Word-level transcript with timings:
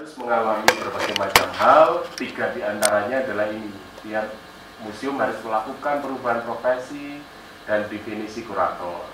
harus 0.00 0.16
mengalami 0.16 0.64
berbagai 0.80 1.12
macam 1.20 1.48
hal. 1.60 1.88
Tiga 2.16 2.56
di 2.56 2.64
antaranya 2.64 3.20
adalah 3.20 3.52
ini. 3.52 3.68
Tiap 4.00 4.32
museum 4.80 5.20
harus 5.20 5.36
melakukan 5.44 6.00
perubahan 6.00 6.40
profesi 6.40 7.20
dan 7.68 7.84
definisi 7.92 8.48
kurator. 8.48 9.04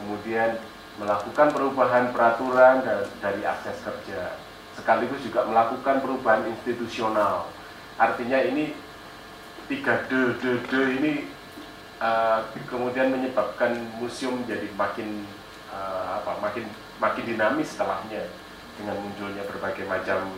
Kemudian 0.00 0.56
melakukan 0.96 1.52
perubahan 1.52 2.16
peraturan 2.16 2.80
dari 3.20 3.44
akses 3.44 3.76
kerja. 3.84 4.40
Sekaligus 4.72 5.20
juga 5.20 5.44
melakukan 5.44 6.00
perubahan 6.00 6.48
institusional. 6.48 7.52
Artinya 8.00 8.40
ini 8.40 8.72
tiga 9.68 10.08
D, 10.08 10.32
D, 10.40 10.64
D 10.64 10.72
ini 10.96 11.12
uh, 12.00 12.40
kemudian 12.72 13.12
menyebabkan 13.12 13.76
museum 14.00 14.48
jadi 14.48 14.72
makin 14.80 15.28
uh, 15.68 16.24
apa 16.24 16.40
makin 16.40 16.64
makin 16.96 17.24
dinamis 17.28 17.76
setelahnya 17.76 18.47
dengan 18.78 18.96
munculnya 19.02 19.42
berbagai 19.44 19.84
macam 19.84 20.30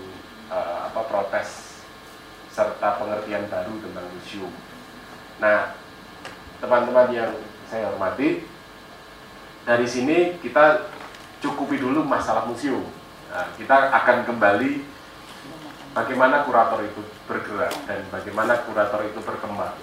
uh, 0.48 0.88
apa 0.88 1.00
protes 1.06 1.80
serta 2.50 2.98
pengertian 2.98 3.46
baru 3.46 3.78
tentang 3.78 4.06
museum. 4.10 4.50
Nah, 5.38 5.76
teman-teman 6.58 7.08
yang 7.14 7.32
saya 7.70 7.92
hormati, 7.92 8.42
dari 9.62 9.86
sini 9.86 10.40
kita 10.42 10.90
cukupi 11.38 11.78
dulu 11.78 12.02
masalah 12.02 12.48
museum. 12.50 12.82
Nah, 13.30 13.46
kita 13.54 13.94
akan 13.94 14.26
kembali 14.26 14.82
bagaimana 15.94 16.42
kurator 16.42 16.82
itu 16.82 17.00
bergerak 17.30 17.72
dan 17.86 18.02
bagaimana 18.10 18.66
kurator 18.66 19.06
itu 19.06 19.20
berkembang. 19.22 19.78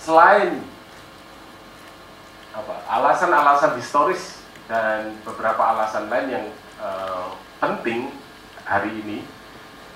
Selain 0.00 0.64
apa 2.52 2.84
alasan-alasan 2.88 3.76
historis 3.80 4.44
dan 4.68 5.16
beberapa 5.24 5.60
alasan 5.60 6.08
lain 6.08 6.28
yang 6.28 6.46
uh, 6.80 7.32
penting 7.62 8.10
hari 8.66 8.90
ini 8.90 9.22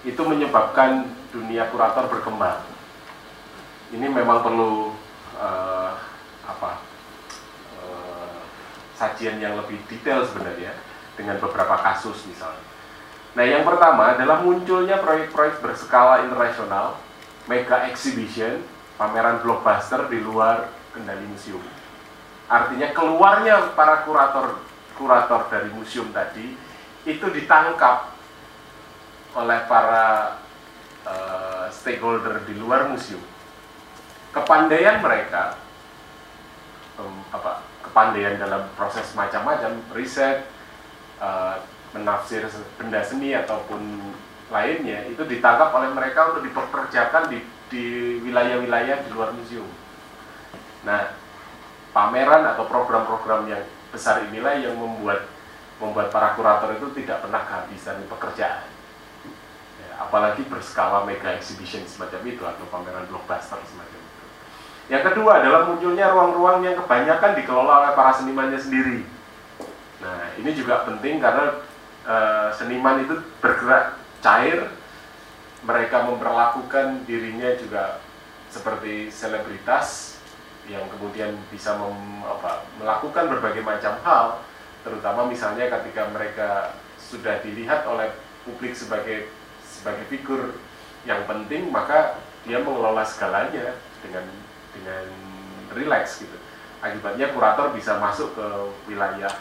itu 0.07 0.23
menyebabkan 0.23 1.11
dunia 1.35 1.67
kurator 1.75 2.07
berkembang. 2.07 2.63
Ini 3.91 4.07
memang 4.07 4.47
perlu 4.47 4.95
uh, 5.35 5.99
apa 6.47 6.79
uh, 7.83 8.39
sajian 8.95 9.43
yang 9.43 9.59
lebih 9.59 9.83
detail 9.91 10.23
sebenarnya 10.31 10.79
dengan 11.19 11.43
beberapa 11.43 11.75
kasus 11.83 12.23
misalnya. 12.31 12.63
Nah 13.35 13.43
yang 13.43 13.67
pertama 13.67 14.15
adalah 14.15 14.47
munculnya 14.47 15.03
proyek-proyek 15.03 15.59
berskala 15.59 16.23
internasional, 16.23 17.03
mega 17.51 17.91
exhibition, 17.91 18.63
pameran 18.95 19.43
blockbuster 19.43 20.07
di 20.07 20.23
luar 20.23 20.71
kendali 20.95 21.27
museum. 21.27 21.63
Artinya 22.47 22.95
keluarnya 22.95 23.75
para 23.75 24.07
kurator 24.07 24.63
kurator 24.95 25.51
dari 25.51 25.69
museum 25.75 26.09
tadi 26.15 26.66
itu 27.07 27.27
ditangkap 27.31 28.11
oleh 29.39 29.61
para 29.71 30.37
uh, 31.07 31.71
stakeholder 31.71 32.43
di 32.45 32.59
luar 32.59 32.91
museum. 32.91 33.23
Kepandaian 34.35 35.01
mereka, 35.01 35.57
um, 36.99 37.23
apa, 37.31 37.63
kepandaian 37.87 38.37
dalam 38.37 38.69
proses 38.75 39.07
macam-macam, 39.15 39.81
riset, 39.95 40.51
uh, 41.23 41.63
menafsir 41.95 42.45
benda 42.77 43.01
seni 43.07 43.33
ataupun 43.33 44.13
lainnya 44.51 45.07
itu 45.09 45.23
ditangkap 45.25 45.73
oleh 45.73 45.91
mereka 45.95 46.35
untuk 46.35 46.45
dipekerjakan 46.45 47.31
di, 47.31 47.39
di 47.71 47.85
wilayah-wilayah 48.27 49.07
di 49.07 49.11
luar 49.15 49.31
museum. 49.33 49.67
Nah, 50.85 51.15
pameran 51.95 52.45
atau 52.53 52.67
program-program 52.69 53.49
yang 53.49 53.65
besar 53.95 54.27
inilah 54.29 54.61
yang 54.61 54.77
membuat 54.77 55.36
membuat 55.77 56.09
para 56.09 56.33
kurator 56.33 56.73
itu 56.73 56.89
tidak 57.03 57.21
pernah 57.25 57.45
kehabisan 57.45 58.01
pekerjaan. 58.09 58.65
Ya, 59.77 59.91
apalagi 60.01 60.43
berskala 60.49 61.05
mega 61.05 61.37
exhibition 61.37 61.85
semacam 61.85 62.21
itu 62.25 62.43
atau 62.45 62.65
pameran 62.73 63.05
blockbuster 63.13 63.61
semacam 63.69 64.01
itu. 64.01 64.25
Yang 64.87 65.03
kedua 65.13 65.43
adalah 65.43 65.67
munculnya 65.67 66.09
ruang-ruang 66.15 66.63
yang 66.63 66.79
kebanyakan 66.81 67.33
dikelola 67.37 67.73
oleh 67.85 67.93
para 67.93 68.13
senimannya 68.15 68.61
sendiri. 68.61 69.03
Nah, 70.01 70.33
ini 70.39 70.51
juga 70.55 70.87
penting 70.87 71.19
karena 71.19 71.59
e, 72.07 72.17
seniman 72.55 73.03
itu 73.03 73.19
bergerak 73.43 73.99
cair, 74.23 74.71
mereka 75.67 76.07
memperlakukan 76.07 77.03
dirinya 77.05 77.51
juga 77.59 77.99
seperti 78.55 79.11
selebritas 79.11 80.17
yang 80.71 80.87
kemudian 80.87 81.35
bisa 81.51 81.75
mem, 81.75 82.23
apa, 82.23 82.67
melakukan 82.79 83.27
berbagai 83.27 83.63
macam 83.67 83.99
hal 84.07 84.27
terutama 84.87 85.27
misalnya 85.27 85.67
ketika 85.67 86.07
mereka 86.15 86.79
sudah 87.03 87.43
dilihat 87.43 87.83
oleh 87.91 88.15
publik 88.47 88.79
sebagai 88.79 89.27
sebagai 89.67 90.07
figur 90.07 90.55
yang 91.03 91.27
penting 91.27 91.67
maka 91.75 92.23
dia 92.47 92.63
mengelola 92.63 93.03
segalanya 93.03 93.75
dengan 93.99 94.23
dengan 94.71 95.05
rileks 95.75 96.23
gitu. 96.23 96.39
Akibatnya 96.79 97.35
kurator 97.35 97.75
bisa 97.75 97.99
masuk 97.99 98.39
ke 98.39 98.47
wilayah 98.87 99.35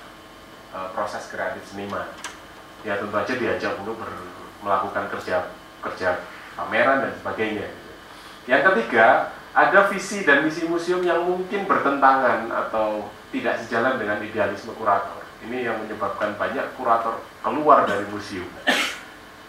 uh, 0.73 0.89
proses 0.97 1.29
kreatif 1.29 1.61
seniman. 1.69 2.09
Ya 2.81 2.97
tentu 2.97 3.13
saja 3.13 3.33
diajak 3.37 3.77
untuk 3.77 4.01
ber, 4.01 4.09
melakukan 4.65 5.05
kerja 5.13 5.53
kerja 5.85 6.25
pameran 6.57 7.05
dan 7.05 7.13
sebagainya 7.21 7.67
gitu. 7.67 7.91
yang 8.49 8.63
ketiga 8.73 9.29
ada 9.53 9.91
visi 9.91 10.23
dan 10.25 10.41
misi 10.41 10.65
museum 10.65 11.03
yang 11.03 11.21
mungkin 11.21 11.67
bertentangan 11.67 12.49
atau 12.49 13.11
tidak 13.29 13.59
sejalan 13.61 13.99
dengan 13.99 14.17
idealisme 14.23 14.73
kurator 14.79 15.24
ini 15.43 15.67
yang 15.67 15.75
menyebabkan 15.83 16.39
banyak 16.39 16.63
kurator 16.79 17.19
keluar 17.43 17.83
dari 17.83 18.07
museum. 18.07 18.47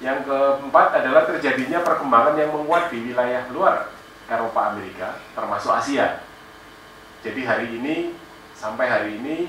Yang 0.03 0.29
keempat 0.29 1.01
adalah 1.01 1.25
terjadinya 1.25 1.81
perkembangan 1.81 2.35
yang 2.37 2.53
menguat 2.53 2.93
di 2.93 3.01
wilayah 3.01 3.49
luar 3.49 3.89
Eropa 4.27 4.75
Amerika, 4.75 5.17
termasuk 5.33 5.73
Asia. 5.73 6.21
Jadi 7.25 7.41
hari 7.47 7.81
ini, 7.81 8.13
sampai 8.53 8.87
hari 8.91 9.11
ini, 9.17 9.49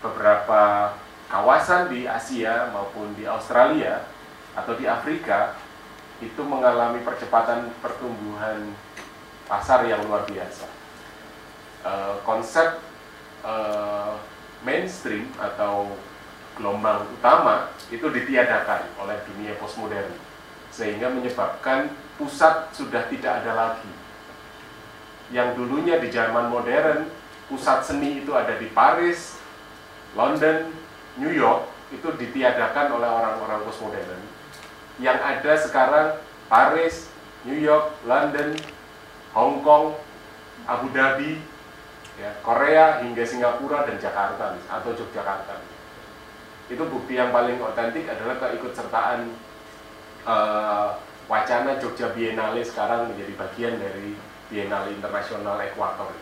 beberapa 0.00 0.94
kawasan 1.28 1.92
di 1.92 2.08
Asia 2.08 2.72
maupun 2.72 3.12
di 3.12 3.28
Australia 3.28 4.08
atau 4.56 4.76
di 4.76 4.84
Afrika 4.84 5.56
itu 6.22 6.42
mengalami 6.44 7.02
percepatan 7.02 7.74
pertumbuhan 7.82 8.72
pasar 9.50 9.84
yang 9.84 10.00
luar 10.06 10.22
biasa. 10.24 10.66
Uh, 11.82 12.14
konsep 12.22 12.78
uh, 13.42 14.14
mainstream 14.62 15.26
atau 15.38 15.94
gelombang 16.54 17.08
utama 17.18 17.72
itu 17.88 18.06
ditiadakan 18.08 18.86
oleh 19.00 19.16
dunia 19.26 19.56
postmodern 19.58 20.12
sehingga 20.72 21.12
menyebabkan 21.12 21.92
pusat 22.16 22.72
sudah 22.72 23.04
tidak 23.12 23.44
ada 23.44 23.52
lagi. 23.52 23.92
Yang 25.32 25.60
dulunya 25.60 26.00
di 26.00 26.08
zaman 26.08 26.48
modern 26.48 27.08
pusat 27.48 27.84
seni 27.84 28.24
itu 28.24 28.32
ada 28.32 28.56
di 28.56 28.68
Paris, 28.72 29.36
London, 30.16 30.72
New 31.20 31.32
York 31.32 31.68
itu 31.92 32.08
ditiadakan 32.16 32.96
oleh 32.96 33.08
orang-orang 33.08 33.60
postmodern. 33.68 34.22
Yang 34.96 35.18
ada 35.20 35.52
sekarang 35.60 36.08
Paris, 36.48 37.12
New 37.44 37.56
York, 37.56 37.92
London, 38.08 38.56
Hong 39.36 39.60
Kong, 39.64 39.96
Abu 40.64 40.88
Dhabi, 40.92 41.40
ya, 42.20 42.30
Korea 42.44 43.00
hingga 43.00 43.24
Singapura 43.24 43.88
dan 43.88 43.96
Jakarta 43.96 44.58
atau 44.68 44.90
Yogyakarta. 44.92 45.62
Itu 46.68 46.84
bukti 46.88 47.16
yang 47.16 47.32
paling 47.32 47.60
otentik 47.60 48.08
adalah 48.08 48.40
keikutsertaan 48.40 49.28
uh, 50.24 50.96
wacana 51.28 51.78
Jogja 51.80 52.12
Biennale 52.12 52.64
sekarang 52.64 53.12
menjadi 53.12 53.32
bagian 53.36 53.74
dari 53.80 54.16
Biennale 54.52 54.92
Internasional 54.92 55.56
Ekuator. 55.64 56.12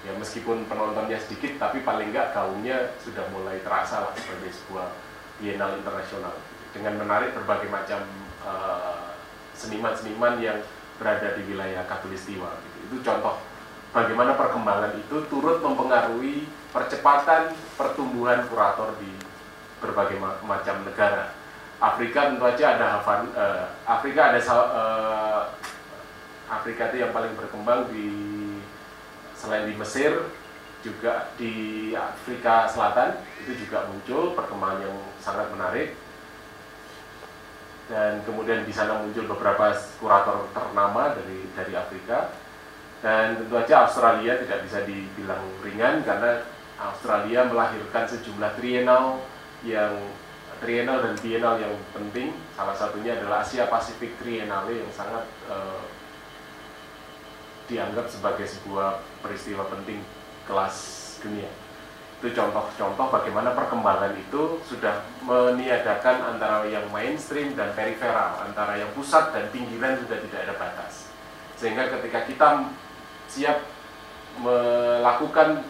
Ya 0.00 0.16
meskipun 0.16 0.64
penontonnya 0.64 1.20
sedikit, 1.20 1.60
tapi 1.60 1.84
paling 1.84 2.08
enggak 2.08 2.32
gaungnya 2.32 2.96
sudah 3.04 3.24
mulai 3.36 3.60
terasa 3.60 4.00
lah 4.08 4.12
sebagai 4.16 4.48
sebuah 4.48 4.88
Biennale 5.40 5.76
Internasional 5.76 6.32
dengan 6.72 7.02
menarik 7.02 7.34
berbagai 7.34 7.68
macam 7.68 8.00
eh, 8.46 9.10
seniman-seniman 9.58 10.38
uh, 10.38 10.42
yang 10.42 10.58
berada 10.96 11.36
di 11.36 11.42
wilayah 11.50 11.84
Katulistiwa. 11.84 12.48
Gitu. 12.48 12.78
Itu 12.88 12.96
contoh 13.04 13.36
bagaimana 13.90 14.38
perkembangan 14.38 14.94
itu 14.98 15.26
turut 15.26 15.58
mempengaruhi 15.62 16.46
percepatan 16.70 17.54
pertumbuhan 17.74 18.46
kurator 18.46 18.94
di 19.02 19.10
berbagai 19.82 20.20
macam 20.44 20.76
negara. 20.86 21.34
Afrika 21.80 22.28
tentu 22.28 22.44
saja 22.44 22.76
ada 22.76 22.86
Havan, 23.00 23.20
uh, 23.32 23.66
Afrika 23.88 24.30
ada 24.30 24.40
uh, 24.44 25.42
Afrika 26.52 26.92
itu 26.92 27.00
yang 27.00 27.12
paling 27.16 27.32
berkembang 27.38 27.88
di 27.88 28.06
selain 29.32 29.64
di 29.64 29.74
Mesir 29.80 30.28
juga 30.84 31.32
di 31.40 31.52
Afrika 31.96 32.68
Selatan 32.68 33.16
itu 33.40 33.64
juga 33.64 33.88
muncul 33.88 34.36
perkembangan 34.36 34.84
yang 34.84 34.96
sangat 35.24 35.48
menarik 35.52 35.96
dan 37.88 38.20
kemudian 38.28 38.64
di 38.68 38.72
sana 38.72 39.00
muncul 39.00 39.24
beberapa 39.24 39.72
kurator 39.96 40.46
ternama 40.52 41.16
dari 41.16 41.48
dari 41.56 41.72
Afrika 41.74 42.32
dan 43.00 43.40
tentu 43.40 43.56
saja 43.64 43.88
Australia 43.88 44.36
tidak 44.44 44.60
bisa 44.68 44.78
dibilang 44.84 45.40
ringan 45.64 46.04
karena 46.04 46.44
Australia 46.80 47.48
melahirkan 47.48 48.04
sejumlah 48.08 48.56
trienal 48.60 49.24
yang 49.64 49.92
trienal 50.60 51.00
dan 51.00 51.16
bienal 51.24 51.56
yang 51.56 51.72
penting. 51.96 52.36
Salah 52.52 52.76
satunya 52.76 53.16
adalah 53.16 53.40
Asia 53.40 53.64
Pasifik 53.68 54.20
Triennale 54.20 54.84
yang 54.84 54.92
sangat 54.92 55.24
uh, 55.48 55.80
dianggap 57.68 58.06
sebagai 58.12 58.44
sebuah 58.44 59.00
peristiwa 59.24 59.64
penting 59.72 60.04
kelas 60.44 60.76
dunia. 61.24 61.48
Itu 62.20 62.36
contoh-contoh 62.36 63.06
bagaimana 63.08 63.56
perkembangan 63.56 64.12
itu 64.12 64.60
sudah 64.68 65.00
meniadakan 65.24 66.36
antara 66.36 66.68
yang 66.68 66.84
mainstream 66.92 67.56
dan 67.56 67.72
periferal, 67.72 68.44
antara 68.44 68.76
yang 68.76 68.92
pusat 68.92 69.32
dan 69.32 69.48
pinggiran 69.48 69.96
sudah 70.04 70.20
tidak 70.28 70.40
ada 70.44 70.54
batas. 70.60 71.08
Sehingga 71.56 71.88
ketika 71.88 72.28
kita 72.28 72.48
siap 73.30 73.62
melakukan 74.42 75.62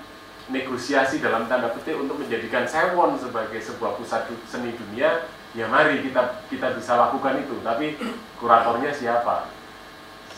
negosiasi 0.48 1.20
dalam 1.20 1.46
tanda 1.46 1.70
petik 1.76 2.00
untuk 2.00 2.16
menjadikan 2.18 2.64
Sewon 2.64 3.20
sebagai 3.20 3.60
sebuah 3.60 4.00
pusat 4.00 4.26
seni 4.48 4.72
dunia, 4.74 5.28
ya 5.52 5.68
mari 5.68 6.00
kita 6.00 6.42
kita 6.48 6.74
bisa 6.74 6.96
lakukan 6.96 7.38
itu. 7.44 7.60
Tapi 7.60 8.00
kuratornya 8.40 8.90
siapa? 8.96 9.52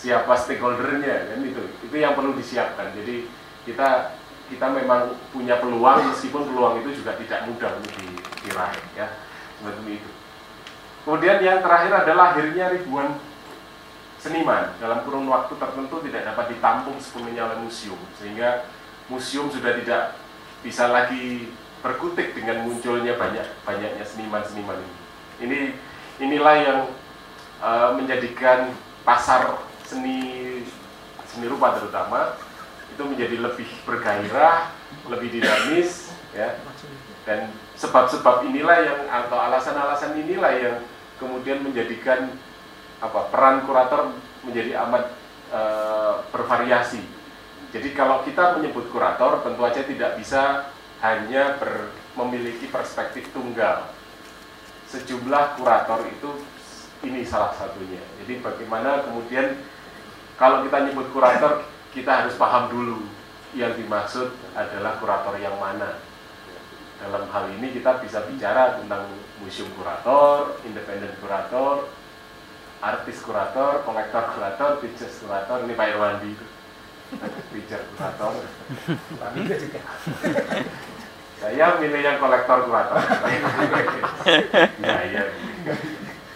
Siapa 0.03 0.35
stakeholdernya 0.35 1.31
kan 1.31 1.41
itu? 1.47 1.63
Itu 1.87 1.95
yang 1.95 2.19
perlu 2.19 2.35
disiapkan. 2.35 2.91
Jadi 2.99 3.31
kita 3.63 4.19
kita 4.51 4.67
memang 4.69 5.17
punya 5.33 5.57
peluang 5.63 6.13
meskipun 6.13 6.45
peluang 6.45 6.85
itu 6.85 7.01
juga 7.01 7.17
tidak 7.17 7.49
mudah 7.49 7.73
untuk 7.81 7.95
diraih 8.45 8.85
ya 8.99 9.07
seperti 9.57 10.03
itu. 10.03 10.11
Kemudian 11.03 11.39
yang 11.41 11.59
terakhir 11.65 11.93
adalah 12.05 12.37
akhirnya 12.37 12.69
ribuan 12.75 13.17
seniman 14.23 14.71
dalam 14.79 15.03
kurun 15.03 15.27
waktu 15.27 15.59
tertentu 15.59 15.99
tidak 16.07 16.23
dapat 16.31 16.55
ditampung 16.55 16.95
sepenuhnya 17.03 17.51
oleh 17.51 17.59
museum 17.67 17.99
sehingga 18.23 18.71
museum 19.11 19.51
sudah 19.51 19.75
tidak 19.83 20.15
bisa 20.63 20.87
lagi 20.87 21.51
berkutik 21.83 22.39
dengan 22.39 22.63
munculnya 22.63 23.19
banyak 23.19 23.43
banyaknya 23.67 24.07
seniman-seniman 24.07 24.79
ini. 24.79 24.95
Ini 25.43 25.59
inilah 26.23 26.57
yang 26.63 26.81
uh, 27.59 27.91
menjadikan 27.99 28.71
pasar 29.03 29.59
seni 29.83 30.63
seni 31.27 31.51
rupa 31.51 31.75
terutama 31.83 32.39
itu 32.95 33.03
menjadi 33.03 33.43
lebih 33.43 33.67
bergairah, 33.83 34.71
lebih 35.11 35.35
dinamis, 35.35 36.15
ya. 36.31 36.63
Dan 37.27 37.51
sebab-sebab 37.75 38.47
inilah 38.47 38.79
yang 38.87 39.01
atau 39.11 39.39
alasan-alasan 39.51 40.15
inilah 40.15 40.53
yang 40.55 40.77
kemudian 41.19 41.65
menjadikan 41.67 42.31
apa 43.03 43.29
peran 43.35 43.67
kurator 43.67 44.15
menjadi 44.47 44.79
amat 44.87 45.11
uh, 45.51 46.23
bervariasi 46.31 47.03
jadi 47.73 47.89
kalau 47.97 48.21
kita 48.21 48.61
menyebut 48.61 48.93
kurator, 48.93 49.41
tentu 49.41 49.65
saja 49.65 49.83
tidak 49.89 50.21
bisa 50.21 50.69
hanya 51.01 51.57
ber, 51.57 51.89
memiliki 52.21 52.69
perspektif 52.69 53.33
tunggal. 53.33 53.89
Sejumlah 54.93 55.57
kurator 55.57 56.05
itu 56.05 56.31
ini 57.01 57.25
salah 57.25 57.57
satunya. 57.57 58.05
Jadi 58.21 58.45
bagaimana 58.45 59.09
kemudian 59.09 59.57
kalau 60.37 60.61
kita 60.69 60.85
nyebut 60.85 61.09
kurator, 61.17 61.65
kita 61.97 62.13
harus 62.13 62.37
paham 62.37 62.69
dulu 62.69 63.09
yang 63.57 63.73
dimaksud 63.73 64.37
adalah 64.53 65.01
kurator 65.01 65.41
yang 65.41 65.57
mana. 65.57 65.97
Dalam 67.01 67.25
hal 67.33 67.57
ini 67.57 67.73
kita 67.73 68.05
bisa 68.05 68.21
bicara 68.29 68.85
tentang 68.85 69.09
museum 69.41 69.73
kurator, 69.81 70.61
independen 70.69 71.17
kurator, 71.25 71.89
artis 72.83 73.23
kurator, 73.23 73.87
kolektor 73.87 74.25
kurator, 74.35 74.71
pictures 74.83 75.17
kurator, 75.23 75.63
ini 75.63 75.79
Pak 75.79 75.89
Irwandi 75.95 76.29
itu. 76.35 76.47
Richard 77.53 77.85
kurator. 77.95 78.43
Juga 79.37 79.55
juga. 79.61 79.81
Saya 81.43 81.67
milih 81.79 82.03
yang 82.03 82.19
kolektor 82.19 82.59
kurator. 82.67 82.99
Ya 84.83 84.99
ya 85.07 85.23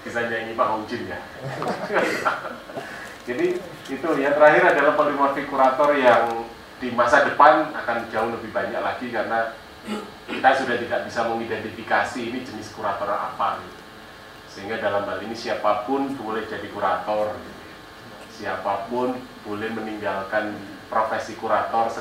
bisa 0.06 0.32
nyanyi 0.32 0.56
Pak 0.56 0.69
Hongjin 0.72 1.02
ya. 1.12 1.19
Jadi 3.26 3.46
itu 3.90 4.08
yang 4.16 4.34
terakhir 4.38 4.62
adalah 4.72 4.94
polimorfi 4.96 5.44
kurator 5.50 5.93
yang 5.98 6.46
di 6.78 6.88
masa 6.94 7.26
depan 7.28 7.75
akan 7.75 8.06
jauh 8.08 8.31
lebih 8.32 8.54
banyak 8.54 8.81
lagi 8.81 9.12
karena 9.12 9.52
kita 10.31 10.50
sudah 10.62 10.76
tidak 10.78 11.00
bisa 11.04 11.20
mengidentifikasi 11.26 12.20
ini 12.22 12.40
jenis 12.46 12.72
kurator 12.72 13.10
apa. 13.10 13.60
gitu. 13.60 13.75
Sehingga 14.56 14.81
dalam 14.81 15.05
hal 15.05 15.20
ini 15.20 15.37
siapa 15.37 15.85
pun 15.85 16.17
boleh 16.17 16.49
jadi 16.49 16.64
kurator. 16.73 17.37
Siapa 18.32 18.88
pun 18.88 19.12
boleh 19.44 19.69
meninggalkan 19.69 20.56
profesi 20.88 21.37
kurator 21.37 21.93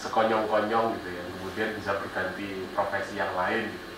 sekonyong-konyong 0.00 0.86
gitu 0.96 1.08
ya. 1.12 1.22
Kemudian 1.36 1.68
bisa 1.76 2.00
berganti 2.00 2.64
profesi 2.72 3.20
yang 3.20 3.36
lain 3.36 3.68
gitu. 3.68 3.92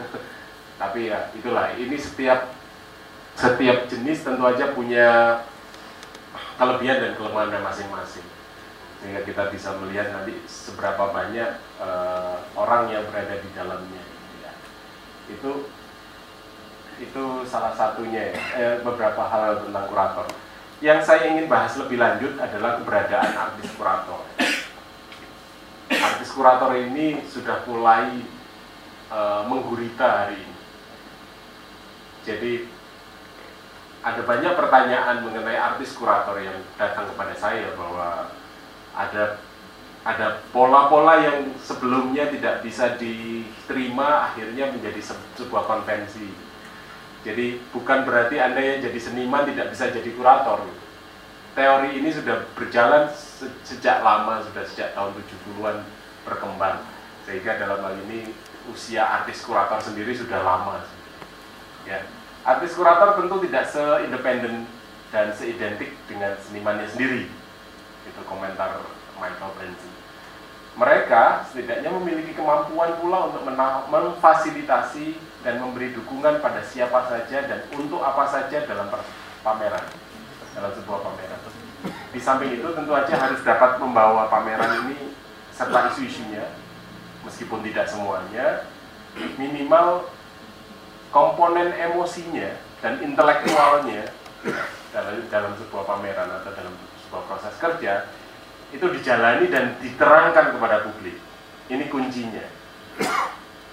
Tapi 0.80 1.12
ya 1.12 1.28
itulah. 1.36 1.76
Ini 1.76 1.92
setiap 2.00 2.56
setiap 3.36 3.84
jenis 3.92 4.24
tentu 4.24 4.48
aja 4.48 4.72
punya 4.72 5.40
kelebihan 6.56 7.04
dan 7.04 7.12
kelemahan 7.20 7.60
masing-masing. 7.68 8.24
Sehingga 9.04 9.28
kita 9.28 9.52
bisa 9.52 9.76
melihat 9.76 10.08
nanti 10.08 10.40
seberapa 10.48 11.12
banyak 11.12 11.60
uh, 11.84 12.48
orang 12.56 12.88
yang 12.88 13.04
berada 13.12 13.36
di 13.44 13.50
dalamnya 13.52 14.00
gitu 14.00 14.36
ya. 14.40 14.52
itu 15.28 15.50
itu 16.98 17.24
salah 17.46 17.74
satunya 17.74 18.34
ya 18.34 18.36
eh, 18.58 18.76
beberapa 18.82 19.22
hal 19.26 19.62
tentang 19.66 19.86
kurator 19.86 20.26
yang 20.78 21.02
saya 21.02 21.34
ingin 21.34 21.50
bahas 21.50 21.74
lebih 21.74 21.98
lanjut 21.98 22.38
adalah 22.38 22.78
keberadaan 22.78 23.34
artis 23.34 23.66
kurator. 23.74 24.22
Artis 25.90 26.30
kurator 26.30 26.70
ini 26.78 27.18
sudah 27.26 27.66
mulai 27.66 28.22
uh, 29.10 29.42
menggurita 29.50 30.06
hari 30.06 30.38
ini. 30.38 30.56
Jadi 32.22 32.52
ada 34.06 34.22
banyak 34.22 34.54
pertanyaan 34.54 35.26
mengenai 35.26 35.58
artis 35.58 35.98
kurator 35.98 36.38
yang 36.38 36.62
datang 36.78 37.10
kepada 37.10 37.34
saya 37.34 37.74
bahwa 37.74 38.30
ada 38.94 39.42
ada 40.06 40.46
pola-pola 40.54 41.26
yang 41.26 41.58
sebelumnya 41.58 42.30
tidak 42.30 42.62
bisa 42.62 42.94
diterima 42.94 44.30
akhirnya 44.30 44.70
menjadi 44.70 45.02
sebuah 45.34 45.66
konvensi 45.66 46.47
jadi 47.28 47.60
bukan 47.76 48.08
berarti 48.08 48.40
Anda 48.40 48.56
yang 48.56 48.80
jadi 48.88 48.96
seniman 49.04 49.44
tidak 49.52 49.76
bisa 49.76 49.92
jadi 49.92 50.16
kurator. 50.16 50.64
Teori 51.52 52.00
ini 52.00 52.08
sudah 52.08 52.48
berjalan 52.56 53.12
sejak 53.68 54.00
lama, 54.00 54.40
sudah 54.48 54.64
sejak 54.64 54.96
tahun 54.96 55.12
70-an 55.12 55.84
berkembang. 56.24 56.80
Sehingga 57.28 57.60
dalam 57.60 57.84
hal 57.84 58.00
ini 58.08 58.32
usia 58.72 59.04
artis 59.04 59.44
kurator 59.44 59.76
sendiri 59.76 60.16
sudah 60.16 60.40
lama. 60.40 60.80
Ya. 61.84 62.00
Artis 62.48 62.72
kurator 62.72 63.20
tentu 63.20 63.44
tidak 63.44 63.68
seindependen 63.68 64.64
dan 65.12 65.28
seidentik 65.36 65.92
dengan 66.08 66.32
senimannya 66.40 66.88
sendiri. 66.88 67.28
Itu 68.08 68.24
komentar 68.24 68.80
Michael 69.20 69.52
Benson. 69.60 69.92
Mereka 70.80 71.52
setidaknya 71.52 71.92
memiliki 71.92 72.32
kemampuan 72.32 72.96
pula 73.04 73.28
untuk 73.28 73.44
memfasilitasi 73.92 75.27
dan 75.46 75.62
memberi 75.62 75.94
dukungan 75.94 76.42
pada 76.42 76.60
siapa 76.66 77.06
saja 77.06 77.46
dan 77.46 77.60
untuk 77.78 78.02
apa 78.02 78.26
saja 78.26 78.66
dalam 78.66 78.90
pameran 79.42 79.84
dalam 80.58 80.72
sebuah 80.74 80.98
pameran. 81.06 81.40
Di 82.10 82.18
samping 82.18 82.58
itu 82.58 82.66
tentu 82.74 82.90
saja 82.90 83.14
harus 83.14 83.40
dapat 83.46 83.78
membawa 83.78 84.26
pameran 84.26 84.82
ini 84.88 85.14
serta 85.54 85.94
isu-isunya 85.94 86.50
meskipun 87.22 87.62
tidak 87.66 87.86
semuanya 87.86 88.66
minimal 89.38 90.06
komponen 91.10 91.74
emosinya 91.74 92.54
dan 92.82 93.02
intelektualnya 93.02 94.10
dalam 94.94 95.14
dalam 95.30 95.52
sebuah 95.58 95.84
pameran 95.86 96.28
atau 96.42 96.50
dalam 96.54 96.74
sebuah 97.06 97.22
proses 97.26 97.54
kerja 97.58 98.06
itu 98.68 98.84
dijalani 98.84 99.48
dan 99.48 99.80
diterangkan 99.80 100.52
kepada 100.54 100.84
publik. 100.84 101.16
Ini 101.72 101.88
kuncinya. 101.88 102.44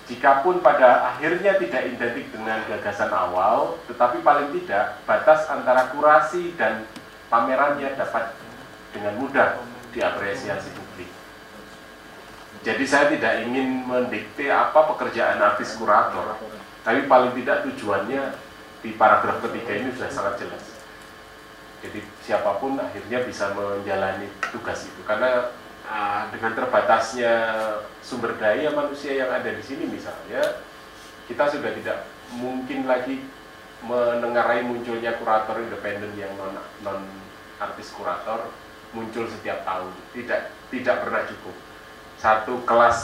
Jikapun 0.05 0.61
pada 0.61 1.13
akhirnya 1.13 1.57
tidak 1.57 1.81
identik 1.89 2.29
dengan 2.29 2.61
gagasan 2.69 3.09
awal, 3.09 3.81
tetapi 3.89 4.21
paling 4.21 4.53
tidak 4.53 5.01
batas 5.09 5.49
antara 5.49 5.89
kurasi 5.89 6.53
dan 6.53 6.85
pamerannya 7.33 7.89
dapat 7.97 8.37
dengan 8.93 9.17
mudah 9.17 9.57
diapresiasi 9.97 10.69
publik. 10.77 11.09
Jadi 12.61 12.85
saya 12.85 13.09
tidak 13.09 13.49
ingin 13.49 13.81
mendikte 13.81 14.45
apa 14.53 14.93
pekerjaan 14.93 15.41
artis 15.41 15.73
kurator, 15.73 16.37
tapi 16.85 17.09
paling 17.09 17.33
tidak 17.41 17.65
tujuannya 17.65 18.37
di 18.85 18.93
paragraf 18.93 19.41
ketiga 19.41 19.73
ini 19.73 19.89
sudah 19.97 20.11
sangat 20.13 20.45
jelas. 20.45 20.63
Jadi 21.81 22.05
siapa 22.21 22.61
pun 22.61 22.77
akhirnya 22.77 23.25
bisa 23.25 23.57
menjalani 23.57 24.29
tugas 24.53 24.85
itu 24.85 25.01
karena 25.01 25.49
uh, 25.87 26.29
dengan 26.33 26.51
terbatasnya 26.57 27.33
sumber 28.01 28.37
daya 28.37 28.73
manusia 28.73 29.15
yang 29.15 29.31
ada 29.31 29.49
di 29.49 29.63
sini 29.63 29.89
misalnya 29.89 30.61
kita 31.25 31.49
sudah 31.49 31.71
tidak 31.73 32.05
mungkin 32.37 32.85
lagi 32.85 33.21
menengarai 33.85 34.65
munculnya 34.65 35.17
kurator 35.21 35.61
independen 35.61 36.13
yang 36.17 36.33
non 36.37 36.57
non 36.81 37.01
artis 37.61 37.93
kurator 37.93 38.49
muncul 38.95 39.27
setiap 39.27 39.61
tahun. 39.67 39.91
Tidak 40.15 40.41
tidak 40.71 40.95
pernah 41.03 41.21
cukup. 41.27 41.55
Satu 42.15 42.63
kelas 42.63 42.99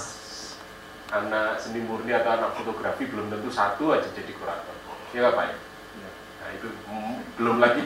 anak 1.11 1.59
seni 1.59 1.83
murni 1.83 2.15
atau 2.15 2.31
anak 2.39 2.55
fotografi 2.55 3.03
belum 3.11 3.27
tentu 3.27 3.51
satu 3.51 3.91
aja 3.91 4.07
jadi 4.15 4.31
kurator. 4.39 4.75
Ya 5.11 5.27
nggak 5.27 5.35
pak? 5.35 5.45
Ya? 5.51 5.59
nah 6.41 6.49
itu 6.55 6.67
belum 7.37 7.57
lagi 7.61 7.83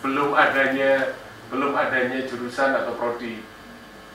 belum 0.00 0.30
adanya 0.32 1.12
belum 1.50 1.74
adanya 1.74 2.24
jurusan 2.30 2.72
atau 2.78 2.94
prodi 2.94 3.42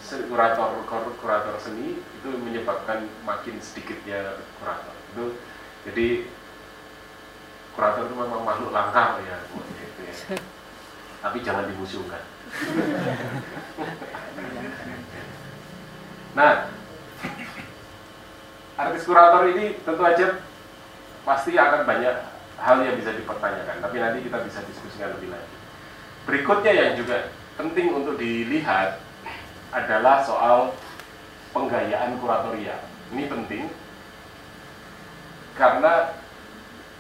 kurator 0.05 0.85
kur- 0.85 1.17
kurator 1.17 1.55
seni 1.57 1.97
itu 1.97 2.29
menyebabkan 2.29 3.09
makin 3.25 3.57
sedikitnya 3.57 4.37
kurator. 4.61 4.93
Itu 5.13 5.25
jadi 5.89 6.29
kurator 7.73 8.07
itu 8.07 8.15
memang 8.15 8.45
makhluk 8.45 8.71
langka 8.71 9.19
ya 9.25 9.37
gitu 9.49 10.01
ya. 10.05 10.15
Tapi 11.25 11.37
jangan 11.41 11.65
dimusuhkan. 11.69 12.23
Nah 16.35 16.67
artis 18.75 19.07
kurator 19.07 19.47
ini 19.55 19.79
tentu 19.87 20.03
aja 20.03 20.43
pasti 21.23 21.55
akan 21.55 21.87
banyak 21.87 22.15
hal 22.59 22.77
yang 22.83 22.99
bisa 22.99 23.15
dipertanyakan 23.15 23.79
tapi 23.79 23.95
nanti 24.03 24.19
kita 24.27 24.43
bisa 24.43 24.59
diskusikan 24.67 25.15
lebih 25.15 25.31
lanjut. 25.31 25.59
Berikutnya 26.27 26.73
yang 26.75 26.91
juga 26.99 27.31
penting 27.55 27.95
untuk 27.95 28.19
dilihat 28.19 28.99
adalah 29.73 30.21
soal 30.21 30.73
penggayaan 31.55 32.19
kuratoria 32.19 32.75
ini 33.13 33.29
penting 33.29 33.63
karena 35.55 36.17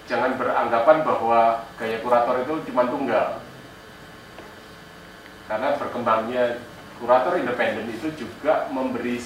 jangan 0.05 0.37
beranggapan 0.37 0.97
bahwa 1.03 1.65
gaya 1.75 1.97
kurator 1.99 2.35
itu 2.45 2.53
cuma 2.71 2.87
tunggal. 2.87 3.43
Karena 5.45 5.77
berkembangnya 5.77 6.63
kurator 6.97 7.37
independen 7.37 7.91
itu 7.91 8.09
juga 8.15 8.71
memberi 8.71 9.19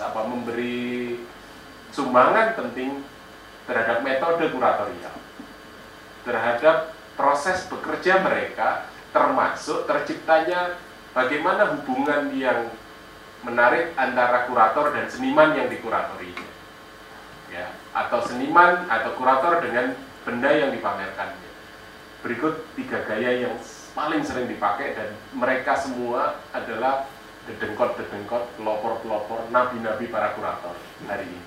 apa 0.00 0.20
memberi 0.24 1.20
sumbangan 1.92 2.56
penting 2.56 3.04
terhadap 3.68 4.00
metode 4.00 4.48
kuratorial 4.48 5.14
terhadap 6.24 6.96
proses 7.18 7.68
bekerja 7.68 8.24
mereka 8.24 8.88
termasuk 9.12 9.84
terciptanya 9.84 10.80
bagaimana 11.16 11.78
hubungan 11.78 12.30
yang 12.36 12.70
menarik 13.46 13.96
antara 13.96 14.44
kurator 14.46 14.92
dan 14.92 15.08
seniman 15.08 15.56
yang 15.56 15.72
dikuratorinya 15.72 16.48
ya 17.50 17.66
atau 17.96 18.20
seniman 18.28 18.86
atau 18.86 19.16
kurator 19.16 19.64
dengan 19.64 19.96
benda 20.22 20.50
yang 20.52 20.70
dipamerkannya 20.70 21.50
berikut 22.20 22.62
tiga 22.76 23.00
gaya 23.08 23.48
yang 23.48 23.56
paling 23.96 24.22
sering 24.22 24.46
dipakai 24.46 24.94
dan 24.94 25.08
mereka 25.34 25.74
semua 25.80 26.38
adalah 26.52 27.08
dedengkot-dedengkot, 27.48 28.54
pelopor-pelopor, 28.60 29.48
nabi-nabi 29.48 30.06
para 30.12 30.36
kurator 30.36 30.76
hari 31.08 31.26
ini. 31.26 31.42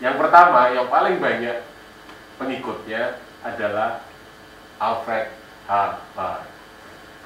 Yang 0.00 0.16
pertama, 0.20 0.70
yang 0.72 0.86
paling 0.88 1.16
banyak 1.18 1.64
pengikutnya 2.36 3.20
adalah 3.44 4.04
Alfred 4.80 5.32
H. 5.68 5.72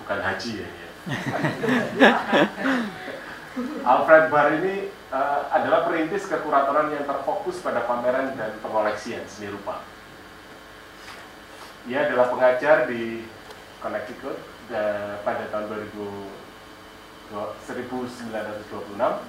Bukan 0.04 0.20
Haji 0.20 0.52
ya. 0.60 0.68
ya. 0.68 0.88
Alfred 3.88 4.28
Barr 4.28 4.60
ini 4.60 4.92
uh, 5.08 5.48
adalah 5.48 5.88
perintis 5.88 6.26
kekuratoran 6.26 6.90
yang 6.92 7.06
terfokus 7.08 7.64
pada 7.64 7.88
pameran 7.88 8.36
dan 8.36 8.52
pengoleksian 8.60 9.24
seni 9.30 9.48
rupa. 9.48 9.80
Ia 11.88 12.04
adalah 12.10 12.28
pengajar 12.28 12.84
di 12.84 13.24
Connecticut 13.80 14.36
da, 14.68 15.16
pada 15.24 15.48
tahun 15.48 15.88
2000, 15.92 17.32
1926 17.32 19.24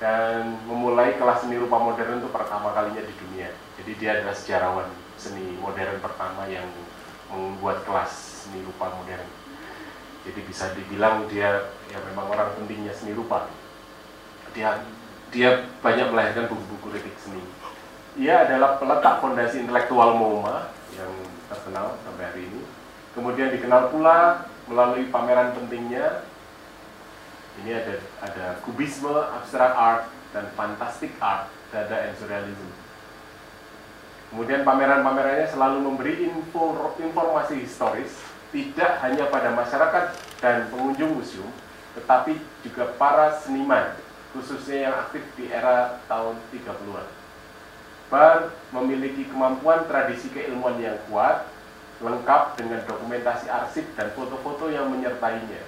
dan 0.00 0.56
memulai 0.64 1.20
kelas 1.20 1.44
seni 1.44 1.60
rupa 1.60 1.76
modern 1.76 2.24
untuk 2.24 2.32
pertama 2.32 2.72
kalinya 2.72 3.04
di 3.04 3.12
dunia. 3.20 3.52
Jadi 3.76 3.92
dia 4.00 4.16
adalah 4.16 4.32
sejarawan 4.32 4.88
seni 5.20 5.60
modern 5.60 6.00
pertama 6.00 6.48
yang 6.48 6.64
membuat 7.28 7.84
kelas 7.84 8.40
seni 8.46 8.64
rupa 8.64 8.88
modern. 8.96 9.39
Jadi 10.30 10.46
bisa 10.46 10.70
dibilang 10.78 11.26
dia 11.26 11.74
ya 11.90 11.98
memang 12.06 12.30
orang 12.30 12.54
pentingnya 12.54 12.94
seni 12.94 13.18
rupa. 13.18 13.50
Dia 14.54 14.78
dia 15.34 15.66
banyak 15.82 16.14
melahirkan 16.14 16.46
buku-buku 16.46 16.94
kritik 16.94 17.18
seni. 17.18 17.42
Ia 18.14 18.46
adalah 18.46 18.78
peletak 18.78 19.18
fondasi 19.18 19.66
intelektual 19.66 20.14
MoMA 20.14 20.70
yang 20.94 21.10
terkenal 21.50 21.98
sampai 22.06 22.30
hari 22.30 22.42
ini. 22.46 22.62
Kemudian 23.10 23.50
dikenal 23.50 23.90
pula 23.90 24.46
melalui 24.70 25.10
pameran 25.10 25.50
pentingnya. 25.58 26.22
Ini 27.66 27.82
ada 27.82 27.94
ada 28.22 28.46
kubisme, 28.62 29.10
abstrak 29.10 29.74
art, 29.74 30.06
dan 30.30 30.46
fantastic 30.54 31.10
art, 31.18 31.50
dada 31.74 32.06
and 32.06 32.14
surrealism. 32.22 32.70
Kemudian 34.30 34.62
pameran-pamerannya 34.62 35.50
selalu 35.50 35.78
memberi 35.90 36.14
info, 36.30 36.94
informasi 37.02 37.66
historis, 37.66 38.14
tidak 38.50 38.98
hanya 39.02 39.30
pada 39.30 39.54
masyarakat 39.54 40.04
dan 40.42 40.66
pengunjung 40.70 41.14
museum, 41.14 41.50
tetapi 41.94 42.38
juga 42.66 42.90
para 42.98 43.34
seniman, 43.38 43.94
khususnya 44.34 44.90
yang 44.90 44.94
aktif 45.06 45.22
di 45.38 45.50
era 45.50 46.02
tahun 46.06 46.38
30-an. 46.50 47.08
Bar 48.10 48.50
memiliki 48.74 49.22
kemampuan 49.30 49.86
tradisi 49.86 50.30
keilmuan 50.34 50.82
yang 50.82 50.98
kuat, 51.06 51.46
lengkap 52.02 52.58
dengan 52.58 52.82
dokumentasi 52.82 53.46
arsip 53.46 53.86
dan 53.94 54.10
foto-foto 54.18 54.66
yang 54.66 54.90
menyertainya. 54.90 55.62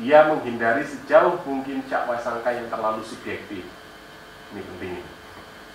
Ia 0.00 0.28
menghindari 0.28 0.84
sejauh 0.84 1.40
mungkin 1.44 1.80
cakwasangka 1.88 2.52
yang 2.52 2.68
terlalu 2.68 3.00
subjektif. 3.04 3.64
Ini 4.52 4.60
penting. 4.60 5.00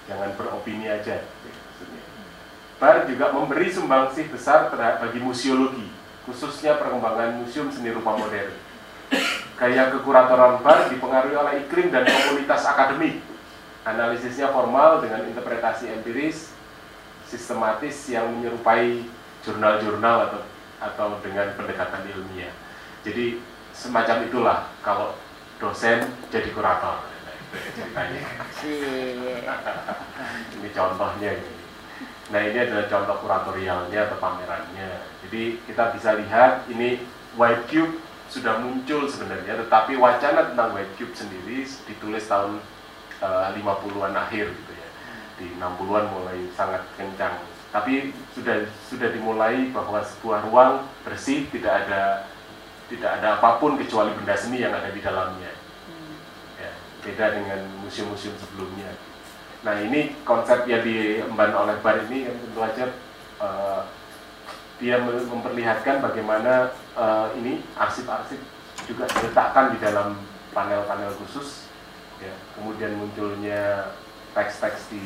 Jangan 0.05 0.29
beropini 0.37 0.85
aja. 0.85 1.25
Bar 2.77 3.07
juga 3.09 3.31
memberi 3.33 3.71
sumbangsih 3.71 4.29
besar 4.29 4.67
terhadap 4.69 5.09
bagi 5.09 5.23
museologi, 5.23 5.87
khususnya 6.25 6.81
perkembangan 6.81 7.41
museum 7.41 7.69
seni 7.69 7.93
rupa 7.93 8.17
modern. 8.17 8.51
Gaya 9.55 9.87
kekuratoran 9.93 10.59
Bar 10.59 10.91
dipengaruhi 10.91 11.37
oleh 11.37 11.53
iklim 11.63 11.93
dan 11.93 12.03
komunitas 12.03 12.67
akademik. 12.67 13.23
Analisisnya 13.85 14.49
formal 14.49 14.99
dengan 14.99 15.23
interpretasi 15.29 15.93
empiris, 15.93 16.51
sistematis 17.29 18.09
yang 18.09 18.27
menyerupai 18.33 19.05
jurnal-jurnal 19.45 20.27
atau 20.27 20.41
atau 20.81 21.07
dengan 21.23 21.53
pendekatan 21.55 22.03
ilmiah. 22.11 22.51
Jadi 23.05 23.39
semacam 23.71 24.27
itulah 24.27 24.59
kalau 24.83 25.15
dosen 25.61 26.03
jadi 26.33 26.51
kurator. 26.51 26.99
Nah, 27.05 27.33
itu 27.37 27.55
ya 27.55 27.69
ceritanya. 27.79 28.21
ini 30.59 30.69
contohnya 30.75 31.29
ini. 31.39 31.54
Nah 32.33 32.41
ini 32.41 32.57
adalah 32.57 32.89
contoh 32.89 33.15
kuratorialnya 33.21 33.99
atau 34.09 34.17
pamerannya. 34.17 34.89
Jadi 35.27 35.61
kita 35.69 35.93
bisa 35.93 36.17
lihat 36.17 36.65
ini 36.73 37.05
White 37.37 37.69
Cube 37.69 38.01
sudah 38.33 38.57
muncul 38.57 39.05
sebenarnya, 39.05 39.61
tetapi 39.61 39.93
wacana 40.01 40.49
tentang 40.49 40.73
White 40.73 40.97
Cube 40.97 41.13
sendiri 41.13 41.61
ditulis 41.85 42.25
tahun 42.25 42.57
uh, 43.21 43.53
50-an 43.53 44.17
akhir 44.17 44.49
gitu 44.49 44.73
ya. 44.73 44.89
Di 45.37 45.47
60-an 45.61 46.05
mulai 46.09 46.39
sangat 46.57 46.81
kencang. 46.97 47.45
Tapi 47.69 48.15
sudah 48.33 48.65
sudah 48.87 49.11
dimulai 49.13 49.69
bahwa 49.69 50.01
sebuah 50.01 50.47
ruang 50.49 50.87
bersih 51.05 51.45
tidak 51.53 51.85
ada 51.85 52.25
tidak 52.89 53.21
ada 53.21 53.37
apa 53.37 53.61
pun 53.61 53.77
kecuali 53.77 54.13
benda 54.15 54.33
seni 54.33 54.63
yang 54.65 54.73
ada 54.73 54.89
di 54.89 55.01
dalamnya. 55.03 55.53
Ya, 56.57 56.71
beda 57.05 57.35
dengan 57.37 57.59
museum-museum 57.83 58.33
sebelumnya. 58.39 58.89
Nah 59.65 59.81
ini 59.81 60.13
konsep 60.21 60.69
yang 60.69 60.85
diemban 60.85 61.49
oleh 61.57 61.73
Bar 61.81 62.05
ini 62.05 62.29
yang 62.29 62.37
tentu 62.37 62.61
saja 62.61 62.85
uh, 63.41 63.81
dia 64.77 65.01
memperlihatkan 65.01 66.05
bagaimana 66.05 66.69
uh, 66.93 67.33
ini 67.33 67.65
arsip-arsip 67.73 68.37
juga 68.85 69.09
diletakkan 69.09 69.73
di 69.73 69.81
dalam 69.81 70.21
panel-panel 70.53 71.17
khusus. 71.17 71.65
Ya, 72.21 72.31
kemudian 72.53 72.93
munculnya 72.95 73.91
teks-teks 74.37 74.87
di 74.93 75.03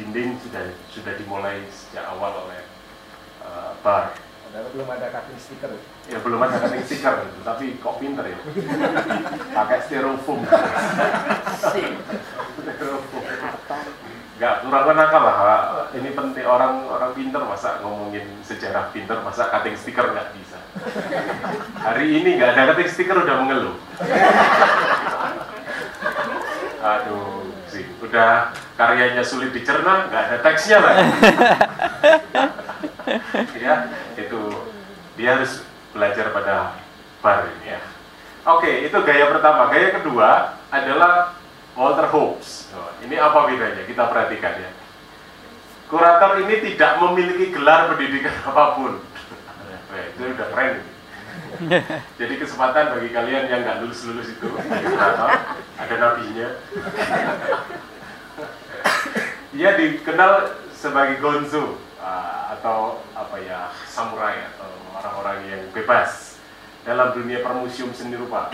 dinding 0.00 0.40
sudah 0.40 0.64
sudah 0.88 1.12
dimulai 1.20 1.62
sejak 1.68 2.08
awal 2.08 2.48
oleh 2.48 2.64
uh, 3.44 3.76
Bar. 3.84 4.16
Padahal 4.54 4.70
belum 4.70 4.86
ada 4.86 5.10
cutting 5.10 5.34
stiker. 5.42 5.70
Ya 6.06 6.18
belum 6.22 6.38
ada 6.38 6.62
cutting 6.62 6.86
stiker, 6.86 7.26
tapi 7.42 7.74
kok 7.82 7.98
pinter 7.98 8.22
ya. 8.22 8.38
Pakai 9.58 9.82
styrofoam. 9.82 10.46
styrofoam. 11.58 13.24
Enggak, 14.38 14.54
kurang 14.62 14.94
nakal 14.94 15.22
lah. 15.26 15.90
Ini 15.90 16.14
penting 16.14 16.46
orang 16.46 16.86
orang 16.86 17.10
pinter 17.18 17.42
masa 17.42 17.82
ngomongin 17.82 18.30
sejarah 18.46 18.94
pinter 18.94 19.18
masa 19.26 19.50
cutting 19.50 19.74
stiker 19.74 20.14
nggak 20.14 20.30
bisa. 20.38 20.62
Hari 21.82 22.22
ini 22.22 22.38
nggak 22.38 22.54
ada 22.54 22.78
cutting 22.78 22.86
stiker 22.94 23.26
udah 23.26 23.34
mengeluh. 23.42 23.74
Aduh, 26.78 27.50
sih 27.74 27.90
udah 27.98 28.54
karyanya 28.78 29.26
sulit 29.26 29.50
dicerna, 29.50 30.06
nggak 30.06 30.22
ada 30.30 30.38
teksnya 30.46 30.78
lagi. 30.78 31.10
ya, 33.64 33.74
itu 34.16 34.40
dia 35.14 35.28
harus 35.38 35.62
belajar 35.92 36.32
pada 36.32 36.80
bar 37.20 37.48
ini 37.48 37.76
ya. 37.76 37.80
Oke, 38.44 38.84
itu 38.84 38.96
gaya 39.04 39.32
pertama. 39.32 39.72
Gaya 39.72 39.96
kedua 39.96 40.60
adalah 40.68 41.38
Walter 41.72 42.08
Hobbes. 42.12 42.68
Oh, 42.76 42.92
Ini 43.00 43.16
apa 43.16 43.48
bedanya? 43.48 43.82
Kita 43.88 44.08
perhatikan 44.08 44.60
ya. 44.60 44.70
Kurator 45.88 46.40
ini 46.44 46.64
tidak 46.72 47.00
memiliki 47.00 47.52
gelar 47.52 47.92
pendidikan 47.92 48.34
apa 48.50 48.64
pun. 48.76 48.92
itu 49.94 50.26
udah 50.26 50.48
keren. 50.50 50.74
Jadi 52.20 52.34
kesempatan 52.34 52.98
bagi 52.98 53.10
kalian 53.14 53.46
yang 53.46 53.62
nggak 53.62 53.78
lulus-lulus 53.86 54.26
itu, 54.26 54.48
ada 55.78 55.94
nabinya. 56.02 56.48
Ia 59.54 59.70
dikenal 59.78 60.50
sebagai 60.74 61.22
gonzo 61.22 61.78
uh, 62.04 62.52
atau 62.60 63.00
apa 63.16 63.36
ya 63.40 63.72
samurai 63.88 64.44
atau 64.52 64.68
orang-orang 65.00 65.38
yang 65.48 65.62
bebas 65.72 66.36
dalam 66.84 67.16
dunia 67.16 67.40
permusium 67.40 67.90
seni 67.96 68.20
rupa. 68.20 68.52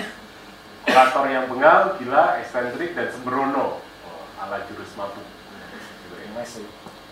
Kurator 0.87 1.29
yang 1.29 1.45
bengal, 1.51 2.01
gila, 2.01 2.41
eksentrik 2.41 2.97
dan 2.97 3.13
sembrono 3.13 3.83
oh, 3.83 4.23
ala 4.41 4.65
jurus 4.65 4.95
mabuk. 4.97 5.27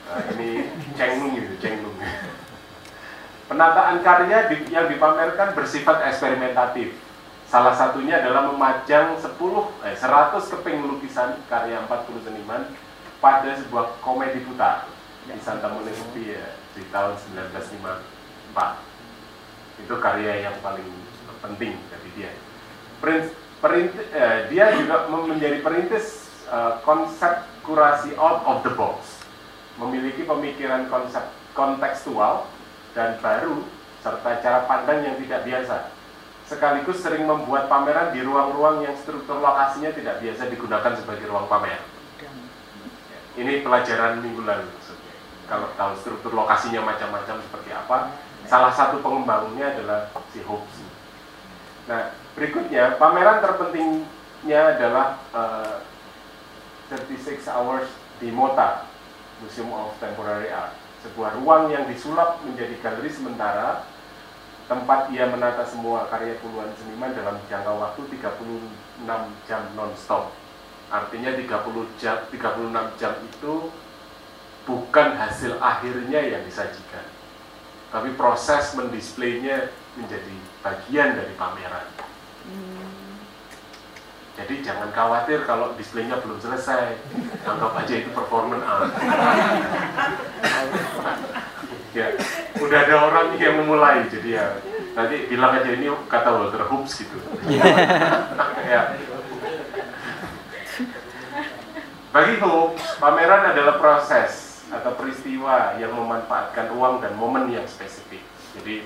Nah, 0.08 0.24
ini 0.32 0.72
cenglung 0.96 1.36
gitu, 1.36 1.52
cenglung. 1.60 1.92
Penataan 3.44 4.00
karya 4.00 4.48
yang 4.72 4.88
dipamerkan 4.88 5.52
bersifat 5.52 6.00
eksperimentatif. 6.08 6.96
Salah 7.48 7.76
satunya 7.76 8.24
adalah 8.24 8.48
memajang 8.48 9.20
10 9.20 9.36
eh, 9.84 9.96
100 9.96 10.52
keping 10.52 10.84
lukisan 10.84 11.36
karya 11.48 11.80
40 11.84 12.24
seniman 12.24 12.72
pada 13.20 13.52
sebuah 13.56 14.00
komedi 14.00 14.44
putar 14.44 14.88
di 15.28 15.40
Santa 15.44 15.68
Monica 15.68 16.00
Pier 16.16 16.56
di 16.72 16.80
tahun 16.88 17.20
1954. 17.36 19.84
Itu 19.84 19.94
karya 20.00 20.48
yang 20.48 20.56
paling 20.64 20.88
penting 21.44 21.76
dari 21.92 22.08
dia. 22.16 22.32
Perint, 22.98 23.94
eh, 24.14 24.48
dia 24.50 24.74
juga 24.74 25.06
menjadi 25.10 25.62
perintis 25.62 26.26
eh, 26.48 26.80
konsep 26.82 27.44
kurasi 27.60 28.16
out 28.16 28.40
of 28.48 28.64
the 28.64 28.72
box, 28.72 29.20
memiliki 29.76 30.24
pemikiran 30.24 30.88
konsep 30.88 31.28
kontekstual 31.52 32.48
dan 32.96 33.20
baru 33.20 33.60
serta 34.00 34.40
cara 34.40 34.64
pandang 34.64 35.04
yang 35.04 35.20
tidak 35.20 35.44
biasa. 35.44 35.92
Sekaligus 36.48 37.04
sering 37.04 37.28
membuat 37.28 37.68
pameran 37.68 38.16
di 38.16 38.24
ruang-ruang 38.24 38.80
yang 38.80 38.96
struktur 38.96 39.36
lokasinya 39.36 39.92
tidak 39.92 40.24
biasa 40.24 40.48
digunakan 40.48 40.96
sebagai 40.96 41.28
ruang 41.28 41.44
pamer. 41.44 41.76
Ini 43.36 43.62
pelajaran 43.62 44.24
minggu 44.24 44.48
lalu. 44.48 44.77
Kalau 45.48 45.72
tahu 45.74 45.92
struktur 45.96 46.32
lokasinya 46.36 46.84
macam-macam 46.84 47.40
seperti 47.40 47.72
apa, 47.72 48.12
salah 48.44 48.72
satu 48.72 49.00
pengembangnya 49.00 49.72
adalah 49.72 50.12
si 50.28 50.44
Hobbes. 50.44 50.84
Nah, 51.88 52.12
berikutnya 52.36 53.00
pameran 53.00 53.40
terpentingnya 53.40 54.60
adalah 54.76 55.16
uh, 55.32 55.80
eh, 56.92 57.00
36 57.16 57.48
Hours 57.48 57.88
di 58.20 58.28
MOTA, 58.28 58.84
Museum 59.40 59.72
of 59.72 59.96
Temporary 59.96 60.52
Art 60.52 60.76
sebuah 61.02 61.38
ruang 61.38 61.70
yang 61.70 61.86
disulap 61.86 62.42
menjadi 62.42 62.74
galeri 62.82 63.10
sementara 63.10 63.86
tempat 64.66 65.08
ia 65.14 65.24
menata 65.30 65.64
semua 65.64 66.10
karya 66.12 66.36
puluhan 66.42 66.68
seniman 66.76 67.14
dalam 67.16 67.40
jangka 67.48 67.72
waktu 67.72 68.00
36 68.20 69.06
jam 69.48 69.62
non-stop. 69.72 70.34
Artinya 70.92 71.32
30 71.36 72.00
jam, 72.00 72.18
36 72.28 73.00
jam 73.00 73.14
itu 73.24 73.72
bukan 74.68 75.16
hasil 75.16 75.56
akhirnya 75.64 76.20
yang 76.20 76.44
disajikan. 76.44 77.08
Tapi 77.88 78.12
proses 78.20 78.76
mendisplaynya 78.76 79.72
menjadi 79.96 80.34
bagian 80.60 81.16
dari 81.16 81.32
pameran. 81.40 81.88
Jadi 84.36 84.54
jangan 84.60 84.92
khawatir 84.92 85.48
kalau 85.48 85.72
displaynya 85.74 86.20
belum 86.20 86.36
selesai. 86.38 87.00
Anggap 87.48 87.80
aja 87.80 87.94
itu 87.96 88.12
performance 88.12 88.62
art. 88.62 88.92
ya, 91.96 92.12
udah 92.60 92.78
ada 92.84 92.96
orang 93.08 93.28
yang 93.40 93.64
memulai, 93.64 94.04
jadi 94.12 94.28
ya 94.28 94.46
nanti 94.92 95.26
bilang 95.32 95.56
aja 95.56 95.70
ini 95.72 95.88
kata 96.12 96.28
Walter 96.28 96.68
Hoops 96.68 97.02
gitu. 97.02 97.18
ya. 98.68 98.94
Bagi 102.12 102.34
Hoops, 102.38 102.84
pameran 103.00 103.42
adalah 103.56 103.80
proses 103.80 104.47
atau 104.68 104.92
peristiwa 104.96 105.76
yang 105.80 105.96
memanfaatkan 105.96 106.68
ruang 106.72 107.00
dan 107.00 107.16
momen 107.16 107.48
yang 107.48 107.64
spesifik. 107.64 108.20
Jadi 108.56 108.84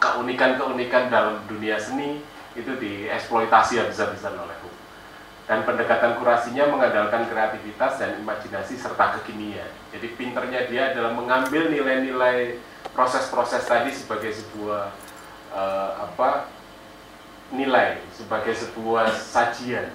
keunikan-keunikan 0.00 1.12
dalam 1.12 1.44
dunia 1.44 1.76
seni 1.76 2.22
itu 2.56 2.72
dieksploitasi 2.78 3.82
habis-habisan 3.82 4.34
oleh 4.38 4.56
Hu. 4.64 4.70
Dan 5.48 5.64
pendekatan 5.64 6.20
kurasinya 6.20 6.68
mengandalkan 6.68 7.24
kreativitas 7.24 7.96
dan 7.96 8.20
imajinasi 8.20 8.76
serta 8.76 9.16
kekinian. 9.20 9.68
Jadi 9.96 10.12
pinternya 10.16 10.68
dia 10.68 10.92
adalah 10.92 11.16
mengambil 11.16 11.72
nilai-nilai 11.72 12.60
proses-proses 12.92 13.64
tadi 13.64 13.88
sebagai 13.88 14.28
sebuah 14.28 14.92
uh, 15.52 15.90
apa 16.04 16.52
nilai, 17.48 18.04
sebagai 18.12 18.52
sebuah 18.52 19.08
sajian. 19.08 19.88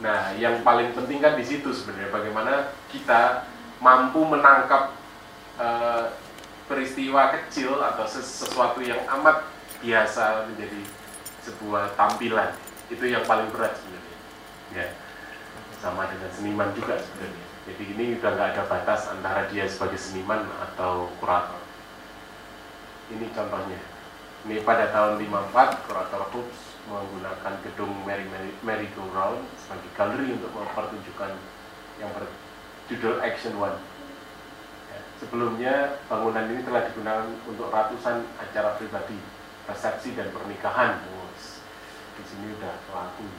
Nah, 0.00 0.32
yang 0.36 0.60
paling 0.60 0.92
penting 0.92 1.20
kan 1.24 1.36
di 1.36 1.44
situ 1.44 1.72
sebenarnya 1.72 2.12
bagaimana 2.12 2.72
kita 2.92 3.48
mampu 3.80 4.20
menangkap 4.28 4.92
uh, 5.56 6.12
peristiwa 6.68 7.34
kecil 7.34 7.80
atau 7.80 8.06
sesuatu 8.06 8.78
yang 8.84 9.00
amat 9.18 9.42
biasa 9.80 10.46
menjadi 10.52 10.80
sebuah 11.42 11.96
tampilan. 11.96 12.54
Itu 12.92 13.08
yang 13.08 13.24
paling 13.24 13.48
berat 13.50 13.74
sebenarnya. 13.80 14.18
Ya. 14.76 14.86
Sama 15.80 16.06
dengan 16.12 16.30
seniman 16.36 16.70
juga 16.76 17.00
sebenarnya. 17.00 17.46
Jadi 17.66 17.82
ini 17.96 18.04
udah 18.20 18.30
nggak 18.36 18.48
ada 18.56 18.62
batas 18.68 19.08
antara 19.08 19.48
dia 19.48 19.64
sebagai 19.64 19.96
seniman 19.96 20.44
atau 20.60 21.08
kurator. 21.18 21.60
Ini 23.10 23.26
contohnya. 23.32 23.80
Ini 24.40 24.64
pada 24.64 24.88
tahun 24.88 25.20
54 25.20 25.84
kurator 25.84 26.22
Hoops 26.32 26.60
menggunakan 26.88 27.54
gedung 27.60 27.92
Mary 28.08 28.24
Mary, 28.32 28.50
Mary 28.64 28.88
Go 28.96 29.04
Round 29.12 29.44
sebagai 29.60 29.90
galeri 29.92 30.32
untuk 30.32 30.48
mempertunjukkan 30.56 31.32
yang 32.00 32.10
berjudul 32.90 33.22
Action 33.22 33.54
One. 33.54 33.78
Ya, 34.90 34.98
sebelumnya 35.22 35.74
bangunan 36.10 36.50
ini 36.50 36.66
telah 36.66 36.90
digunakan 36.90 37.30
untuk 37.46 37.70
ratusan 37.70 38.26
acara 38.34 38.74
pribadi 38.82 39.14
resepsi 39.70 40.18
dan 40.18 40.34
pernikahan. 40.34 40.98
Di 42.18 42.22
sini 42.26 42.50
udah 42.58 42.74
laku 42.90 43.30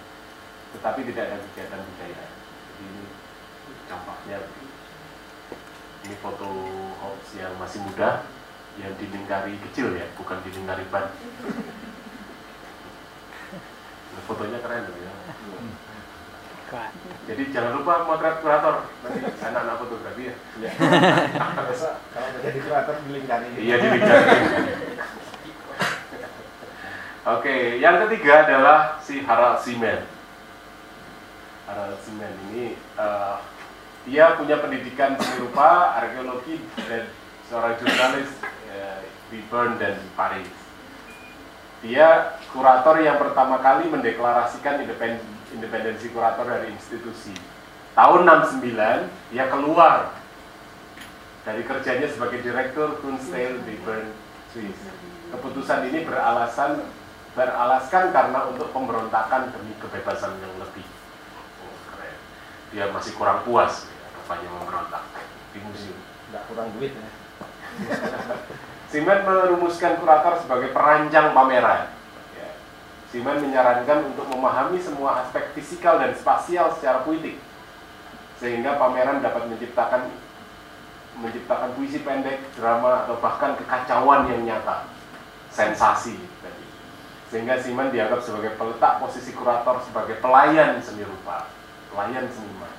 tetapi 0.71 1.03
tidak 1.11 1.27
ada 1.27 1.37
kegiatan 1.51 1.83
budaya 1.83 2.23
jadi 2.31 2.83
ini 2.87 3.03
dampaknya 3.91 4.39
ini 6.07 6.15
foto 6.23 6.47
Hobbes 7.03 7.35
yang 7.35 7.51
masih 7.59 7.83
muda 7.83 8.23
yang 8.79 8.95
dilingkari 8.95 9.59
kecil 9.67 9.91
ya 9.99 10.07
bukan 10.15 10.39
dilingkari 10.47 10.87
ban. 10.87 11.11
Nah, 14.15 14.23
fotonya 14.31 14.63
keren 14.63 14.87
loh 14.87 14.95
ya 14.95 15.11
jadi 17.27 17.43
jangan 17.51 17.83
lupa 17.83 18.07
motret 18.07 18.39
kurator 18.39 18.87
nanti 19.03 19.19
anak-anak 19.43 19.75
fotografi 19.75 20.31
ya. 20.31 20.35
Iya. 20.55 20.71
kalau 22.15 22.29
menjadi 22.39 22.59
kurator 22.65 22.95
dilingkari. 23.03 23.47
Iya 23.59 23.75
dilingkari. 23.75 24.25
Oke, 27.21 27.77
yang 27.77 28.01
ketiga 28.07 28.47
adalah 28.47 28.97
si 29.03 29.19
Harald 29.21 29.59
Simen. 29.61 29.99
Harald 31.67 31.99
Simen 32.07 32.33
ini 32.49 32.79
uh, 32.95 33.43
dia 34.07 34.39
punya 34.39 34.57
pendidikan 34.63 35.19
seni 35.19 35.45
rupa, 35.45 35.99
arkeologi 35.99 36.57
dan 36.87 37.11
seorang 37.51 37.77
jurnalis 37.83 38.31
uh, 38.71 39.03
di 39.27 39.43
Bern 39.51 39.75
dan 39.75 39.99
Paris. 40.15 40.49
Dia 41.83 42.39
kurator 42.55 43.03
yang 43.03 43.19
pertama 43.19 43.59
kali 43.59 43.91
mendeklarasikan 43.91 44.81
independensi 45.55 46.11
kurator 46.11 46.47
dari 46.47 46.71
institusi. 46.71 47.35
Tahun 47.91 48.21
69 48.23 49.35
dia 49.35 49.45
keluar 49.51 50.15
dari 51.43 51.61
kerjanya 51.65 52.07
sebagai 52.07 52.39
direktur 52.39 53.01
Kunstel 53.03 53.59
di 53.65 53.75
Bern, 53.83 54.13
Swiss. 54.53 54.77
Keputusan 55.31 55.91
ini 55.91 56.07
beralasan 56.07 56.83
beralaskan 57.31 58.11
karena 58.11 58.39
untuk 58.51 58.75
pemberontakan 58.75 59.55
demi 59.55 59.71
kebebasan 59.79 60.35
yang 60.43 60.53
lebih. 60.59 60.83
Oh, 61.63 61.75
keren. 61.95 62.15
Dia 62.75 62.91
masih 62.91 63.15
kurang 63.15 63.47
puas 63.47 63.87
ya, 63.87 64.07
rupanya 64.19 64.49
memberontak 64.51 65.03
di 65.55 65.59
museum. 65.63 65.99
Tidak 66.27 66.43
kurang 66.51 66.67
duit 66.75 66.91
ya. 66.91 67.09
Simen 68.91 69.23
merumuskan 69.23 70.03
kurator 70.03 70.43
sebagai 70.43 70.75
perancang 70.75 71.31
pameran. 71.31 72.00
Simen 73.11 73.43
menyarankan 73.43 74.15
untuk 74.15 74.23
memahami 74.31 74.79
semua 74.79 75.19
aspek 75.23 75.51
fisikal 75.51 75.99
dan 75.99 76.15
spasial 76.15 76.71
secara 76.71 77.03
puitik, 77.03 77.35
sehingga 78.39 78.79
pameran 78.79 79.19
dapat 79.19 79.51
menciptakan 79.51 80.07
menciptakan 81.19 81.75
puisi 81.75 81.99
pendek, 82.07 82.39
drama, 82.55 83.03
atau 83.03 83.19
bahkan 83.19 83.59
kekacauan 83.59 84.31
yang 84.31 84.47
nyata, 84.47 84.87
sensasi 85.51 86.15
sehingga 87.31 87.55
Siman 87.63 87.95
dianggap 87.95 88.19
sebagai 88.19 88.59
peletak 88.59 88.99
posisi 88.99 89.31
kurator 89.31 89.79
sebagai 89.87 90.19
pelayan 90.19 90.83
seni 90.83 91.07
rupa, 91.07 91.47
pelayan 91.87 92.27
seniman. 92.27 92.75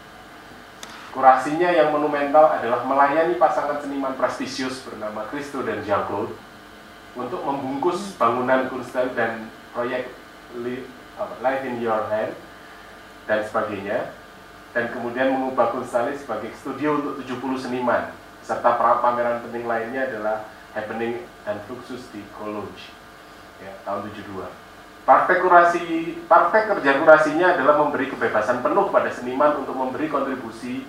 Kurasinya 1.16 1.72
yang 1.72 1.88
monumental 1.88 2.52
adalah 2.52 2.84
melayani 2.84 3.40
pasangan 3.40 3.80
seniman 3.80 4.12
prestisius 4.12 4.84
bernama 4.84 5.24
Christo 5.32 5.64
dan 5.64 5.80
Jean-Claude 5.80 6.36
untuk 7.16 7.40
membungkus 7.48 8.12
bangunan 8.20 8.68
Kunstel 8.68 9.16
dan 9.16 9.48
proyek 9.72 10.12
Life 11.42 11.62
in 11.64 11.80
Your 11.80 12.08
Hand 12.12 12.36
dan 13.24 13.40
sebagainya 13.46 14.12
dan 14.72 14.88
kemudian 14.92 15.32
mengubah 15.32 15.72
Kunstalis 15.72 16.24
sebagai 16.24 16.52
studio 16.56 17.00
untuk 17.00 17.20
70 17.24 17.68
seniman 17.68 18.12
serta 18.42 18.74
pameran 18.76 19.44
penting 19.48 19.64
lainnya 19.68 20.08
adalah 20.10 20.48
Happening 20.72 21.28
dan 21.44 21.60
Fluxus 21.68 22.08
di 22.10 22.24
Cologne 22.32 22.72
ya, 23.60 23.72
tahun 23.84 24.08
72. 24.08 24.48
Partai 25.02 25.36
kurasi, 25.42 25.82
partai 26.30 26.70
kerja 26.70 27.02
kurasinya 27.02 27.58
adalah 27.58 27.74
memberi 27.82 28.06
kebebasan 28.08 28.62
penuh 28.62 28.88
pada 28.88 29.10
seniman 29.10 29.60
untuk 29.60 29.74
memberi 29.74 30.06
kontribusi 30.06 30.86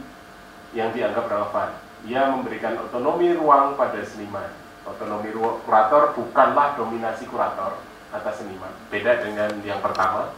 yang 0.71 0.93
dianggap 0.93 1.27
relevan. 1.27 1.73
Ia 2.07 2.29
memberikan 2.31 2.77
otonomi 2.77 3.33
ruang 3.33 3.73
pada 3.73 3.99
seniman. 4.05 4.47
Otonomi 4.85 5.33
kurator 5.65 6.13
bukanlah 6.13 6.75
dominasi 6.77 7.25
kurator 7.27 7.79
atas 8.13 8.45
seniman. 8.45 8.69
Beda 8.93 9.25
dengan 9.25 9.49
yang 9.65 9.81
pertama, 9.81 10.31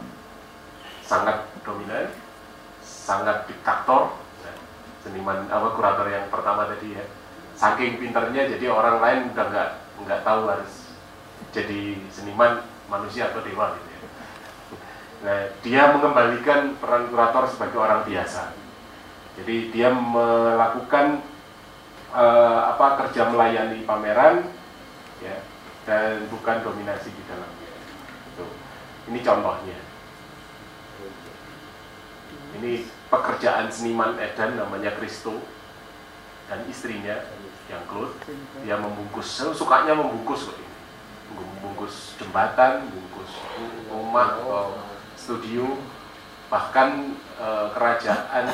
sangat 1.04 1.44
dominan, 1.62 2.08
sangat 2.80 3.44
diktator. 3.46 4.16
Seniman 5.06 5.46
apa 5.46 5.70
kurator 5.78 6.10
yang 6.10 6.26
pertama 6.34 6.66
tadi 6.66 6.98
ya, 6.98 7.04
saking 7.54 8.02
pinternya 8.02 8.50
jadi 8.50 8.66
orang 8.74 8.98
lain 8.98 9.20
udah 9.30 9.46
nggak 9.54 9.70
nggak 10.02 10.20
tahu 10.26 10.50
harus 10.50 10.90
jadi 11.54 11.94
seniman 12.10 12.66
manusia 12.90 13.30
atau 13.30 13.38
dewa 13.38 13.70
gitu 13.78 13.88
ya. 13.94 14.00
Nah, 15.22 15.40
dia 15.62 15.82
mengembalikan 15.94 16.74
peran 16.82 17.06
kurator 17.06 17.46
sebagai 17.46 17.78
orang 17.78 18.02
biasa. 18.02 18.50
Jadi 19.38 19.70
dia 19.70 19.94
melakukan 19.94 21.22
uh, 22.10 22.74
apa 22.74 23.06
kerja 23.06 23.30
melayani 23.30 23.84
pameran 23.86 24.48
ya 25.22 25.38
dan 25.86 26.26
bukan 26.28 26.66
dominasi 26.66 27.14
di 27.14 27.22
dalamnya. 27.30 27.65
Ini 29.06 29.18
contohnya. 29.22 29.78
Ini 32.58 32.72
pekerjaan 33.06 33.70
seniman 33.70 34.18
Edan 34.18 34.58
namanya 34.58 34.90
Kristo 34.98 35.38
dan 36.50 36.66
istrinya 36.66 37.22
yang 37.70 37.82
Claude. 37.86 38.16
Dia 38.66 38.78
membungkus 38.78 39.46
sukanya 39.54 39.94
membungkus 39.94 40.50
kok 40.50 40.58
ini. 40.58 40.70
Membungkus 41.36 42.14
jembatan 42.18 42.86
membungkus 42.86 43.32
rumah 43.90 44.38
atau 44.38 44.78
studio 45.18 45.78
bahkan 46.46 47.18
e, 47.34 47.46
kerajaan 47.74 48.46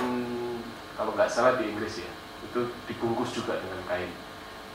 kalau 0.96 1.12
nggak 1.12 1.28
salah 1.28 1.60
di 1.60 1.68
Inggris 1.68 2.00
ya 2.00 2.10
itu 2.48 2.72
dibungkus 2.88 3.32
juga 3.36 3.60
dengan 3.60 3.80
kain. 3.88 4.08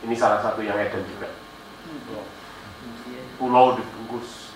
Ini 0.06 0.14
salah 0.14 0.42
satu 0.42 0.62
yang 0.62 0.78
Eden 0.78 1.06
juga. 1.10 1.30
Pulau 3.38 3.78
dibungkus 3.78 4.47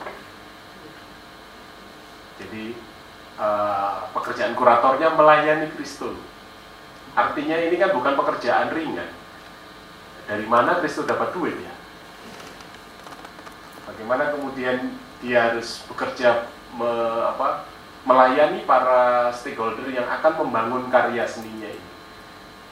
jadi 2.42 2.66
e, 3.38 3.48
pekerjaan 4.18 4.58
kuratornya 4.58 5.14
melayani 5.14 5.70
Kristus 5.78 6.18
artinya 7.14 7.60
ini 7.60 7.76
kan 7.78 7.94
bukan 7.94 8.18
pekerjaan 8.18 8.74
ringan 8.74 9.22
dari 10.32 10.48
mana 10.48 10.80
Kristus 10.80 11.04
dapat 11.04 11.36
duit 11.36 11.60
ya? 11.60 11.76
Bagaimana 13.84 14.32
kemudian 14.32 14.96
dia 15.20 15.52
harus 15.52 15.84
bekerja 15.92 16.48
me, 16.80 16.88
apa, 17.28 17.68
melayani 18.08 18.64
para 18.64 19.28
stakeholder 19.36 19.92
yang 19.92 20.08
akan 20.08 20.48
membangun 20.48 20.88
karya 20.88 21.28
seninya 21.28 21.68
ini. 21.68 21.90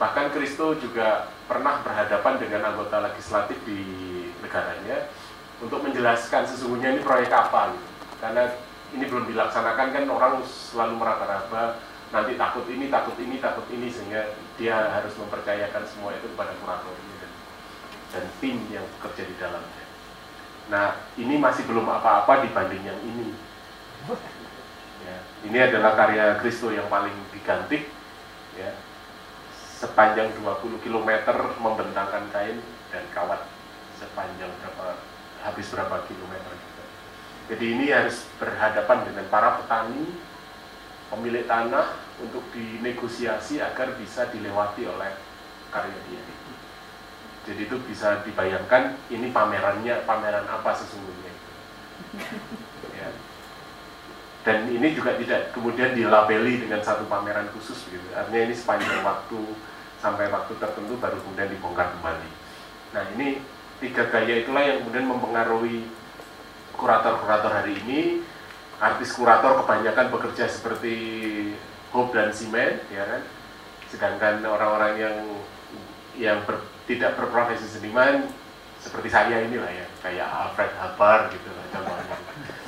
Bahkan 0.00 0.32
Kristo 0.32 0.72
juga 0.80 1.28
pernah 1.44 1.84
berhadapan 1.84 2.40
dengan 2.40 2.72
anggota 2.72 3.04
legislatif 3.04 3.60
di 3.68 3.84
negaranya 4.40 5.12
untuk 5.60 5.84
menjelaskan 5.84 6.48
sesungguhnya 6.48 6.96
ini 6.96 7.04
proyek 7.04 7.28
apa 7.28 7.76
gitu. 7.76 7.88
Karena 8.24 8.48
ini 8.94 9.04
belum 9.06 9.30
dilaksanakan 9.30 9.88
kan 9.94 10.04
orang 10.10 10.42
selalu 10.46 10.98
meraba-raba 10.98 11.78
nanti 12.10 12.34
takut 12.34 12.66
ini, 12.66 12.90
takut 12.90 13.14
ini, 13.22 13.38
takut 13.38 13.66
ini 13.70 13.86
sehingga 13.86 14.34
dia 14.58 14.74
harus 14.90 15.14
mempercayakan 15.14 15.86
semua 15.86 16.10
itu 16.18 16.26
kepada 16.34 16.52
kuratornya 16.58 17.10
dan 18.10 18.26
tim 18.42 18.58
yang 18.74 18.82
bekerja 18.98 19.22
di 19.26 19.34
dalamnya. 19.38 19.84
Nah, 20.70 20.98
ini 21.18 21.38
masih 21.38 21.66
belum 21.66 21.86
apa-apa 21.86 22.46
dibanding 22.46 22.82
yang 22.82 22.98
ini. 23.02 23.34
Ya, 25.06 25.16
ini 25.46 25.58
adalah 25.58 25.94
karya 25.94 26.38
Kristo 26.42 26.74
yang 26.74 26.86
paling 26.90 27.14
diganti, 27.30 27.86
ya, 28.58 28.70
sepanjang 29.54 30.34
20 30.42 30.82
km 30.82 31.10
membentangkan 31.58 32.26
kain 32.34 32.58
dan 32.90 33.04
kawat 33.14 33.46
sepanjang 33.98 34.50
berapa 34.60 34.98
habis 35.40 35.66
berapa 35.72 35.96
kilometer. 36.04 36.54
Jadi 37.50 37.64
ini 37.66 37.90
harus 37.90 38.30
berhadapan 38.38 39.10
dengan 39.10 39.26
para 39.26 39.58
petani, 39.58 40.06
pemilik 41.10 41.42
tanah 41.50 41.98
untuk 42.22 42.46
dinegosiasi 42.54 43.58
agar 43.58 43.98
bisa 43.98 44.30
dilewati 44.30 44.86
oleh 44.86 45.10
karya 45.74 45.98
dia. 46.06 46.22
Jadi 47.50 47.66
itu 47.66 47.76
bisa 47.82 48.22
dibayangkan 48.22 48.94
ini 49.10 49.34
pamerannya 49.34 50.06
pameran 50.06 50.46
apa 50.46 50.70
sesungguhnya. 50.78 51.32
Ya. 52.94 53.10
Dan 54.46 54.70
ini 54.70 54.94
juga 54.94 55.18
tidak 55.18 55.50
kemudian 55.50 55.98
dilabeli 55.98 56.62
dengan 56.62 56.86
satu 56.86 57.02
pameran 57.10 57.50
khusus 57.50 57.82
gitu. 57.90 58.06
Artinya 58.14 58.46
ini 58.46 58.54
sepanjang 58.54 59.02
waktu 59.02 59.40
sampai 59.98 60.30
waktu 60.30 60.54
tertentu 60.56 60.94
baru 61.02 61.18
kemudian 61.18 61.50
dibongkar 61.50 61.90
kembali. 61.98 62.30
Nah 62.94 63.04
ini 63.18 63.42
tiga 63.82 64.06
gaya 64.06 64.46
itulah 64.46 64.62
yang 64.62 64.84
kemudian 64.84 65.10
mempengaruhi 65.10 65.88
kurator-kurator 66.80 67.52
hari 67.52 67.76
ini. 67.84 68.24
Artis 68.80 69.12
kurator 69.12 69.60
kebanyakan 69.60 70.08
bekerja 70.08 70.48
seperti 70.48 70.96
Hope 71.92 72.16
dan 72.16 72.32
Simen, 72.32 72.80
ya 72.88 73.04
kan. 73.04 73.22
Sedangkan 73.92 74.40
orang-orang 74.48 74.92
yang 74.96 75.16
yang 76.16 76.38
ber, 76.48 76.64
tidak 76.88 77.14
berprofesi 77.20 77.68
seniman 77.68 78.26
seperti 78.80 79.12
saya 79.12 79.44
inilah 79.44 79.68
ya 79.68 79.86
kayak 80.00 80.24
Alfred 80.26 80.72
Habar 80.80 81.28
gitu 81.28 81.52
lah 81.52 81.66
contohnya 81.68 82.16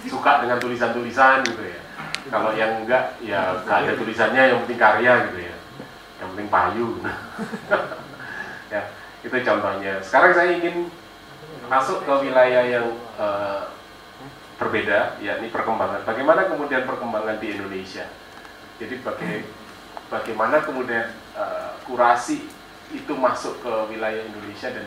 suka 0.05 0.33
dengan 0.45 0.59
tulisan-tulisan 0.61 1.41
gitu 1.49 1.65
ya 1.65 1.81
kalau 2.29 2.53
yang 2.53 2.85
enggak 2.85 3.17
ya 3.25 3.65
nggak 3.65 3.79
ada 3.89 3.93
tulisannya 3.97 4.43
yang 4.53 4.59
penting 4.65 4.81
karya 4.81 5.13
gitu 5.33 5.39
ya 5.41 5.57
yang 6.21 6.29
penting 6.37 6.49
payu 6.53 6.89
ya 8.77 8.83
itu 9.25 9.37
contohnya 9.41 9.93
sekarang 10.05 10.33
saya 10.37 10.51
ingin 10.53 10.93
masuk 11.73 12.05
ke 12.05 12.13
wilayah 12.29 12.65
yang 12.69 12.87
uh, 13.17 13.73
berbeda 14.63 15.19
yakni 15.19 15.51
perkembangan. 15.51 16.07
Bagaimana 16.07 16.47
kemudian 16.47 16.87
perkembangan 16.87 17.37
di 17.43 17.47
Indonesia? 17.59 18.07
Jadi 18.79 18.95
baga 19.03 19.27
bagaimana 20.07 20.63
kemudian 20.63 21.11
uh, 21.35 21.75
kurasi 21.83 22.47
itu 22.95 23.13
masuk 23.17 23.59
ke 23.65 23.73
wilayah 23.91 24.23
Indonesia 24.23 24.71
dan 24.71 24.87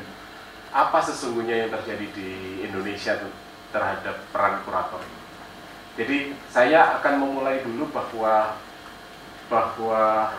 apa 0.71 0.99
sesungguhnya 1.03 1.65
yang 1.65 1.71
terjadi 1.71 2.07
di 2.15 2.29
Indonesia 2.63 3.19
terhadap 3.71 4.15
peran 4.31 4.63
kurator. 4.63 5.03
Jadi 5.95 6.35
saya 6.51 6.99
akan 6.99 7.13
memulai 7.23 7.63
dulu 7.63 7.87
bahwa 7.91 8.59
bahwa 9.47 10.31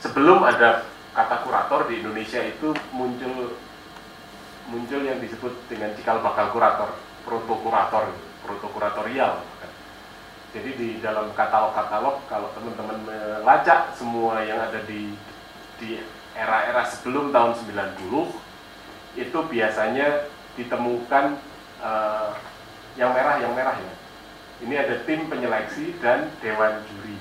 sebelum 0.00 0.44
ada 0.44 0.84
kata 1.16 1.36
kurator 1.44 1.88
di 1.88 2.04
Indonesia 2.04 2.40
itu 2.44 2.76
muncul 2.92 3.56
muncul 4.68 5.00
yang 5.00 5.22
disebut 5.22 5.54
dengan 5.70 5.94
cikal 5.96 6.20
bakal 6.20 6.52
kurator, 6.52 6.90
proto 7.24 7.54
kurator, 7.62 8.12
proto 8.46 8.70
kuratorial. 8.70 9.42
Jadi 10.54 10.70
di 10.78 10.88
dalam 11.04 11.34
katalog-katalog 11.36 12.24
kalau 12.30 12.48
teman-teman 12.56 12.96
melacak 13.04 13.92
semua 13.92 14.40
yang 14.40 14.56
ada 14.62 14.80
di 14.88 15.12
di 15.76 16.00
era-era 16.32 16.86
sebelum 16.88 17.28
tahun 17.28 17.52
90 17.60 19.20
itu 19.20 19.38
biasanya 19.52 20.28
ditemukan 20.56 21.36
uh, 21.80 22.32
yang 22.96 23.12
merah 23.12 23.36
yang 23.40 23.52
merah 23.52 23.76
ya. 23.76 23.94
Ini 24.64 24.74
ada 24.80 25.04
tim 25.04 25.28
penyeleksi 25.28 26.00
dan 26.00 26.32
dewan 26.40 26.80
juri. 26.88 27.16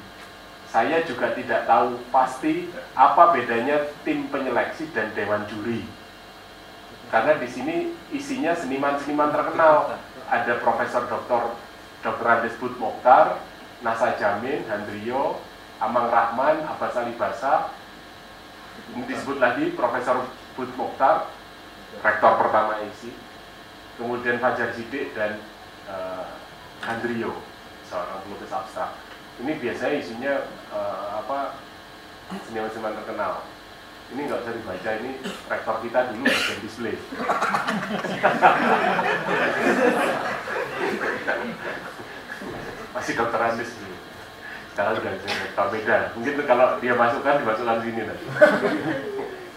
Saya 0.72 1.04
juga 1.04 1.36
tidak 1.36 1.68
tahu 1.68 2.00
pasti 2.12 2.72
apa 2.96 3.36
bedanya 3.36 3.92
tim 4.08 4.32
penyeleksi 4.32 4.88
dan 4.96 5.12
dewan 5.12 5.44
juri. 5.52 5.84
Karena 7.12 7.36
di 7.40 7.48
sini 7.48 7.76
isinya 8.12 8.56
seniman-seniman 8.56 9.32
terkenal. 9.32 10.00
Ada 10.26 10.62
Profesor 10.62 11.06
Dr. 11.06 11.54
Dr. 12.02 12.26
Andes 12.26 12.58
Bud 12.58 12.78
Mokhtar, 12.82 13.42
Nasa 13.86 14.18
Jamin, 14.18 14.66
Handrio, 14.66 15.42
Amang 15.82 16.10
Rahman, 16.10 16.66
Abbas 16.66 16.96
Ali 16.98 17.14
Basa, 17.18 17.70
ini 18.94 19.04
disebut 19.08 19.38
lagi 19.40 19.72
Profesor 19.74 20.28
Bud 20.56 20.72
Mokhtar, 20.76 21.32
rektor 22.04 22.34
pertama 22.42 22.82
IC, 22.84 23.12
kemudian 23.96 24.42
Fajar 24.42 24.76
Sidik 24.76 25.16
dan 25.16 25.40
uh, 25.88 26.28
Andrio, 26.84 27.34
seorang 27.88 28.22
pelukis 28.28 28.52
abstrak. 28.52 28.92
Ini 29.40 29.52
biasanya 29.60 29.96
isinya 30.00 30.34
uh, 30.72 31.20
apa 31.24 31.60
seniman-seniman 32.48 32.96
terkenal. 33.04 33.44
Ini 34.14 34.22
nggak 34.30 34.42
usah 34.46 34.54
dibaca, 34.54 34.90
ini 35.02 35.18
rektor 35.26 35.76
kita 35.82 36.00
dulu 36.14 36.24
bagian 36.30 36.60
display. 36.62 36.94
Masih 42.94 43.14
dokter 43.18 43.42
Andis 43.42 43.72
dulu. 43.82 43.98
Sekarang 44.72 44.94
sudah 45.02 45.12
rektor 45.18 45.68
beda. 45.74 45.98
Mungkin 46.14 46.34
kalau 46.46 46.78
dia 46.78 46.94
masukkan, 46.94 47.42
dimasukkan 47.42 47.82
sini 47.82 48.02
nanti. 48.06 48.26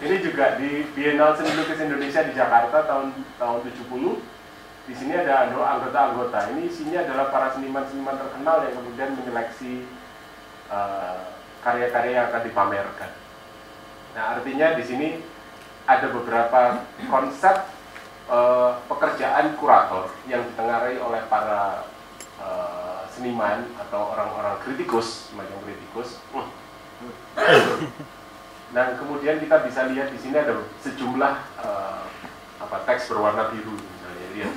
ini 0.09 0.17
juga 0.25 0.57
di 0.57 0.87
Biennale 0.97 1.37
Seni 1.37 1.53
Lukis 1.53 1.85
Indonesia 1.85 2.25
di 2.25 2.33
Jakarta 2.33 2.89
tahun 2.89 3.13
tahun 3.37 3.59
70 3.69 4.39
di 4.89 4.95
sini 4.97 5.13
ada 5.13 5.53
anggota-anggota. 5.53 6.57
Ini 6.57 6.73
isinya 6.73 7.05
adalah 7.05 7.29
para 7.29 7.53
seniman-seniman 7.53 8.17
terkenal 8.17 8.65
yang 8.65 8.75
kemudian 8.81 9.13
menyeleksi 9.13 9.85
uh, 10.73 11.37
karya-karya 11.61 12.13
yang 12.17 12.27
akan 12.33 12.43
dipamerkan. 12.49 13.28
Nah, 14.19 14.35
artinya 14.35 14.75
di 14.75 14.83
sini 14.83 15.09
ada 15.87 16.11
beberapa 16.11 16.83
konsep 17.07 17.71
uh, 18.27 18.83
pekerjaan 18.91 19.55
kurator 19.55 20.11
yang 20.27 20.43
ditengarai 20.43 20.99
oleh 20.99 21.23
para 21.31 21.87
uh, 22.43 23.07
seniman 23.15 23.63
atau 23.79 24.11
orang-orang 24.11 24.59
kritikus, 24.67 25.31
semacam 25.31 25.63
kritikus. 25.63 26.19
Nah, 28.69 28.99
kemudian 29.01 29.41
kita 29.41 29.65
bisa 29.65 29.89
lihat 29.89 30.13
di 30.13 30.19
sini 30.21 30.37
ada 30.37 30.61
sejumlah 30.85 31.35
uh, 31.63 32.05
apa 32.61 32.77
teks 32.85 33.09
berwarna 33.09 33.49
biru 33.49 33.73
misalnya 33.73 34.29
lihat 34.37 34.55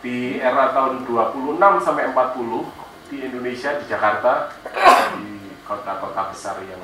di 0.00 0.40
era 0.40 0.72
tahun 0.72 1.04
26 1.04 1.60
sampai 1.84 2.16
40 2.16 3.12
di 3.12 3.16
Indonesia 3.20 3.76
di 3.76 3.84
Jakarta 3.92 4.54
di 5.20 5.52
kota-kota 5.68 6.32
besar 6.32 6.64
yang 6.64 6.80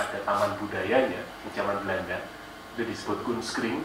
ada 0.00 0.18
taman 0.24 0.56
budayanya 0.56 1.20
di 1.20 1.48
zaman 1.52 1.84
Belanda. 1.84 2.24
Itu 2.74 2.88
disebut 2.88 3.20
Kunskring 3.28 3.84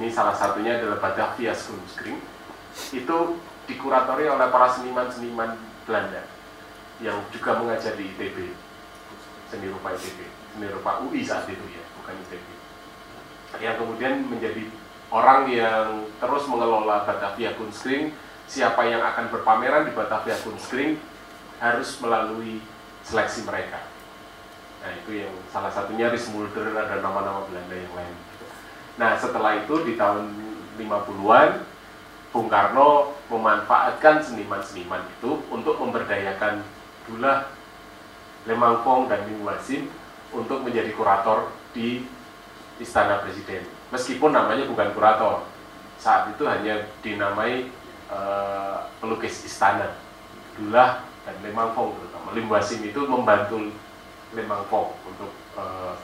ini 0.00 0.08
salah 0.08 0.32
satunya 0.32 0.78
adalah 0.78 1.02
Batavia 1.02 1.52
Kunskring 1.52 2.22
itu 2.94 3.18
dikuratori 3.66 4.30
oleh 4.30 4.48
para 4.48 4.70
seniman-seniman 4.70 5.58
Belanda 5.84 6.22
yang 7.02 7.18
juga 7.34 7.58
mengajar 7.58 7.98
di 7.98 8.06
ITB 8.14 8.54
seni 9.50 9.66
rupa 9.66 9.90
ITB 9.98 10.20
seni 10.54 10.66
rupa 10.70 11.02
UI 11.02 11.26
saat 11.26 11.50
itu 11.50 11.64
ya 11.66 11.82
bukan 11.98 12.14
ITB 12.28 12.46
yang 13.58 13.74
kemudian 13.82 14.22
menjadi 14.30 14.70
orang 15.10 15.50
yang 15.50 16.06
terus 16.22 16.46
mengelola 16.46 17.02
Batavia 17.02 17.50
Kunstring, 17.58 18.14
siapa 18.46 18.86
yang 18.86 19.02
akan 19.02 19.26
berpameran 19.34 19.90
di 19.90 19.92
Batavia 19.92 20.38
Kunstring 20.38 20.94
harus 21.58 21.98
melalui 21.98 22.62
seleksi 23.02 23.42
mereka. 23.42 23.82
Nah 24.80 24.90
itu 24.96 25.24
yang 25.24 25.32
salah 25.52 25.68
satunya 25.68 26.08
Ries 26.08 26.28
Mulder 26.32 26.72
ada 26.72 27.04
nama-nama 27.04 27.44
Belanda 27.48 27.76
yang 27.76 27.94
lain. 27.94 28.16
Nah 28.96 29.16
setelah 29.16 29.60
itu 29.60 29.74
di 29.84 29.94
tahun 30.00 30.28
50-an 30.80 31.50
Bung 32.30 32.46
Karno 32.46 33.16
memanfaatkan 33.26 34.22
seniman-seniman 34.22 35.02
itu 35.18 35.42
untuk 35.50 35.76
memberdayakan 35.82 36.62
Dullah, 37.04 37.50
Lemangfong 38.46 39.10
dan 39.10 39.26
Ming 39.26 39.42
Wasim 39.42 39.90
untuk 40.30 40.62
menjadi 40.62 40.94
kurator 40.94 41.50
di 41.74 42.06
Istana 42.78 43.20
Presiden 43.20 43.80
meskipun 43.90 44.30
namanya 44.32 44.64
bukan 44.70 44.88
kurator 44.94 45.44
saat 46.00 46.32
itu 46.32 46.46
hanya 46.48 46.88
dinamai 47.04 47.68
uh, 48.08 48.88
pelukis 49.02 49.44
istana 49.44 49.92
Dullah 50.56 51.04
dan 51.26 51.36
Lemangfong 51.44 51.98
terutama 51.98 52.32
Lim 52.32 52.48
Wasim 52.48 52.80
itu 52.86 53.04
membantu 53.04 53.68
Lemangfong 54.30 54.94
untuk 55.10 55.32
uh, 55.58 55.98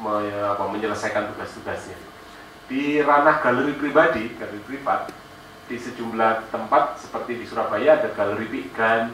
me, 0.00 0.32
apa, 0.32 0.64
menyelesaikan 0.68 1.34
tugas-tugasnya 1.34 1.98
di 2.68 3.00
ranah 3.00 3.40
galeri 3.40 3.72
pribadi 3.76 4.36
galeri 4.36 4.60
privat 4.68 5.08
di 5.68 5.76
sejumlah 5.76 6.52
tempat 6.52 7.00
seperti 7.00 7.40
di 7.40 7.44
Surabaya 7.48 8.00
ada 8.00 8.12
galeri 8.12 8.48
Pigan 8.48 9.12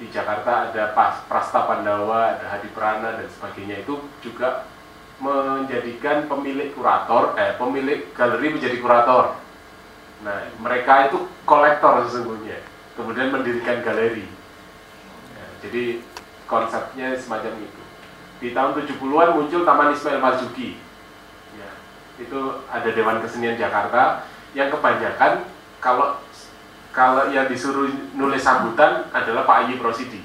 di 0.00 0.08
Jakarta 0.08 0.70
ada 0.70 0.94
Pas, 0.94 1.20
Prasta 1.26 1.66
Pandawa, 1.68 2.38
ada 2.38 2.46
Hadi 2.48 2.70
Prana 2.72 3.18
dan 3.18 3.28
sebagainya 3.28 3.82
itu 3.82 3.98
juga 4.22 4.64
menjadikan 5.18 6.30
pemilik 6.30 6.70
kurator, 6.72 7.34
eh 7.34 7.58
pemilik 7.58 8.06
galeri 8.14 8.54
menjadi 8.54 8.78
kurator. 8.78 9.34
Nah, 10.22 10.46
mereka 10.62 11.10
itu 11.10 11.26
kolektor 11.42 12.06
sesungguhnya, 12.06 12.62
kemudian 12.94 13.34
mendirikan 13.34 13.82
galeri. 13.82 14.22
Ya, 15.34 15.46
jadi 15.66 15.84
konsepnya 16.48 17.12
semacam 17.14 17.52
itu. 17.60 17.82
Di 18.40 18.48
tahun 18.56 18.72
70-an 18.80 19.30
muncul 19.36 19.62
Taman 19.62 19.92
Ismail 19.92 20.18
Marzuki. 20.18 20.80
Ya, 21.54 21.70
itu 22.16 22.64
ada 22.72 22.88
Dewan 22.88 23.20
Kesenian 23.20 23.60
Jakarta 23.60 24.24
yang 24.56 24.72
kebanyakan 24.72 25.44
kalau 25.78 26.16
kalau 26.90 27.30
yang 27.30 27.46
disuruh 27.46 27.86
nulis 28.16 28.42
sambutan 28.42 29.06
adalah 29.12 29.44
Pak 29.44 29.68
Ayi 29.68 29.76
Prosidi. 29.76 30.24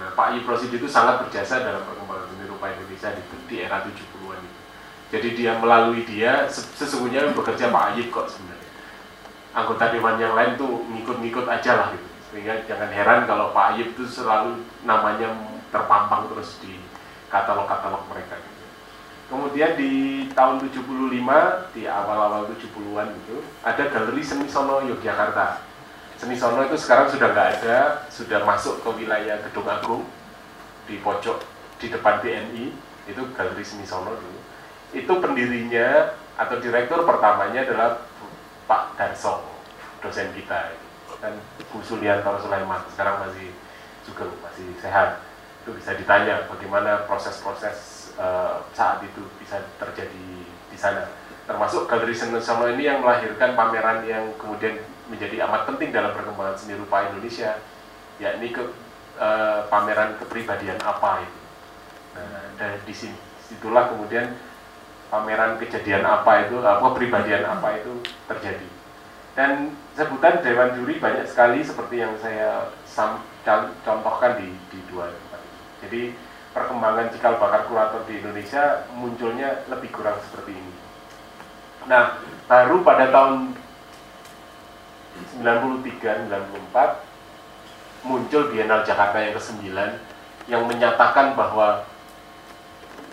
Nah, 0.00 0.10
Pak 0.16 0.34
Ayi 0.34 0.40
Prosidi 0.42 0.80
itu 0.80 0.88
sangat 0.88 1.22
berjasa 1.22 1.60
dalam 1.62 1.84
perkembangan 1.86 2.26
seni 2.32 2.48
rupa 2.48 2.72
Indonesia 2.72 3.12
di, 3.14 3.22
di 3.46 3.56
era 3.62 3.84
70-an 3.84 4.40
itu. 4.42 4.60
Jadi 5.12 5.28
dia 5.36 5.52
melalui 5.60 6.08
dia 6.08 6.48
sesungguhnya 6.48 7.36
bekerja 7.36 7.68
Pak 7.68 7.84
Ayib 7.92 8.08
kok 8.08 8.32
sebenarnya. 8.32 8.70
Anggota 9.52 9.92
dewan 9.92 10.16
yang 10.16 10.32
lain 10.32 10.56
tuh 10.56 10.88
ngikut-ngikut 10.88 11.44
aja 11.44 11.72
lah 11.76 11.88
gitu. 11.92 12.11
Sehingga 12.32 12.64
jangan 12.64 12.88
heran 12.88 13.28
kalau 13.28 13.52
Pak 13.52 13.76
Ayib 13.76 13.92
itu 13.92 14.08
selalu 14.08 14.64
namanya 14.88 15.36
terpampang 15.68 16.32
terus 16.32 16.56
di 16.64 16.80
katalog-katalog 17.28 18.08
mereka 18.08 18.40
gitu. 18.40 18.64
Kemudian 19.28 19.76
di 19.76 19.92
tahun 20.32 20.64
75 20.64 21.76
di 21.76 21.84
awal-awal 21.84 22.48
70-an 22.48 23.08
itu 23.16 23.36
ada 23.60 23.84
Galeri 23.84 24.24
Seni 24.24 24.48
Sono 24.48 24.80
Yogyakarta. 24.80 25.60
Seni 26.16 26.36
Sono 26.36 26.64
itu 26.64 26.76
sekarang 26.76 27.12
sudah 27.12 27.32
nggak 27.32 27.48
ada, 27.60 28.08
sudah 28.08 28.44
masuk 28.48 28.80
ke 28.80 28.88
wilayah 29.04 29.36
Gedung 29.48 29.68
Agung 29.68 30.02
di 30.88 31.00
pojok 31.04 31.44
di 31.80 31.92
depan 31.92 32.20
BNI 32.24 32.64
itu 33.12 33.22
Galeri 33.36 33.64
Seni 33.64 33.84
Sono 33.84 34.12
dulu. 34.12 34.40
Itu 34.96 35.20
pendirinya 35.20 36.16
atau 36.36 36.56
direktur 36.60 37.04
pertamanya 37.04 37.64
adalah 37.64 38.04
Pak 38.64 38.96
Darso, 38.96 39.44
dosen 40.00 40.32
kita 40.32 40.81
dan 41.22 41.38
Bu 41.70 41.78
Sulianto 41.80 42.34
Sulaiman 42.42 42.82
sekarang 42.90 43.22
masih 43.22 43.54
juga 44.02 44.26
masih 44.42 44.74
sehat. 44.82 45.22
Itu 45.62 45.70
bisa 45.78 45.94
ditanya 45.94 46.50
bagaimana 46.50 47.06
proses-proses 47.06 48.10
uh, 48.18 48.66
saat 48.74 48.98
itu 49.06 49.22
bisa 49.38 49.62
terjadi 49.78 50.26
di 50.42 50.76
sana. 50.76 51.06
Termasuk 51.46 51.86
Galeri 51.86 52.10
Seni 52.10 52.42
Sono 52.42 52.66
ini 52.66 52.90
yang 52.90 52.98
melahirkan 52.98 53.54
pameran 53.54 54.02
yang 54.02 54.34
kemudian 54.34 54.82
menjadi 55.06 55.46
amat 55.46 55.70
penting 55.70 55.94
dalam 55.94 56.10
perkembangan 56.10 56.58
seni 56.58 56.74
rupa 56.74 57.06
Indonesia, 57.06 57.62
yakni 58.18 58.50
ke, 58.50 58.62
uh, 59.22 59.70
pameran 59.70 60.18
kepribadian 60.18 60.82
apa 60.82 61.22
itu 61.22 61.42
Nah, 62.12 62.44
dan 62.60 62.76
di 62.84 62.92
sini 62.92 63.16
situlah 63.48 63.88
kemudian 63.88 64.36
pameran 65.08 65.56
kejadian 65.60 66.04
apa 66.04 66.48
itu, 66.48 66.60
apa 66.60 66.84
kepribadian 66.92 67.44
apa 67.48 67.68
itu 67.80 67.92
terjadi. 68.28 68.68
Dan 69.32 69.72
sebutan 69.92 70.40
Dewan 70.40 70.74
Juri 70.76 70.98
banyak 70.98 71.26
sekali 71.28 71.64
seperti 71.64 71.96
yang 72.00 72.18
saya 72.20 72.68
contohkan 73.84 74.36
di, 74.40 74.48
di 74.72 74.78
dua 74.88 75.10
tempat 75.10 75.40
ini. 75.40 75.60
Jadi 75.82 76.14
perkembangan 76.52 77.10
cikal 77.12 77.38
bakar 77.40 77.64
kurator 77.68 78.04
di 78.08 78.16
Indonesia 78.20 78.86
munculnya 78.96 79.64
lebih 79.68 79.90
kurang 79.92 80.20
seperti 80.24 80.52
ini. 80.56 80.72
Nah, 81.88 82.18
baru 82.46 82.82
pada 82.86 83.10
tahun 83.10 83.56
93-94 85.42 88.06
muncul 88.06 88.42
Biennale 88.50 88.84
Jakarta 88.86 89.18
yang 89.22 89.34
ke-9 89.34 89.62
yang 90.50 90.66
menyatakan 90.66 91.38
bahwa 91.38 91.84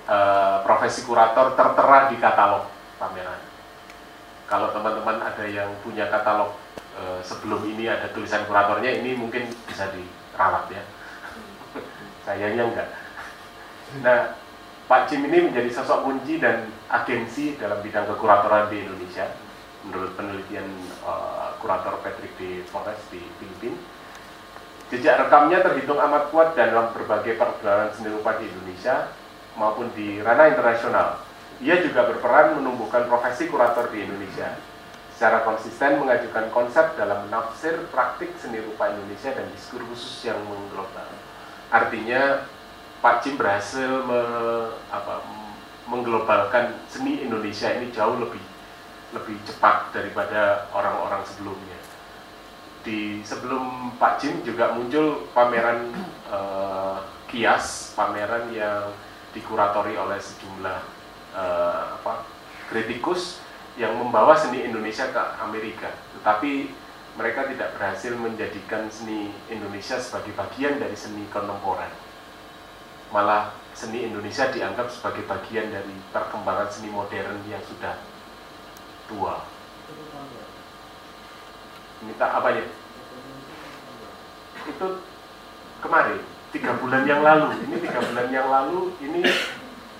Eh, 0.09 0.57
profesi 0.65 1.05
kurator 1.05 1.53
tertera 1.53 2.09
di 2.09 2.17
katalog 2.17 2.65
pameran. 2.97 3.37
Kalau 4.49 4.73
teman-teman 4.73 5.21
ada 5.21 5.45
yang 5.45 5.69
punya 5.85 6.09
katalog 6.09 6.57
uh, 6.97 7.21
sebelum 7.21 7.62
ini 7.69 7.85
ada 7.85 8.09
tulisan 8.09 8.43
kuratornya, 8.49 8.97
ini 8.97 9.13
mungkin 9.13 9.45
bisa 9.69 9.93
dirawat 9.93 10.73
ya. 10.73 10.83
Sayangnya 12.25 12.63
enggak. 12.65 12.89
Nah, 14.01 14.33
Pak 14.89 15.05
Jim 15.05 15.21
ini 15.29 15.53
menjadi 15.53 15.69
sosok 15.69 16.01
kunci 16.01 16.41
dan 16.41 16.65
agensi 16.89 17.53
dalam 17.62 17.77
bidang 17.85 18.09
kekuratoran 18.09 18.73
di 18.73 18.81
Indonesia 18.81 19.29
menurut 19.85 20.17
penelitian 20.17 20.65
uh, 21.05 21.53
kurator 21.62 22.01
Patrick 22.01 22.33
de 22.41 22.65
Flores 22.67 22.99
di 23.13 23.21
Filipina. 23.38 23.77
Jejak 24.89 25.29
rekamnya 25.29 25.62
terhitung 25.62 26.01
amat 26.01 26.33
kuat 26.33 26.57
dalam 26.57 26.89
berbagai 26.97 27.38
pergelaran 27.38 27.93
seni 27.93 28.09
rupa 28.09 28.41
di 28.41 28.49
Indonesia, 28.49 29.13
maupun 29.53 29.93
di 29.93 30.17
ranah 30.17 30.49
internasional. 30.49 31.21
Ia 31.60 31.84
juga 31.84 32.08
berperan 32.08 32.56
menumbuhkan 32.56 33.12
profesi 33.12 33.52
kurator 33.52 33.91
di 33.91 34.08
Indonesia. 34.08 34.56
Secara 35.12 35.43
konsisten 35.43 36.00
mengajukan 36.00 36.48
konsep 36.56 36.95
dalam 36.95 37.28
menafsir 37.28 37.76
praktik 37.91 38.32
seni 38.39 38.63
rupa 38.63 38.88
Indonesia 38.88 39.36
dan 39.36 39.52
diskursus 39.52 40.24
yang 40.24 40.39
mengglobal. 40.48 41.12
Artinya 41.67 42.48
Pak 43.04 43.28
Jim 43.28 43.36
berhasil 43.36 44.08
me, 44.08 44.22
apa, 44.88 45.19
mengglobalkan 45.91 46.80
seni 46.88 47.28
Indonesia 47.28 47.67
ini 47.76 47.91
jauh 47.91 48.15
lebih 48.15 48.39
lebih 49.12 49.36
cepat 49.43 49.91
daripada 49.91 50.72
orang-orang 50.72 51.28
sebelumnya. 51.28 51.76
Di 52.88 53.19
sebelum 53.28 53.91
Pak 54.00 54.24
Jim 54.24 54.39
juga 54.48 54.72
muncul 54.72 55.28
pameran 55.36 55.91
uh, 56.32 57.04
kias, 57.28 57.91
pameran 58.00 58.48
yang 58.56 58.95
dikuratori 59.36 60.00
oleh 60.00 60.15
sejumlah 60.15 60.98
uh, 61.35 61.99
apa, 61.99 62.25
kritikus 62.69 63.41
yang 63.79 63.95
membawa 63.95 64.35
seni 64.35 64.67
Indonesia 64.67 65.07
ke 65.09 65.21
Amerika. 65.39 65.89
Tetapi 66.19 66.71
mereka 67.19 67.47
tidak 67.51 67.75
berhasil 67.75 68.15
menjadikan 68.15 68.87
seni 68.87 69.31
Indonesia 69.51 69.99
sebagai 69.99 70.31
bagian 70.35 70.79
dari 70.79 70.95
seni 70.95 71.27
kontemporer. 71.31 71.91
Malah 73.11 73.51
seni 73.73 74.05
Indonesia 74.05 74.51
dianggap 74.51 74.91
sebagai 74.91 75.25
bagian 75.25 75.71
dari 75.73 75.95
perkembangan 76.13 76.69
seni 76.69 76.91
modern 76.93 77.41
yang 77.49 77.63
sudah 77.65 77.95
tua. 79.09 79.43
Minta 82.05 82.27
apa 82.31 82.49
ya? 82.55 82.65
Itu 84.69 84.87
kemarin, 85.81 86.19
tiga 86.53 86.71
bulan 86.77 87.03
yang 87.03 87.25
lalu. 87.25 87.57
Ini 87.67 87.75
tiga 87.83 87.99
bulan 87.99 88.27
yang 88.29 88.47
lalu. 88.47 88.79
Ini 89.01 89.21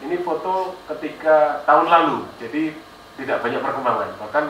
ini 0.03 0.15
foto 0.23 0.79
ketika 0.95 1.63
tahun 1.67 1.88
lalu. 1.88 2.17
Jadi 2.39 2.63
tidak 3.19 3.38
banyak 3.43 3.62
perkembangan. 3.63 4.09
Bahkan 4.19 4.43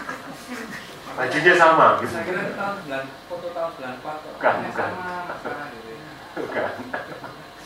bajunya 1.18 1.54
sama 1.58 1.98
gitu. 2.00 2.14
Saya 2.14 2.24
kira 2.24 2.42
tahun 2.54 2.76
9, 2.86 3.28
foto 3.28 3.46
tahun 3.50 3.70
94 4.00 4.36
Bukan, 4.38 4.54
bukan. 4.70 4.90
Bukan 6.38 6.70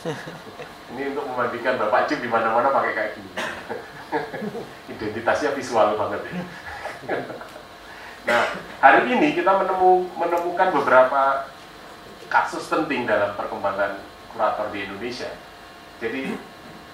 ini 0.93 1.03
untuk 1.15 1.25
memandikan 1.31 1.79
Bapak 1.79 2.11
Cip 2.11 2.19
di 2.19 2.29
mana-mana 2.29 2.69
pakai 2.69 2.91
kayak 2.93 3.11
gini. 3.15 3.31
Identitasnya 4.91 5.55
visual 5.57 5.95
banget 5.97 6.21
ya. 6.27 6.33
nah, 8.29 8.43
hari 8.79 9.09
ini 9.09 9.33
kita 9.35 9.51
menemu, 9.51 10.11
menemukan 10.15 10.69
beberapa 10.75 11.49
kasus 12.29 12.67
penting 12.69 13.09
dalam 13.09 13.33
perkembangan 13.33 13.99
kurator 14.33 14.67
di 14.69 14.85
Indonesia. 14.85 15.31
Jadi 16.01 16.35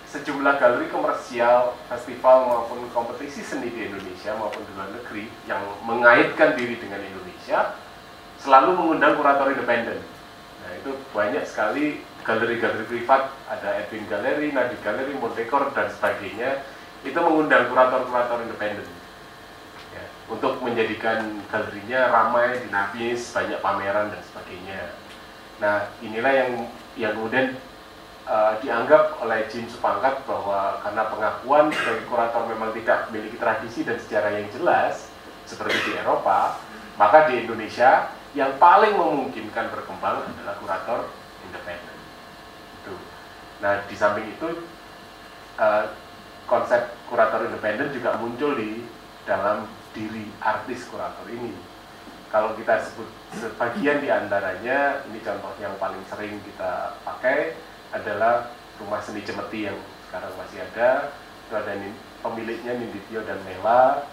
sejumlah 0.09 0.57
galeri 0.57 0.89
komersial, 0.89 1.77
festival 1.85 2.49
maupun 2.49 2.89
kompetisi 2.89 3.45
seni 3.45 3.69
di 3.69 3.93
Indonesia 3.93 4.33
maupun 4.41 4.65
di 4.65 4.71
luar 4.73 4.89
negeri 4.89 5.29
yang 5.45 5.61
mengaitkan 5.85 6.57
diri 6.57 6.81
dengan 6.81 6.97
Indonesia 7.05 7.77
selalu 8.41 8.73
mengundang 8.73 9.13
kurator 9.21 9.53
independen. 9.53 10.01
Nah 10.65 10.71
itu 10.81 10.97
banyak 11.13 11.45
sekali 11.45 12.01
galeri-galeri 12.25 12.85
privat, 12.89 13.29
ada 13.45 13.85
Edwin 13.85 14.05
Galeri, 14.09 14.49
Nadi 14.49 14.77
Galeri, 14.81 15.13
Montekor, 15.17 15.71
dan 15.77 15.89
sebagainya, 15.93 16.61
itu 17.05 17.15
mengundang 17.15 17.69
kurator-kurator 17.71 18.43
independen 18.43 18.85
ya, 19.95 20.03
untuk 20.27 20.59
menjadikan 20.59 21.41
galerinya 21.47 22.11
ramai, 22.11 22.59
dinamis, 22.65 23.29
banyak 23.31 23.59
pameran 23.61 24.11
dan 24.11 24.21
sebagainya. 24.29 24.81
Nah, 25.63 25.89
inilah 26.03 26.33
yang 26.33 26.51
yang 26.99 27.11
kemudian 27.15 27.55
uh, 28.29 28.53
dianggap 28.61 29.17
oleh 29.25 29.49
Jim 29.49 29.65
Supangkat 29.65 30.21
bahwa 30.29 30.77
karena 30.85 31.03
pengakuan 31.09 31.65
sebagai 31.73 32.05
kurator 32.05 32.45
memang 32.45 32.69
tidak 32.77 33.09
memiliki 33.09 33.41
tradisi 33.41 33.81
dan 33.81 33.97
sejarah 33.97 34.31
yang 34.37 34.47
jelas 34.53 35.09
seperti 35.49 35.75
di 35.89 35.91
Eropa, 35.97 36.61
maka 36.95 37.25
di 37.27 37.41
Indonesia 37.41 38.13
yang 38.37 38.53
paling 38.61 38.93
memungkinkan 38.93 39.73
berkembang 39.73 40.21
adalah 40.21 40.55
kurator 40.61 41.09
independen. 41.49 41.97
Nah, 43.59 43.83
di 43.91 43.95
samping 43.97 44.23
itu 44.29 44.63
uh, 45.59 45.83
konsep 46.47 46.95
kurator 47.11 47.43
independen 47.43 47.91
juga 47.91 48.15
muncul 48.15 48.55
di 48.55 48.87
dalam 49.27 49.67
diri 49.91 50.31
artis 50.39 50.87
kurator 50.87 51.27
ini. 51.27 51.51
Kalau 52.29 52.53
kita 52.53 52.77
sebut 52.85 53.09
sebagian 53.35 54.05
di 54.05 54.09
antaranya, 54.13 55.01
ini 55.09 55.17
contoh 55.25 55.49
yang 55.57 55.73
paling 55.81 55.99
sering 56.07 56.37
kita 56.45 56.93
pakai 57.01 57.57
adalah 57.95 58.53
rumah 58.77 59.01
seni 59.01 59.25
Cemeti 59.25 59.69
yang 59.69 59.77
sekarang 60.09 60.33
masih 60.37 60.59
ada. 60.63 61.13
Itu 61.47 61.53
ada 61.57 61.73
pemiliknya 62.25 62.77
Ninditio 62.77 63.25
dan 63.25 63.39
Mela. 63.45 64.05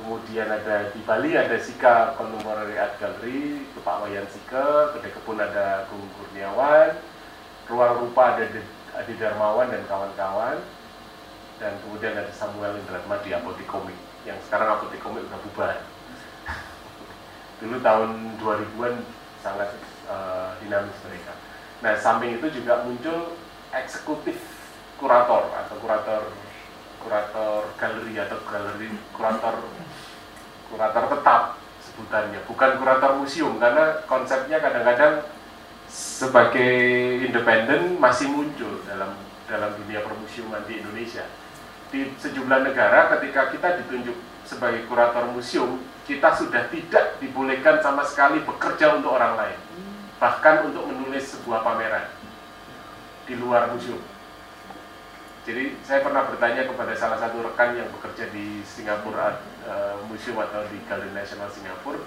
Kemudian 0.00 0.48
ada 0.48 0.88
di 0.96 1.00
Bali 1.04 1.36
ada 1.36 1.60
Sika 1.60 2.16
Contemporary 2.16 2.80
Art 2.80 2.96
Gallery, 2.96 3.68
itu 3.68 3.78
Pak 3.84 4.00
Wayan 4.04 4.24
Sika. 4.32 4.96
Kedai 4.96 5.12
Kebun 5.12 5.36
ada 5.36 5.84
Gung 5.92 6.08
Kurniawan 6.16 7.10
ruang 7.70 7.94
rupa 8.02 8.34
ada 8.34 8.44
di, 8.50 8.60
di 9.06 9.14
Darmawan 9.16 9.70
dan 9.70 9.86
kawan-kawan 9.86 10.58
dan 11.62 11.72
kemudian 11.86 12.18
ada 12.18 12.32
Samuel 12.34 12.82
Indratma 12.82 13.22
di 13.22 13.30
Apotikomik 13.30 13.94
yang 14.26 14.36
sekarang 14.42 14.74
Apotikomik 14.74 15.22
udah 15.30 15.40
bubar 15.46 15.76
dulu 17.62 17.78
tahun 17.78 18.10
2000-an 18.42 18.94
sangat 19.40 19.70
uh, 20.10 20.58
dinamis 20.58 20.98
mereka 21.06 21.32
nah 21.80 21.96
samping 21.96 22.36
itu 22.36 22.60
juga 22.60 22.84
muncul 22.84 23.36
eksekutif 23.72 24.36
kurator 25.00 25.48
atau 25.52 25.76
kurator 25.80 26.22
kurator 27.00 27.72
galeri 27.80 28.14
atau 28.20 28.38
galeri 28.44 28.88
kurator 29.16 29.54
kurator 30.68 31.04
tetap 31.16 31.42
sebutannya 31.80 32.40
bukan 32.44 32.70
kurator 32.76 33.10
museum 33.16 33.56
karena 33.56 34.04
konsepnya 34.04 34.60
kadang-kadang 34.60 35.24
sebagai 35.90 36.70
independen 37.26 37.98
masih 37.98 38.30
muncul 38.30 38.78
dalam 38.86 39.10
dalam 39.50 39.74
dunia 39.82 40.06
permusiuman 40.06 40.62
di 40.70 40.78
Indonesia. 40.78 41.26
Di 41.90 42.14
sejumlah 42.22 42.70
negara 42.70 43.10
ketika 43.18 43.50
kita 43.50 43.82
ditunjuk 43.82 44.14
sebagai 44.46 44.86
kurator 44.86 45.26
museum, 45.34 45.82
kita 46.06 46.38
sudah 46.38 46.70
tidak 46.70 47.18
dibolehkan 47.18 47.82
sama 47.82 48.06
sekali 48.06 48.38
bekerja 48.46 48.94
untuk 48.94 49.18
orang 49.18 49.34
lain. 49.34 49.58
Bahkan 50.22 50.70
untuk 50.70 50.86
menulis 51.10 51.34
sebuah 51.34 51.66
pameran 51.66 52.06
di 53.26 53.34
luar 53.34 53.74
museum. 53.74 53.98
Jadi 55.42 55.74
saya 55.82 56.06
pernah 56.06 56.22
bertanya 56.30 56.70
kepada 56.70 56.94
salah 56.94 57.18
satu 57.18 57.42
rekan 57.42 57.74
yang 57.74 57.90
bekerja 57.90 58.30
di 58.30 58.62
Singapura 58.62 59.42
uh, 59.66 59.98
Museum 60.06 60.38
atau 60.38 60.62
di 60.70 60.78
Galeri 60.86 61.10
Nasional 61.10 61.50
Singapura, 61.50 61.98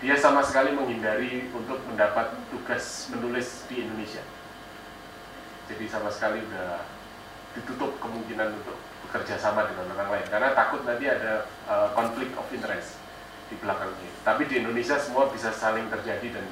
dia 0.00 0.16
sama 0.16 0.40
sekali 0.40 0.72
menghindari 0.72 1.52
untuk 1.52 1.84
mendapat 1.84 2.32
tugas 2.48 3.12
menulis 3.12 3.68
di 3.68 3.84
Indonesia. 3.84 4.24
Jadi 5.68 5.84
sama 5.92 6.08
sekali 6.08 6.40
udah 6.40 6.80
ditutup 7.60 8.00
kemungkinan 8.00 8.56
untuk 8.56 8.80
bekerja 9.04 9.36
sama 9.36 9.68
dengan 9.68 9.92
orang 10.00 10.16
lain 10.16 10.26
karena 10.32 10.56
takut 10.56 10.80
nanti 10.88 11.04
ada 11.04 11.44
uh, 11.68 11.92
of 11.92 12.48
interest 12.56 12.96
di 13.52 13.60
belakangnya. 13.60 14.10
Tapi 14.24 14.48
di 14.48 14.64
Indonesia 14.64 14.96
semua 14.96 15.28
bisa 15.28 15.52
saling 15.52 15.92
terjadi 15.92 16.40
dan 16.40 16.48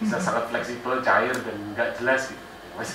bisa 0.00 0.16
sangat 0.16 0.48
fleksibel, 0.48 1.04
cair 1.04 1.36
dan 1.36 1.56
nggak 1.76 2.00
jelas 2.00 2.32
gitu. 2.32 2.44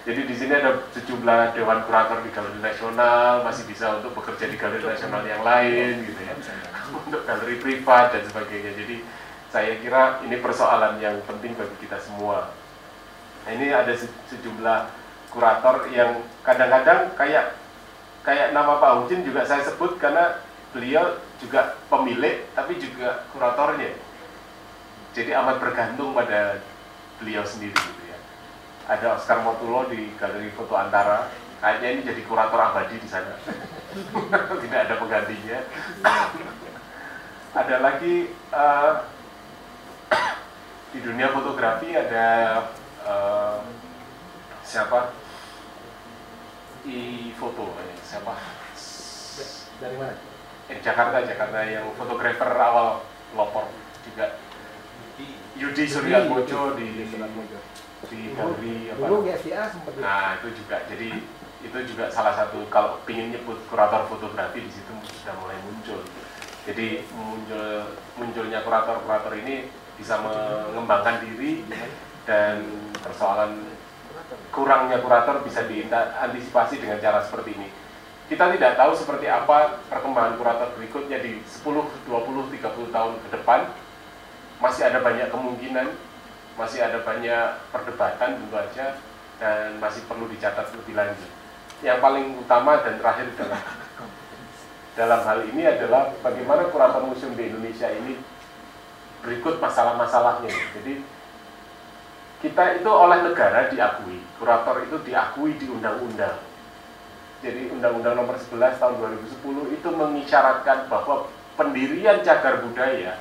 Jadi 0.00 0.20
di 0.24 0.34
sini 0.36 0.52
ada 0.56 0.80
sejumlah 0.96 1.52
dewan 1.52 1.84
kurator 1.84 2.24
di 2.24 2.32
galeri 2.32 2.60
nasional 2.60 3.44
masih 3.44 3.68
bisa 3.68 4.00
untuk 4.00 4.16
bekerja 4.16 4.48
di 4.48 4.56
galeri 4.56 4.80
nasional 4.80 5.20
yang 5.28 5.44
lain 5.44 6.08
gitu 6.08 6.20
ya 6.24 6.34
untuk 7.04 7.22
galeri 7.28 7.56
privat 7.60 8.16
dan 8.16 8.24
sebagainya. 8.24 8.72
Jadi 8.80 8.96
saya 9.52 9.76
kira 9.82 10.24
ini 10.24 10.40
persoalan 10.40 10.96
yang 11.04 11.20
penting 11.28 11.52
bagi 11.52 11.76
kita 11.84 12.00
semua. 12.00 12.48
Nah, 13.44 13.50
ini 13.56 13.72
ada 13.72 13.92
sejumlah 14.28 14.78
kurator 15.32 15.88
yang 15.92 16.24
kadang-kadang 16.44 17.12
kayak 17.14 17.56
kayak 18.24 18.52
nama 18.52 18.80
Pak 18.80 19.04
Udin 19.04 19.24
juga 19.24 19.44
saya 19.48 19.64
sebut 19.64 19.96
karena 19.96 20.40
beliau 20.72 21.18
juga 21.40 21.76
pemilik 21.92 22.46
tapi 22.56 22.80
juga 22.80 23.26
kuratornya. 23.36 24.09
Jadi 25.10 25.30
amat 25.34 25.58
bergantung 25.58 26.14
pada 26.14 26.62
beliau 27.18 27.42
sendiri 27.42 27.74
gitu 27.74 28.02
ya. 28.06 28.18
Ada 28.86 29.18
Oscar 29.18 29.42
Motulo 29.42 29.90
di 29.90 30.14
Galeri 30.14 30.54
Foto 30.54 30.78
Antara, 30.78 31.26
kayaknya 31.58 31.88
ini 31.90 32.00
jadi 32.06 32.22
kurator 32.30 32.58
abadi 32.62 32.96
di 32.96 33.08
sana. 33.10 33.34
Tidak 34.62 34.80
ada 34.86 34.94
penggantinya. 35.02 35.58
Ada 37.50 37.76
lagi 37.82 38.30
uh, 38.54 39.02
di 40.94 40.98
dunia 41.02 41.34
fotografi 41.34 41.90
ada 41.90 42.26
uh, 43.02 43.58
siapa? 44.62 45.10
I 46.86 47.34
foto 47.36 47.74
eh, 47.76 47.98
siapa? 48.06 48.32
Dari 49.82 49.96
mana? 49.98 50.14
Eh, 50.70 50.78
Jakarta 50.80 51.26
Jakarta 51.26 51.66
yang 51.66 51.90
fotografer 51.98 52.50
awal 52.54 53.02
lopor. 53.34 53.66
Juga 54.06 54.38
Yudi 55.60 55.84
Surya 55.84 56.24
Mojo 56.24 56.72
di 56.72 57.04
di 58.08 58.20
galeri 58.32 58.88
apa? 58.88 59.04
dulu. 59.04 59.28
Sempat 59.68 59.92
nah 60.00 60.40
itu 60.40 60.48
juga. 60.56 60.80
Jadi 60.88 61.08
itu 61.60 61.78
juga 61.92 62.08
salah 62.08 62.32
satu 62.32 62.64
kalau 62.72 62.96
ingin 63.04 63.36
nyebut 63.36 63.60
kurator 63.68 64.08
fotografi 64.08 64.64
di 64.64 64.72
situ 64.72 64.88
sudah 65.20 65.36
mulai 65.36 65.60
muncul. 65.60 66.00
Jadi 66.64 67.04
muncul 67.12 67.92
munculnya 68.16 68.64
kurator-kurator 68.64 69.36
ini 69.36 69.68
bisa 70.00 70.16
mengembangkan 70.24 71.20
diri 71.28 71.60
dan 72.24 72.64
persoalan 73.04 73.68
kurangnya 74.48 75.04
kurator 75.04 75.44
bisa 75.44 75.68
diantisipasi 75.68 76.80
dengan 76.80 77.04
cara 77.04 77.20
seperti 77.20 77.52
ini. 77.52 77.68
Kita 78.32 78.48
tidak 78.54 78.78
tahu 78.78 78.92
seperti 78.94 79.26
apa 79.26 79.82
perkembangan 79.90 80.38
kurator 80.40 80.68
berikutnya 80.78 81.18
di 81.20 81.42
10, 81.44 81.66
20, 82.08 82.54
30 82.54 82.94
tahun 82.94 83.12
ke 83.26 83.28
depan. 83.36 83.60
Masih 84.60 84.92
ada 84.92 85.00
banyak 85.00 85.32
kemungkinan, 85.32 85.88
masih 86.60 86.84
ada 86.84 87.00
banyak 87.00 87.44
perdebatan 87.72 88.36
tentu 88.36 88.52
saja, 88.52 89.00
dan 89.40 89.80
masih 89.80 90.04
perlu 90.04 90.28
dicatat 90.28 90.68
lebih 90.76 90.94
lanjut. 90.94 91.30
Yang 91.80 91.98
paling 92.04 92.26
utama 92.36 92.84
dan 92.84 93.00
terakhir 93.00 93.32
adalah 93.40 93.62
dalam 94.92 95.20
hal 95.24 95.38
ini 95.48 95.64
adalah 95.64 96.12
bagaimana 96.20 96.68
kurator 96.68 97.08
museum 97.08 97.32
di 97.32 97.48
Indonesia 97.48 97.88
ini 97.88 98.20
berikut 99.24 99.56
masalah-masalahnya. 99.64 100.52
Jadi 100.76 101.00
kita 102.44 102.84
itu 102.84 102.90
oleh 102.92 103.24
negara 103.24 103.72
diakui, 103.72 104.20
kurator 104.36 104.84
itu 104.84 105.00
diakui 105.08 105.56
di 105.56 105.72
undang-undang. 105.72 106.36
Jadi 107.40 107.72
Undang-Undang 107.72 108.20
Nomor 108.20 108.36
11 108.36 108.76
Tahun 108.76 109.00
2010 109.00 109.72
itu 109.72 109.88
mengisyaratkan 109.88 110.92
bahwa 110.92 111.24
pendirian 111.56 112.20
cagar 112.20 112.60
budaya 112.60 113.16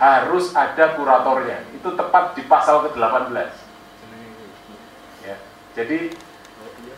harus 0.00 0.56
ada 0.56 0.96
kuratornya. 0.96 1.60
Itu 1.76 1.92
tepat 1.92 2.32
di 2.32 2.42
pasal 2.48 2.88
ke-18. 2.88 3.52
Ya. 5.28 5.36
Jadi 5.76 6.16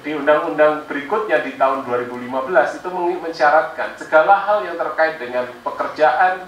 di 0.03 0.11
undang-undang 0.14 0.86
berikutnya 0.86 1.42
di 1.42 1.59
tahun 1.59 1.82
2015 1.82 2.78
itu 2.78 2.88
mensyaratkan 2.94 3.98
segala 3.98 4.38
hal 4.38 4.66
yang 4.66 4.78
terkait 4.78 5.18
dengan 5.18 5.50
pekerjaan 5.66 6.46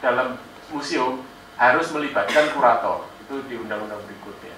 dalam 0.00 0.40
museum 0.72 1.20
harus 1.56 1.88
melibatkan 1.92 2.52
kurator 2.52 3.08
itu 3.24 3.36
di 3.48 3.54
undang-undang 3.60 4.00
berikutnya. 4.04 4.52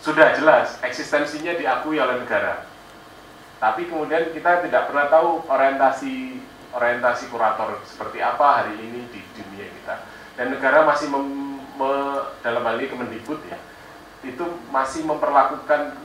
Sudah 0.00 0.36
jelas 0.36 0.80
eksistensinya 0.84 1.56
diakui 1.56 2.00
oleh 2.00 2.20
negara. 2.20 2.64
Tapi 3.56 3.86
kemudian 3.86 4.34
kita 4.34 4.66
tidak 4.66 4.90
pernah 4.90 5.06
tahu 5.08 5.46
orientasi 5.48 6.42
orientasi 6.72 7.28
kurator 7.28 7.76
seperti 7.84 8.18
apa 8.24 8.64
hari 8.64 8.74
ini 8.80 9.06
di 9.12 9.20
dunia 9.36 9.68
kita. 9.68 10.11
Dan 10.36 10.56
negara 10.56 10.88
masih 10.88 11.12
mem, 11.12 11.60
me, 11.76 11.90
dalam 12.40 12.64
hal 12.64 12.80
ini 12.80 12.88
Kemendikbud 12.88 13.40
ya, 13.48 13.58
itu 14.24 14.44
masih 14.72 15.04
memperlakukan 15.04 15.96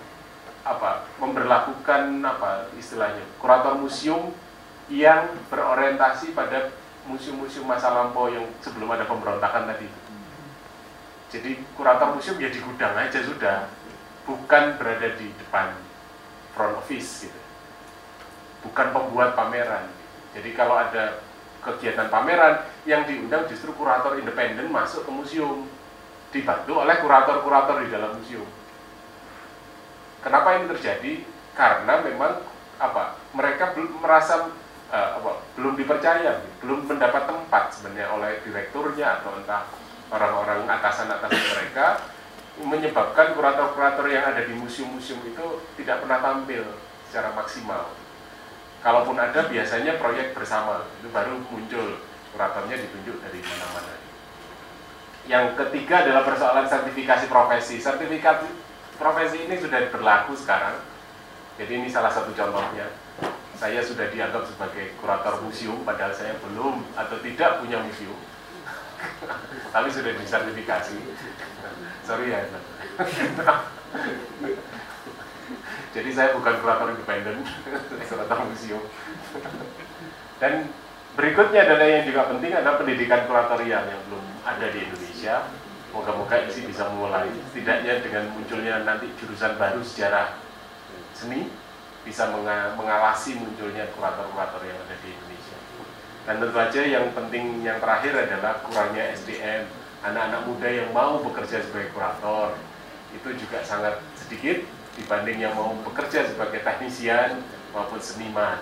apa? 0.67 1.07
Memperlakukan 1.19 2.19
apa 2.23 2.67
istilahnya? 2.75 3.23
Kurator 3.39 3.79
museum 3.79 4.35
yang 4.91 5.31
berorientasi 5.47 6.35
pada 6.35 6.75
museum-museum 7.07 7.63
masa 7.63 7.91
lampau 7.91 8.27
yang 8.27 8.43
sebelum 8.59 8.91
ada 8.91 9.07
pemberontakan 9.07 9.71
tadi 9.71 9.87
jadi 11.27 11.59
kurator 11.75 12.15
museum 12.15 12.39
ya 12.39 12.47
di 12.47 12.59
gudang 12.63 12.95
aja 12.95 13.19
sudah, 13.19 13.67
bukan 14.23 14.79
berada 14.79 15.11
di 15.19 15.27
depan 15.35 15.75
front 16.55 16.79
office 16.79 17.27
gitu. 17.27 17.41
Bukan 18.63 18.95
pembuat 18.95 19.35
pameran. 19.35 19.91
Jadi 20.31 20.55
kalau 20.55 20.79
ada 20.79 21.19
kegiatan 21.59 22.07
pameran 22.07 22.63
yang 22.87 23.03
diundang 23.03 23.43
justru 23.51 23.75
kurator 23.75 24.15
independen 24.15 24.71
masuk 24.71 25.03
ke 25.03 25.11
museum 25.11 25.67
dibantu 26.31 26.79
oleh 26.79 26.95
kurator-kurator 27.03 27.83
di 27.83 27.91
dalam 27.91 28.15
museum. 28.15 28.47
Kenapa 30.23 30.55
ini 30.55 30.71
terjadi? 30.71 31.13
Karena 31.51 31.99
memang 31.99 32.47
apa? 32.79 33.19
Mereka 33.35 33.75
belum 33.75 33.99
merasa 33.99 34.47
uh, 34.87 35.09
apa, 35.19 35.43
belum 35.59 35.75
dipercaya, 35.75 36.47
belum 36.63 36.87
mendapat 36.87 37.27
tempat 37.27 37.63
sebenarnya 37.75 38.07
oleh 38.15 38.39
direkturnya 38.47 39.19
atau 39.19 39.35
entah 39.35 39.67
orang-orang 40.07 40.63
atasan-atasan 40.63 41.43
mereka 41.59 41.87
menyebabkan 42.63 43.35
kurator-kurator 43.35 44.07
yang 44.09 44.23
ada 44.23 44.47
di 44.47 44.55
museum-museum 44.55 45.19
itu 45.27 45.45
tidak 45.77 46.01
pernah 46.01 46.23
tampil 46.23 46.63
secara 47.11 47.35
maksimal. 47.35 47.91
Kalaupun 48.79 49.19
ada 49.19 49.45
biasanya 49.51 49.99
proyek 49.99 50.31
bersama 50.31 50.87
itu 51.03 51.11
baru 51.11 51.35
muncul 51.51 51.99
kuratornya 52.37 52.77
ditunjuk 52.77 53.17
dari 53.17 53.41
mana-mana. 53.41 53.93
Yang 55.25 55.45
ketiga 55.57 56.05
adalah 56.05 56.21
persoalan 56.21 56.69
sertifikasi 56.69 57.25
profesi. 57.25 57.81
Sertifikasi 57.81 58.45
profesi 59.01 59.49
ini 59.49 59.57
sudah 59.57 59.89
berlaku 59.89 60.37
sekarang. 60.37 60.77
Jadi 61.57 61.81
ini 61.81 61.89
salah 61.89 62.13
satu 62.13 62.29
contohnya. 62.37 62.93
Saya 63.57 63.81
sudah 63.81 64.13
dianggap 64.13 64.45
sebagai 64.45 64.93
kurator 65.01 65.41
museum 65.41 65.81
padahal 65.81 66.13
saya 66.13 66.37
belum 66.37 66.85
atau 66.93 67.17
tidak 67.25 67.57
punya 67.57 67.81
museum 67.81 68.13
tapi 69.73 69.89
sudah 69.89 70.13
disertifikasi 70.13 70.97
sorry 72.05 72.33
ya 72.33 72.41
jadi 75.95 76.09
saya 76.13 76.29
bukan 76.37 76.55
kurator 76.61 76.93
independen 76.93 77.41
kurator 78.09 78.39
museum 78.45 78.83
dan 80.37 80.69
berikutnya 81.17 81.65
adalah 81.65 81.87
yang 81.89 82.03
juga 82.05 82.21
penting 82.29 82.51
adalah 82.53 82.77
pendidikan 82.77 83.25
kuratorial 83.25 83.83
yang 83.89 84.01
belum 84.07 84.25
ada 84.45 84.65
di 84.69 84.79
Indonesia 84.85 85.35
moga-moga 85.89 86.45
isi 86.45 86.61
bisa 86.69 86.87
mulai 86.93 87.27
setidaknya 87.49 88.05
dengan 88.05 88.29
munculnya 88.37 88.85
nanti 88.85 89.09
jurusan 89.17 89.57
baru 89.57 89.81
sejarah 89.81 90.37
seni 91.17 91.49
bisa 92.05 92.29
mengawasi 92.77 93.35
munculnya 93.35 93.89
kurator-kurator 93.97 94.61
yang 94.63 94.77
ada 94.77 94.95
di 95.01 95.09
Indonesia 95.11 95.57
dan 96.27 96.43
tentu 96.43 96.59
saja 96.59 96.83
yang 96.83 97.07
penting 97.15 97.63
yang 97.63 97.79
terakhir 97.79 98.11
adalah 98.11 98.59
kurangnya 98.59 99.15
SDM. 99.15 99.63
Anak-anak 100.03 100.43
muda 100.43 100.67
yang 100.67 100.91
mau 100.91 101.23
bekerja 101.23 101.63
sebagai 101.63 101.95
kurator 101.95 102.51
itu 103.15 103.31
juga 103.39 103.63
sangat 103.63 104.03
sedikit 104.19 104.59
dibanding 104.99 105.47
yang 105.47 105.55
mau 105.55 105.71
bekerja 105.87 106.27
sebagai 106.27 106.67
teknisian 106.67 107.39
maupun 107.71 108.03
seniman. 108.03 108.59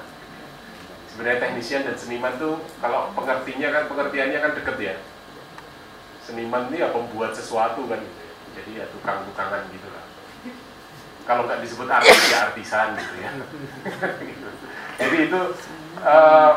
Sebenarnya 1.16 1.40
teknisian 1.48 1.88
dan 1.88 1.96
seniman 1.96 2.36
tuh 2.36 2.60
kalau 2.84 3.08
pengertinya 3.16 3.72
kan 3.72 3.84
pengertiannya 3.88 4.40
kan 4.44 4.52
deket 4.52 4.78
ya. 4.84 4.96
Seniman 6.28 6.68
ini 6.68 6.84
ya 6.84 6.92
pembuat 6.92 7.32
sesuatu 7.32 7.88
kan 7.88 8.04
gitu 8.04 8.20
ya. 8.20 8.34
Jadi 8.60 8.72
ya 8.84 8.86
tukang-tukangan 8.92 9.64
gitu 9.72 9.88
lah. 9.96 10.04
Kalau 11.24 11.48
nggak 11.48 11.64
disebut 11.64 11.88
artis 11.88 12.20
ya 12.28 12.52
artisan 12.52 13.00
gitu 13.00 13.16
ya. 13.24 13.32
Jadi 15.00 15.18
itu 15.32 15.40
uh, 16.04 16.52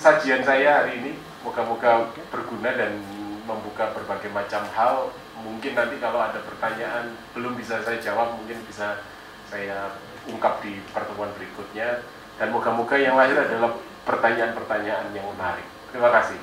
sajian 0.00 0.40
saya 0.40 0.80
hari 0.80 1.04
ini 1.04 1.10
moga-moga 1.44 2.08
berguna 2.32 2.72
dan 2.72 2.96
membuka 3.44 3.92
berbagai 3.92 4.32
macam 4.32 4.64
hal 4.72 5.12
mungkin 5.44 5.76
nanti 5.76 6.00
kalau 6.00 6.24
ada 6.24 6.40
pertanyaan 6.48 7.12
belum 7.36 7.60
bisa 7.60 7.84
saya 7.84 8.00
jawab 8.00 8.40
mungkin 8.40 8.56
bisa 8.64 9.04
saya 9.48 9.92
ungkap 10.28 10.60
di 10.64 10.80
pertemuan 10.90 11.32
berikutnya 11.36 12.02
dan 12.38 12.48
moga-moga 12.52 12.96
yang 12.98 13.16
lahir 13.16 13.38
adalah 13.38 13.74
pertanyaan-pertanyaan 14.08 15.12
yang 15.12 15.28
menarik. 15.36 15.68
Terima 15.92 16.08
kasih. 16.08 16.40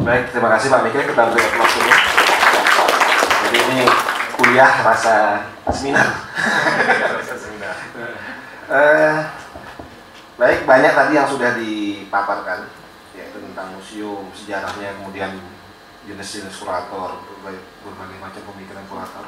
Baik 0.00 0.32
terima 0.32 0.48
kasih 0.56 0.68
Pak 0.72 0.80
Mikir 0.86 1.02
kita 1.08 1.22
beri 1.34 1.44
waktunya 1.56 1.96
jadi 3.46 3.58
ini 3.58 3.80
kuliah 4.38 4.72
rasa 4.82 5.16
seminar. 5.70 6.08
Rasa 7.20 7.34
seminar. 7.38 7.74
Uh, 8.66 9.18
Baik, 10.36 10.68
banyak 10.68 10.92
tadi 10.92 11.16
yang 11.16 11.24
sudah 11.24 11.56
dipaparkan, 11.56 12.68
yaitu 13.16 13.40
tentang 13.40 13.72
museum, 13.72 14.28
sejarahnya, 14.36 14.92
kemudian 15.00 15.32
jenis-jenis 16.04 16.60
kurator, 16.60 17.24
berbagai, 17.24 17.64
berbagai 17.80 18.20
macam 18.20 18.42
pemikiran 18.52 18.84
kurator. 18.84 19.24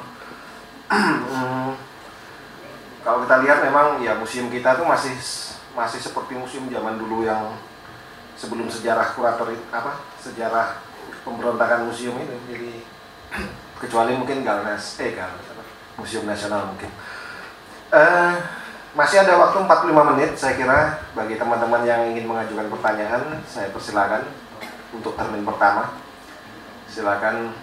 hmm, 0.93 1.73
kalau 3.01 3.25
kita 3.25 3.35
lihat 3.41 3.59
memang 3.65 4.05
ya 4.05 4.21
museum 4.21 4.53
kita 4.53 4.77
tuh 4.77 4.85
masih 4.85 5.17
masih 5.77 5.99
seperti 6.01 6.37
museum 6.37 6.69
zaman 6.69 6.97
dulu 6.97 7.25
yang 7.25 7.53
sebelum 8.39 8.71
sejarah 8.71 9.13
kurator 9.13 9.51
apa 9.69 9.99
sejarah 10.21 10.79
pemberontakan 11.27 11.89
museum 11.89 12.15
itu 12.17 12.35
jadi 12.49 12.71
kecuali 13.81 14.15
mungkin 14.15 14.41
Galnas 14.41 14.99
eh 15.03 15.13
Galnas 15.13 15.45
museum 15.99 16.23
nasional 16.23 16.71
mungkin 16.71 16.87
uh, 17.91 18.33
masih 18.97 19.21
ada 19.21 19.37
waktu 19.37 19.61
45 19.61 20.09
menit 20.15 20.31
saya 20.33 20.57
kira 20.57 20.97
bagi 21.13 21.37
teman-teman 21.37 21.85
yang 21.85 22.09
ingin 22.09 22.25
mengajukan 22.25 22.73
pertanyaan 22.73 23.37
saya 23.45 23.69
persilakan 23.69 24.25
untuk 24.93 25.13
termin 25.13 25.45
pertama. 25.45 25.93
Silakan 26.89 27.53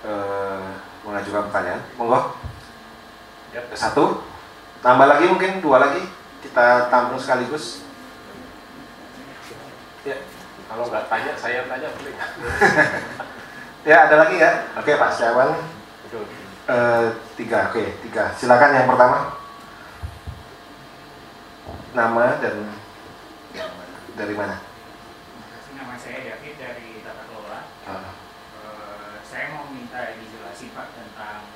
eh, 0.00 0.68
mengajukan 1.04 1.52
pertanyaan. 1.52 1.82
Monggo. 2.00 2.40
Yep. 3.52 3.64
Satu. 3.76 4.24
Tambah 4.80 5.06
lagi 5.06 5.28
mungkin 5.28 5.60
dua 5.60 5.78
lagi 5.78 6.02
kita 6.42 6.90
tampung 6.90 7.22
sekaligus. 7.22 7.86
Ya, 10.02 10.18
kalau 10.66 10.90
nggak 10.90 11.06
tanya 11.06 11.32
saya 11.38 11.70
tanya 11.70 11.88
boleh. 11.94 12.14
ya 13.88 13.96
ada 14.10 14.14
lagi 14.26 14.36
ya. 14.42 14.66
Oke 14.74 14.98
Pak 14.98 15.10
Setiawan. 15.14 15.54
Uh, 16.62 17.18
tiga, 17.38 17.70
oke 17.70 18.02
tiga. 18.02 18.34
Silakan 18.34 18.74
yang 18.74 18.90
pertama 18.90 19.38
nama 21.94 22.38
dan 22.42 22.66
dari 24.18 24.34
mana? 24.34 24.58
Nama 25.72 25.94
saya 25.98 26.18
David 26.26 26.54
dari 26.58 26.88
Tata 27.06 27.22
Kelola. 27.30 27.60
Uh. 27.86 27.94
Uh, 28.58 29.14
saya 29.22 29.54
mau 29.54 29.70
minta 29.70 30.18
dijelasin 30.18 30.34
jelasin 30.34 30.74
Pak 30.74 30.88
tentang 30.98 31.46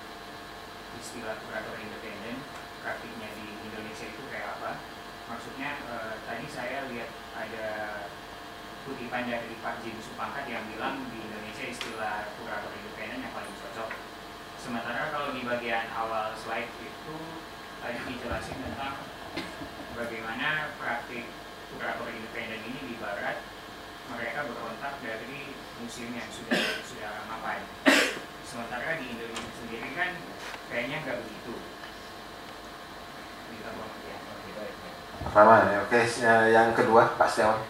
istilah 0.96 1.36
kurator 1.42 1.76
independen 1.78 2.42
praktiknya 2.86 3.34
di 3.34 3.46
Indonesia 3.66 4.06
itu 4.06 4.22
kayak 4.30 4.58
apa? 4.58 4.78
Maksudnya 5.26 5.70
eh, 5.90 6.14
tadi 6.22 6.46
saya 6.46 6.86
lihat 6.86 7.10
ada 7.34 7.66
kutipan 8.86 9.26
dari 9.26 9.58
Pak 9.58 9.82
Jim 9.82 9.98
Supangkat 9.98 10.46
yang 10.46 10.62
bilang 10.70 11.02
di 11.10 11.18
Indonesia 11.18 11.66
istilah 11.66 12.30
kurator 12.38 12.70
independen 12.70 13.26
yang 13.26 13.34
paling 13.34 13.50
cocok. 13.58 13.90
Sementara 14.62 15.10
kalau 15.10 15.34
di 15.34 15.42
bagian 15.42 15.90
awal 15.90 16.30
slide 16.38 16.70
itu 16.78 17.16
tadi 17.82 17.98
dijelasin 18.06 18.62
tentang 18.62 19.02
bagaimana 19.98 20.70
praktik 20.78 21.26
kurator 21.74 22.06
independen 22.06 22.62
ini 22.62 22.94
di 22.94 22.96
Barat 23.02 23.42
mereka 24.14 24.46
berontak 24.46 25.02
dari 25.02 25.50
museum 25.82 26.14
yang 26.14 26.30
sudah 26.30 26.62
sudah 26.86 27.26
mapan. 27.26 27.66
Sementara 28.46 28.94
di 29.02 29.10
Indonesia 29.10 29.50
sendiri 29.58 29.90
kan 29.98 30.14
kayaknya 30.70 31.02
nggak 31.02 31.18
begitu. 31.26 31.54
Gitu, 33.50 33.70
Bang. 33.74 33.92
Ya. 34.06 34.16
Pertama, 35.36 35.68
ya, 35.68 35.84
oke. 35.84 36.00
Ya, 36.24 36.34
Yang 36.48 36.80
kedua, 36.80 37.12
Pak 37.20 37.28
Setiawan. 37.28 37.60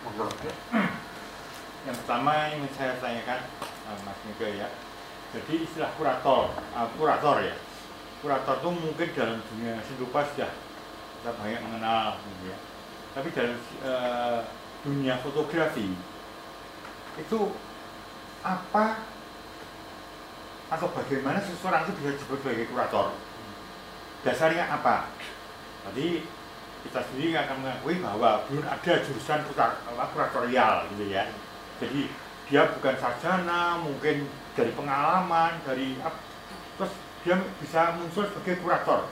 Yang 1.82 1.96
pertama 1.98 2.46
yang 2.46 2.62
saya 2.78 2.94
tanyakan 3.02 3.42
uh, 3.90 3.98
Mas 4.06 4.14
Mega 4.22 4.46
ya. 4.54 4.70
Jadi 5.34 5.66
istilah 5.66 5.90
kurator, 5.98 6.54
uh, 6.54 6.86
kurator 6.94 7.42
ya. 7.42 7.58
Kurator 8.22 8.62
itu 8.62 8.70
mungkin 8.70 9.08
dalam 9.18 9.42
dunia 9.50 9.82
seni 9.82 9.98
rupa 9.98 10.22
sudah 10.30 10.54
kita 11.18 11.30
banyak 11.34 11.58
mengenal 11.66 12.22
gitu 12.22 12.54
ya. 12.54 12.58
Tapi 13.18 13.28
dalam 13.34 13.58
uh, 13.82 14.46
dunia 14.86 15.18
fotografi 15.18 15.90
itu 17.18 17.38
apa 18.46 19.02
atau 20.70 20.86
bagaimana 20.94 21.42
seseorang 21.42 21.82
itu 21.82 21.98
bisa 21.98 22.14
disebut 22.14 22.38
sebagai 22.46 22.70
kurator? 22.70 23.10
Dasarnya 24.22 24.70
apa? 24.70 25.10
Tadi 25.82 26.35
kita 26.86 27.00
sendiri 27.10 27.34
akan 27.34 27.56
mengakui 27.66 27.98
bahwa 27.98 28.46
belum 28.46 28.64
ada 28.64 28.92
jurusan 29.02 29.42
kuratorial 29.50 30.86
gitu 30.94 31.04
ya. 31.10 31.26
Jadi 31.82 32.08
dia 32.46 32.62
bukan 32.78 32.94
sarjana, 32.96 33.82
mungkin 33.82 34.30
dari 34.54 34.70
pengalaman, 34.72 35.58
dari 35.66 35.98
terus 36.78 36.92
dia 37.26 37.36
bisa 37.58 37.98
muncul 37.98 38.22
sebagai 38.30 38.62
kurator. 38.62 39.10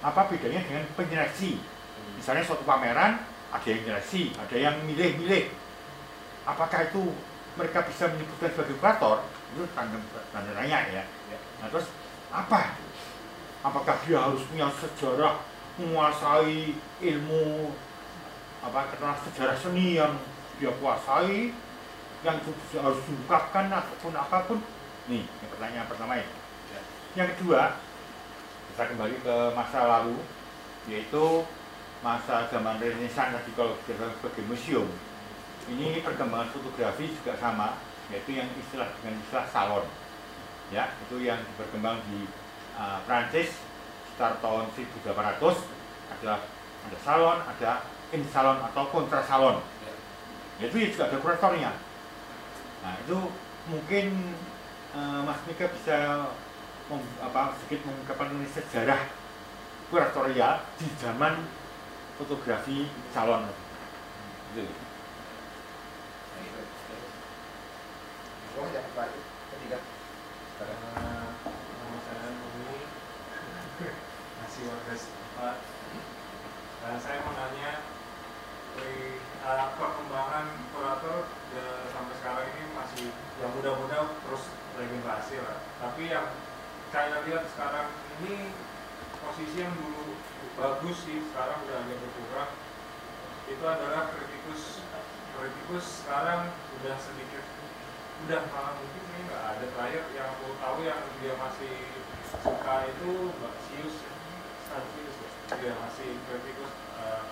Apa 0.00 0.30
bedanya 0.30 0.62
dengan 0.62 0.86
penyeleksi? 0.94 1.58
Misalnya 2.14 2.46
suatu 2.46 2.62
pameran 2.62 3.20
ada 3.50 3.66
yang 3.66 3.82
seleksi, 3.82 4.32
ada 4.38 4.56
yang 4.56 4.76
milih-milih. 4.86 5.50
Apakah 6.46 6.86
itu 6.86 7.10
mereka 7.58 7.82
bisa 7.90 8.06
menyebutkan 8.14 8.54
sebagai 8.54 8.78
kurator? 8.78 9.26
Itu 9.52 9.66
tanda, 9.74 9.98
tanda 10.30 10.50
tanya 10.54 10.78
ya. 10.94 11.04
Nah 11.58 11.66
terus 11.74 11.90
apa? 12.30 12.78
Apakah 13.66 13.98
dia 14.06 14.22
harus 14.22 14.46
punya 14.46 14.70
sejarah, 14.78 15.42
menguasai 15.76 16.72
ilmu 17.04 17.70
apa 18.64 18.90
katakanlah 18.90 19.20
sejarah 19.28 19.56
seni 19.56 20.00
yang 20.00 20.16
dia 20.56 20.72
kuasai, 20.80 21.52
yang 22.24 22.36
harus 22.80 23.00
diungkapkan 23.04 23.68
ataupun 23.68 24.12
apa 24.16 24.38
pun? 24.48 24.58
Nih, 25.06 25.22
yang 25.22 25.50
pertanyaan 25.52 25.86
pertama 25.86 26.18
ya. 26.18 26.26
Yang 27.14 27.28
kedua, 27.36 27.76
kita 28.72 28.82
kembali 28.92 29.16
ke 29.20 29.36
masa 29.52 29.80
lalu, 29.84 30.16
yaitu 30.88 31.44
masa 32.04 32.48
zaman 32.48 32.76
Renaissance 32.80 33.36
tadi 33.40 33.50
kalau 33.56 33.76
kita 33.84 34.12
sebagai 34.20 34.44
museum. 34.48 34.88
Ini 35.66 36.04
perkembangan 36.04 36.52
fotografi 36.52 37.10
juga 37.10 37.36
sama, 37.40 37.80
yaitu 38.12 38.36
yang 38.36 38.48
istilah 38.56 38.88
dengan 39.00 39.18
istilah 39.22 39.46
salon. 39.48 39.86
Ya, 40.74 40.90
itu 41.06 41.22
yang 41.22 41.38
berkembang 41.54 42.02
di 42.10 42.26
uh, 42.74 42.98
Prancis 43.06 43.65
sekitar 44.16 44.40
tahun 44.40 44.64
1800 44.72 45.12
ada 46.16 46.40
ada 46.88 46.98
salon, 47.04 47.38
ada 47.44 47.84
in 48.16 48.24
salon 48.32 48.64
atau 48.64 48.88
kontra 48.88 49.20
salon. 49.20 49.60
Itu 50.56 50.72
juga 50.72 51.12
ada 51.12 51.20
kuratornya. 51.20 51.76
Nah, 52.80 52.96
itu 53.04 53.28
mungkin 53.68 54.32
uh, 54.96 55.20
Mas 55.20 55.36
Mika 55.44 55.68
bisa 55.68 56.32
mem- 56.88 57.18
apa 57.20 57.60
sedikit 57.60 57.84
mengungkapkan 57.92 58.32
mengenai 58.32 58.56
sejarah 58.56 59.04
kuratorial 59.92 60.64
di 60.80 60.88
zaman 60.96 61.44
fotografi 62.16 62.88
salon. 63.12 63.44
Gitu. 64.56 64.72
Oh, 68.56 68.64
yang 68.72 68.88
terakhir, 68.96 69.20
ketiga. 69.52 69.78
Nama 70.56 71.98
saya 72.00 72.32
Mumi 72.32 72.88
Masih 74.40 74.62
warga 74.72 74.94
setempat 74.96 75.56
Saya 76.86 77.18
mau 77.26 77.34
nanya 77.34 77.82
dari, 78.78 79.18
Perkembangan 79.46 80.46
kurator 80.70 81.26
ya, 81.54 81.66
sampai 81.90 82.14
sekarang 82.22 82.46
ini 82.54 82.62
masih 82.78 83.10
Yang 83.42 83.50
muda-muda 83.58 83.98
terus 84.22 84.44
regenerasi 84.78 85.42
lah. 85.42 85.58
Tapi 85.82 86.02
yang 86.10 86.30
saya 86.94 87.26
lihat 87.26 87.50
sekarang 87.50 87.90
ini 88.22 88.54
Posisi 89.18 89.58
yang 89.58 89.74
dulu 89.74 90.14
bagus 90.54 91.02
sih 91.02 91.18
Sekarang 91.34 91.58
udah 91.66 91.74
agak 91.74 91.98
berkurang. 91.98 92.50
Itu 93.50 93.64
adalah 93.66 94.14
kritikus 94.14 94.78
Kritikus 95.34 96.06
sekarang 96.06 96.54
udah 96.54 96.96
sedikit 97.02 97.42
udah 98.16 98.48
malah 98.48 98.72
mungkin 98.80 99.02
ini 99.12 99.28
nggak 99.28 99.44
ada 99.44 99.66
terakhir 99.76 100.04
yang 100.16 100.28
aku 100.32 100.48
tahu 100.56 100.78
yang 100.88 101.04
dia 101.20 101.36
masih 101.36 101.74
suka 102.32 102.88
itu 102.88 103.28
Mbak 103.28 103.54
Sius 103.68 103.96
Dia 105.46 105.72
masih 105.78 106.10
kritikus 106.26 106.72
Eh, 106.96 107.22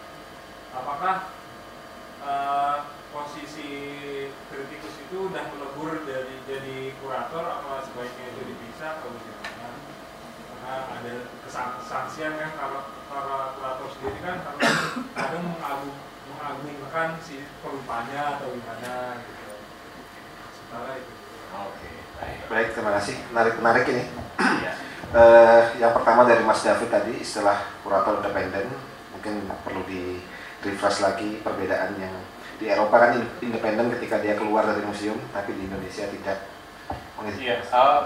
apakah 0.76 1.32
eh, 2.20 2.78
posisi 3.08 3.70
kritikus 4.52 4.94
itu 5.08 5.16
udah 5.32 5.44
melebur 5.56 6.04
dari 6.04 6.36
jadi 6.44 6.92
kurator 7.00 7.44
apa 7.48 7.80
sebaiknya 7.88 8.26
itu 8.34 8.42
dipisah 8.44 9.00
atau 9.00 9.08
gimana 9.08 9.68
karena 10.64 10.74
ada 11.00 11.14
kesangsian 11.48 12.36
kan 12.36 12.50
kalau 12.60 12.80
para 13.08 13.56
kurator 13.56 13.88
sendiri 13.96 14.18
kan 14.20 14.36
kalau 14.42 14.60
kadang 15.16 15.44
mengagung, 15.48 15.96
mengagungkan 16.28 17.08
si 17.24 17.40
perupanya 17.64 18.36
atau 18.36 18.52
gimana 18.52 19.22
gitu 19.24 19.54
sementara 20.52 20.92
itu 21.00 21.12
Oke, 21.54 21.86
baik. 22.18 22.38
Baik, 22.50 22.68
terima 22.74 22.98
kasih. 22.98 23.14
Menarik-menarik 23.30 23.86
ini. 23.86 24.04
Eh, 25.14 25.62
yang 25.78 25.94
pertama 25.94 26.26
dari 26.26 26.42
Mas 26.42 26.66
David 26.66 26.90
tadi 26.90 27.22
istilah 27.22 27.62
kurator 27.86 28.18
independen 28.18 28.66
mungkin 29.14 29.46
perlu 29.62 29.86
di 29.86 30.18
refresh 30.66 31.06
lagi 31.06 31.38
perbedaan 31.38 31.94
yang 32.02 32.14
di 32.58 32.66
Eropa 32.66 32.98
kan 32.98 33.22
independen 33.38 33.94
ketika 33.94 34.18
dia 34.18 34.34
keluar 34.34 34.66
dari 34.66 34.82
museum 34.82 35.14
tapi 35.30 35.54
di 35.54 35.70
Indonesia 35.70 36.10
tidak. 36.10 36.38
Iya, 37.38 37.62
eh, 37.62 38.02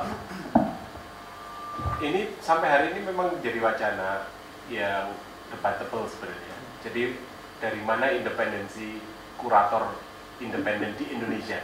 ini 2.04 2.20
sampai 2.44 2.68
hari 2.68 2.86
ini 2.92 3.00
memang 3.08 3.40
jadi 3.40 3.56
wacana 3.56 4.28
yang 4.68 5.08
debatable 5.48 6.04
sebenarnya. 6.12 6.56
Jadi 6.84 7.16
dari 7.56 7.80
mana 7.88 8.12
independensi 8.12 9.00
kurator 9.40 9.96
independen 10.44 10.92
di 11.00 11.08
Indonesia? 11.08 11.58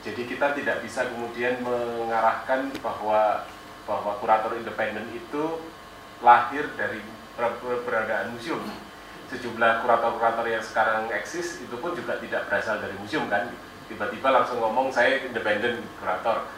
Jadi 0.00 0.22
kita 0.24 0.56
tidak 0.56 0.80
bisa 0.80 1.04
kemudian 1.12 1.60
mengarahkan 1.60 2.72
bahwa 2.80 3.44
bahwa 3.84 4.12
kurator 4.22 4.56
independen 4.56 5.04
itu 5.12 5.60
lahir 6.24 6.72
dari 6.78 7.04
ber- 7.36 7.58
ber- 7.60 7.84
beradaan 7.84 8.32
museum. 8.32 8.64
Sejumlah 9.28 9.84
kurator-kurator 9.84 10.46
yang 10.48 10.64
sekarang 10.64 11.12
eksis 11.12 11.60
itu 11.60 11.76
pun 11.78 11.92
juga 11.92 12.16
tidak 12.18 12.48
berasal 12.48 12.80
dari 12.80 12.96
museum 12.96 13.28
kan. 13.28 13.52
Tiba-tiba 13.90 14.30
langsung 14.30 14.62
ngomong 14.62 14.88
saya 14.94 15.20
independen 15.20 15.84
kurator. 15.98 16.48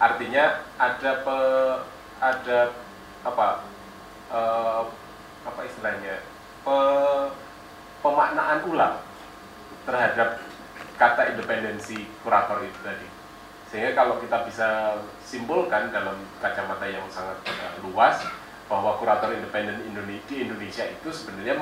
Artinya 0.00 0.64
ada 0.80 1.12
pe, 1.20 1.38
ada 2.22 2.58
apa 3.26 3.46
eh, 4.30 4.82
apa 5.46 5.60
istilahnya 5.66 6.22
pe, 6.64 6.76
pemaknaan 8.00 8.60
ulang 8.70 8.96
terhadap 9.86 10.45
kata 10.96 11.36
independensi 11.36 12.08
kurator 12.24 12.64
itu 12.64 12.80
tadi. 12.84 13.08
Sehingga 13.68 13.92
kalau 13.92 14.16
kita 14.22 14.46
bisa 14.48 15.00
simpulkan 15.20 15.92
dalam 15.92 16.16
kacamata 16.40 16.86
yang 16.88 17.04
sangat 17.12 17.36
eh, 17.46 17.76
luas 17.84 18.24
bahwa 18.66 18.98
kurator 18.98 19.30
independen 19.30 19.78
Indone- 19.86 20.24
di 20.26 20.42
Indonesia 20.42 20.82
itu 20.86 21.08
sebenarnya 21.14 21.54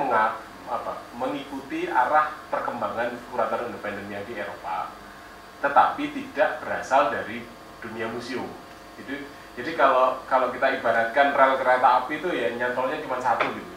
apa, 0.65 1.05
mengikuti 1.13 1.85
arah 1.85 2.33
perkembangan 2.49 3.13
kurator 3.29 3.69
independen 3.69 4.09
yang 4.09 4.25
di 4.25 4.33
Eropa, 4.33 4.89
tetapi 5.61 6.03
tidak 6.09 6.65
berasal 6.65 7.13
dari 7.13 7.45
dunia 7.85 8.09
museum. 8.09 8.49
Jadi, 8.97 9.29
jadi 9.53 9.71
kalau 9.77 10.25
kalau 10.25 10.49
kita 10.49 10.81
ibaratkan 10.81 11.37
rel 11.37 11.61
kereta 11.61 11.87
api 12.01 12.17
itu 12.17 12.29
ya 12.33 12.49
nyantolnya 12.57 12.97
cuma 13.05 13.21
satu 13.21 13.45
gitu. 13.53 13.73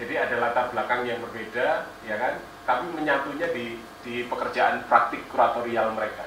Jadi 0.00 0.14
ada 0.16 0.36
latar 0.40 0.72
belakang 0.72 1.04
yang 1.04 1.18
berbeda, 1.20 1.90
ya 2.06 2.16
kan? 2.16 2.40
Tapi 2.64 2.84
menyatunya 2.94 3.52
di 3.52 3.82
di 4.00 4.24
pekerjaan 4.24 4.84
praktik 4.88 5.28
kuratorial 5.28 5.92
mereka. 5.92 6.24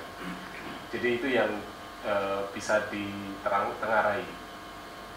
Jadi 0.94 1.08
itu 1.18 1.28
yang 1.34 1.50
e, 2.06 2.14
bisa 2.54 2.86
tengarai. 3.82 4.22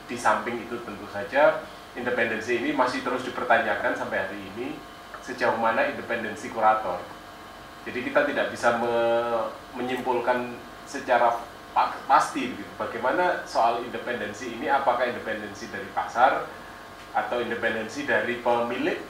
Di 0.07 0.17
samping 0.17 0.65
itu 0.65 0.79
tentu 0.87 1.05
saja 1.11 1.67
independensi 1.99 2.63
ini 2.63 2.71
masih 2.73 3.03
terus 3.03 3.27
dipertanyakan 3.27 3.97
sampai 3.97 4.29
hari 4.29 4.41
ini 4.55 4.79
sejauh 5.25 5.59
mana 5.59 5.91
independensi 5.91 6.53
kurator. 6.55 7.03
Jadi 7.83 7.99
kita 8.07 8.27
tidak 8.27 8.55
bisa 8.55 8.79
me 8.79 8.95
menyimpulkan 9.75 10.55
secara 10.87 11.43
pasti 12.09 12.57
gitu. 12.57 12.73
Bagaimana 12.81 13.45
soal 13.45 13.85
independensi 13.85 14.57
ini 14.57 14.71
apakah 14.71 15.11
independensi 15.11 15.69
dari 15.69 15.87
pasar 15.93 16.49
atau 17.13 17.43
independensi 17.43 18.09
dari 18.09 18.41
pemilik 18.41 19.01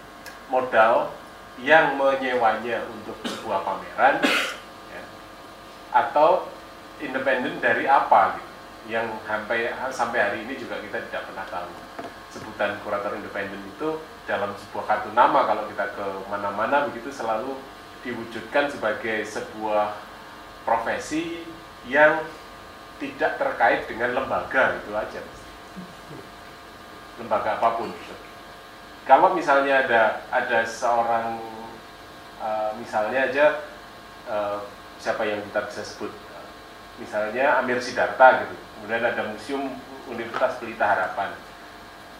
modal 0.51 1.15
yang 1.61 1.97
menyewanya 1.97 2.85
untuk 2.93 3.17
sebuah 3.25 3.65
pameran 3.65 4.21
ya, 4.93 5.03
atau 5.93 6.49
independen 7.01 7.57
dari 7.61 7.89
apa 7.89 8.37
gitu. 8.37 8.53
Yang 8.87 9.07
sampai 9.27 9.59
sampai 9.91 10.19
hari 10.21 10.39
ini 10.47 10.55
juga 10.61 10.79
kita 10.79 11.03
tidak 11.11 11.23
pernah 11.27 11.47
tahu. 11.49 11.71
Sebutan 12.31 12.77
kurator 12.85 13.17
independen 13.17 13.59
itu 13.65 13.99
dalam 14.29 14.53
sebuah 14.55 14.85
kartu 14.85 15.11
nama 15.17 15.47
kalau 15.49 15.65
kita 15.71 15.97
ke 15.97 16.07
mana-mana 16.29 16.91
begitu 16.91 17.09
selalu 17.15 17.57
diwujudkan 18.05 18.71
sebagai 18.71 19.25
sebuah 19.27 19.97
profesi 20.67 21.47
yang 21.87 22.23
tidak 22.99 23.39
terkait 23.39 23.87
dengan 23.87 24.23
lembaga 24.23 24.79
itu 24.83 24.93
aja 24.95 25.21
lembaga 27.17 27.57
apa 27.57 27.69
pun 27.81 27.89
kalau 29.07 29.39
misalnya 29.39 29.87
ada 29.87 30.03
ada 30.35 30.59
seorang 30.67 31.39
uh, 32.43 32.75
misalnya 32.77 33.31
aja 33.31 33.47
uh, 34.27 34.59
siapa 34.99 35.23
yang 35.23 35.41
kita 35.47 35.63
bisa 35.71 35.83
sebut? 35.87 36.13
Misalnya 36.99 37.63
Amir 37.63 37.79
Sidarta 37.79 38.43
gitu. 38.43 38.55
Kemudian 38.77 39.05
ada 39.07 39.23
museum 39.31 39.63
Universitas 40.11 40.59
Pelita 40.59 40.85
Harapan. 40.85 41.31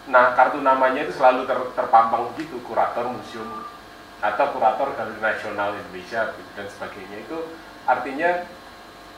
Nah 0.07 0.31
kartu 0.33 0.63
namanya 0.63 1.03
itu 1.03 1.13
selalu 1.17 1.43
ter, 1.43 1.59
terpampang 1.75 2.31
begitu 2.33 2.63
kurator 2.63 3.11
museum 3.11 3.67
atau 4.23 4.49
kurator 4.55 4.95
galeri 4.97 5.21
nasional 5.21 5.75
Indonesia 5.75 6.33
gitu, 6.33 6.51
dan 6.55 6.67
sebagainya. 6.71 7.17
Itu 7.27 7.37
artinya 7.83 8.47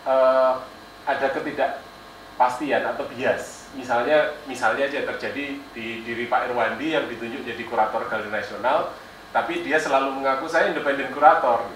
uh, 0.09 0.65
ada 1.05 1.27
ketidakpastian 1.37 2.83
atau 2.83 3.05
bias. 3.13 3.58
Misalnya, 3.77 4.33
misalnya 4.49 4.89
aja 4.89 5.05
terjadi 5.13 5.61
di 5.77 6.01
diri 6.01 6.25
Pak 6.25 6.49
Irwandi 6.49 6.89
yang 6.89 7.05
ditunjuk 7.05 7.45
jadi 7.45 7.63
kurator 7.69 8.09
galeri 8.09 8.33
nasional, 8.33 8.97
tapi 9.29 9.61
dia 9.61 9.77
selalu 9.77 10.17
mengaku 10.17 10.49
saya 10.49 10.73
independen 10.73 11.13
kurator. 11.13 11.69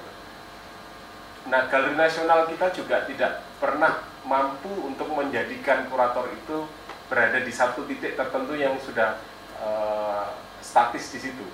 Nah, 1.53 1.69
galeri 1.69 1.93
nasional 1.93 2.49
kita 2.49 2.73
juga 2.73 3.05
tidak 3.05 3.45
pernah 3.61 4.01
mampu 4.25 4.73
untuk 4.81 5.11
menjadikan 5.13 5.85
kurator 5.91 6.25
itu 6.33 6.65
berada 7.11 7.37
di 7.45 7.53
satu 7.53 7.85
titik 7.85 8.17
tertentu 8.17 8.57
yang 8.57 8.73
sudah 8.81 9.21
uh, 9.61 10.33
statis 10.65 11.13
di 11.13 11.19
situ. 11.29 11.45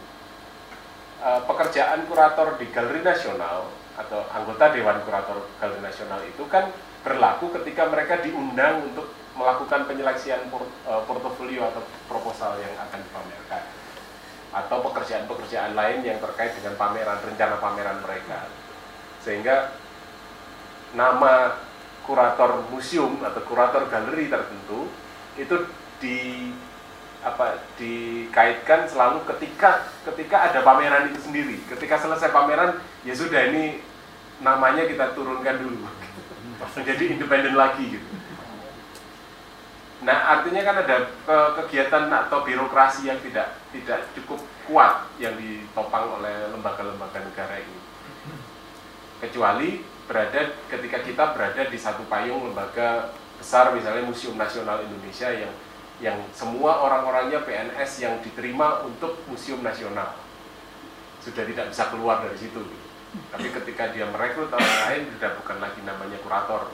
Uh, 1.20 1.44
pekerjaan 1.44 2.08
kurator 2.08 2.56
di 2.56 2.72
galeri 2.72 3.04
nasional 3.04 3.68
atau 4.00 4.24
anggota 4.32 4.72
dewan 4.72 5.04
kurator 5.04 5.44
galeri 5.60 5.84
nasional 5.84 6.24
itu 6.24 6.48
kan 6.48 6.72
berlaku 7.04 7.52
ketika 7.60 7.92
mereka 7.92 8.24
diundang 8.24 8.88
untuk 8.88 9.19
melakukan 9.40 9.88
penyeleksian 9.88 10.52
e, 10.52 10.94
portofolio 11.08 11.72
atau 11.72 11.80
proposal 12.12 12.60
yang 12.60 12.76
akan 12.76 13.00
dipamerkan. 13.00 13.64
Atau 14.52 14.84
pekerjaan-pekerjaan 14.84 15.80
lain 15.80 16.04
yang 16.04 16.20
terkait 16.20 16.60
dengan 16.60 16.76
pameran 16.76 17.24
rencana 17.24 17.56
pameran 17.64 18.04
mereka. 18.04 18.52
Sehingga 19.24 19.72
nama 20.92 21.56
kurator 22.04 22.68
museum 22.68 23.22
atau 23.24 23.40
kurator 23.48 23.88
galeri 23.88 24.28
tertentu 24.28 24.92
itu 25.40 25.56
di 26.04 26.50
apa 27.20 27.60
dikaitkan 27.76 28.88
selalu 28.88 29.22
ketika 29.28 29.86
ketika 30.12 30.52
ada 30.52 30.60
pameran 30.68 31.16
itu 31.16 31.20
sendiri. 31.24 31.64
Ketika 31.70 31.96
selesai 31.96 32.34
pameran 32.36 32.82
ya 33.08 33.16
sudah 33.16 33.54
ini 33.54 33.80
namanya 34.44 34.84
kita 34.84 35.16
turunkan 35.16 35.64
dulu. 35.64 35.88
Menjadi 36.76 37.04
independen 37.16 37.56
lagi 37.56 38.00
gitu. 38.00 38.19
Nah 40.00 40.40
artinya 40.40 40.64
kan 40.64 40.76
ada 40.80 41.12
ke 41.12 41.38
kegiatan 41.60 42.08
atau 42.08 42.48
birokrasi 42.48 43.12
yang 43.12 43.20
tidak 43.20 43.60
tidak 43.76 44.08
cukup 44.16 44.40
kuat 44.64 45.12
yang 45.20 45.36
ditopang 45.36 46.08
oleh 46.20 46.48
lembaga-lembaga 46.56 47.20
negara 47.20 47.60
ini. 47.60 47.80
Kecuali 49.20 49.84
berada 50.08 50.56
ketika 50.72 51.04
kita 51.04 51.24
berada 51.36 51.68
di 51.68 51.76
satu 51.76 52.08
payung 52.08 52.48
lembaga 52.48 53.12
besar 53.36 53.76
misalnya 53.76 54.08
Museum 54.08 54.40
Nasional 54.40 54.88
Indonesia 54.88 55.28
yang 55.36 55.52
yang 56.00 56.18
semua 56.32 56.80
orang-orangnya 56.80 57.44
PNS 57.44 57.92
yang 58.00 58.16
diterima 58.24 58.88
untuk 58.88 59.20
Museum 59.28 59.60
Nasional 59.60 60.16
sudah 61.20 61.44
tidak 61.44 61.76
bisa 61.76 61.92
keluar 61.92 62.24
dari 62.24 62.40
situ. 62.40 62.64
Tapi 63.36 63.52
ketika 63.52 63.92
dia 63.92 64.08
merekrut 64.08 64.48
orang 64.48 64.76
lain 64.88 65.12
sudah 65.12 65.36
bukan 65.44 65.58
lagi 65.60 65.84
namanya 65.84 66.16
kurator 66.24 66.72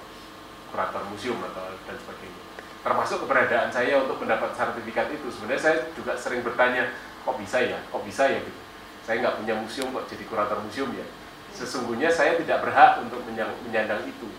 kurator 0.70 1.08
museum 1.08 1.40
atau 1.40 1.72
dan 1.88 1.96
sebagainya 1.96 2.45
termasuk 2.86 3.26
keberadaan 3.26 3.74
saya 3.74 3.98
untuk 3.98 4.22
mendapat 4.22 4.54
sertifikat 4.54 5.10
itu. 5.10 5.26
Sebenarnya 5.34 5.62
saya 5.62 5.78
juga 5.98 6.14
sering 6.14 6.46
bertanya 6.46 6.94
kok 7.26 7.36
bisa 7.42 7.58
ya? 7.66 7.82
Kok 7.90 8.06
bisa 8.06 8.30
ya? 8.30 8.38
Gitu. 8.38 8.62
Saya 9.02 9.26
nggak 9.26 9.42
punya 9.42 9.54
museum 9.58 9.90
kok 9.90 10.06
jadi 10.06 10.24
kurator 10.30 10.62
museum 10.62 10.94
ya. 10.94 11.06
Sesungguhnya 11.50 12.14
saya 12.14 12.38
tidak 12.38 12.62
berhak 12.62 13.02
untuk 13.02 13.26
menyandang 13.66 14.06
itu. 14.06 14.30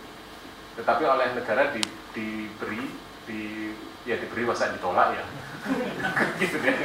Tetapi 0.79 1.03
oleh 1.03 1.35
negara 1.35 1.75
di, 1.75 1.83
diberi 2.15 2.87
di 3.27 3.75
ya 4.07 4.15
diberi 4.15 4.47
masa 4.47 4.71
ditolak 4.71 5.19
ya. 5.19 5.23
Gitu 6.39 6.55
deh. 6.63 6.75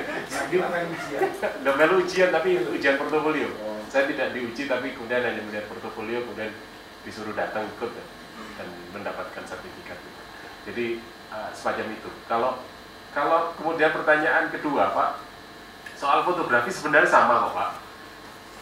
Melu 1.62 2.02
ujian 2.02 2.34
tapi 2.34 2.58
ujian 2.58 2.98
portofolio. 2.98 3.46
Saya 3.86 4.10
tidak 4.10 4.34
diuji 4.34 4.66
tapi 4.66 4.98
kemudian 4.98 5.22
hanya 5.22 5.38
melihat 5.46 5.70
portofolio 5.70 6.26
kemudian 6.26 6.50
disuruh 7.06 7.36
datang 7.38 7.70
ikut 7.78 7.92
dan 8.58 8.68
mendapatkan 8.94 9.42
sertifikat 9.42 9.98
jadi 10.62 11.02
uh, 11.32 11.48
semacam 11.56 11.88
itu 11.96 12.10
kalau 12.28 12.60
kalau 13.16 13.56
kemudian 13.56 13.88
pertanyaan 13.96 14.52
kedua 14.52 14.92
pak 14.92 15.10
soal 15.96 16.28
fotografi 16.28 16.68
sebenarnya 16.68 17.08
sama 17.08 17.48
kok 17.48 17.52
pak 17.56 17.70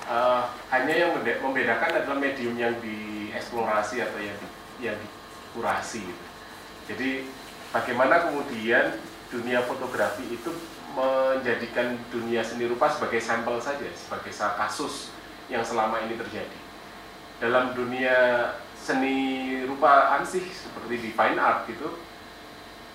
uh, 0.07 0.43
hanya 0.71 0.95
yang 0.95 1.11
membedakan 1.19 1.91
adalah 1.99 2.19
medium 2.23 2.55
yang 2.55 2.75
dieksplorasi 2.79 4.07
atau 4.07 4.19
yang 4.23 4.39
di, 4.39 4.49
yang 4.87 4.97
dikurasi 4.97 6.07
gitu. 6.07 6.25
jadi 6.95 7.11
bagaimana 7.75 8.31
kemudian 8.31 8.95
dunia 9.31 9.63
fotografi 9.67 10.27
itu 10.31 10.51
menjadikan 10.95 11.95
dunia 12.11 12.43
seni 12.43 12.67
rupa 12.67 12.91
sebagai 12.91 13.23
sampel 13.23 13.63
saja, 13.63 13.87
sebagai 13.95 14.35
kasus 14.35 15.15
yang 15.47 15.63
selama 15.63 16.03
ini 16.03 16.19
terjadi. 16.19 16.59
Dalam 17.39 17.73
dunia 17.73 18.51
seni 18.75 19.17
rupa 19.65 20.19
ansih 20.19 20.43
seperti 20.51 20.95
di 20.99 21.11
fine 21.15 21.39
art 21.39 21.71
gitu, 21.71 21.95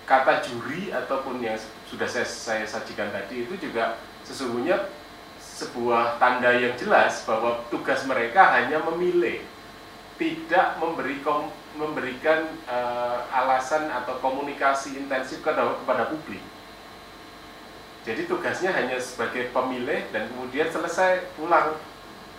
kata 0.06 0.40
juri 0.46 0.94
ataupun 0.94 1.42
yang 1.42 1.58
sudah 1.90 2.06
saya, 2.06 2.24
saya 2.24 2.64
sajikan 2.64 3.10
tadi 3.10 3.42
itu 3.42 3.58
juga 3.58 3.98
sesungguhnya 4.22 4.86
sebuah 5.42 6.22
tanda 6.22 6.54
yang 6.54 6.78
jelas 6.78 7.26
bahwa 7.26 7.66
tugas 7.72 8.06
mereka 8.06 8.54
hanya 8.54 8.80
memilih, 8.86 9.42
tidak 10.20 10.78
memberi 10.78 11.18
kom, 11.26 11.50
memberikan 11.74 12.46
uh, 12.70 13.24
alasan 13.32 13.88
atau 13.90 14.20
komunikasi 14.22 15.00
intensif 15.00 15.40
kepada, 15.40 15.76
kepada 15.82 16.12
publik. 16.12 16.44
Jadi 18.06 18.30
tugasnya 18.30 18.70
hanya 18.70 19.02
sebagai 19.02 19.50
pemilih 19.50 20.06
dan 20.14 20.30
kemudian 20.30 20.70
selesai 20.70 21.26
pulang. 21.34 21.74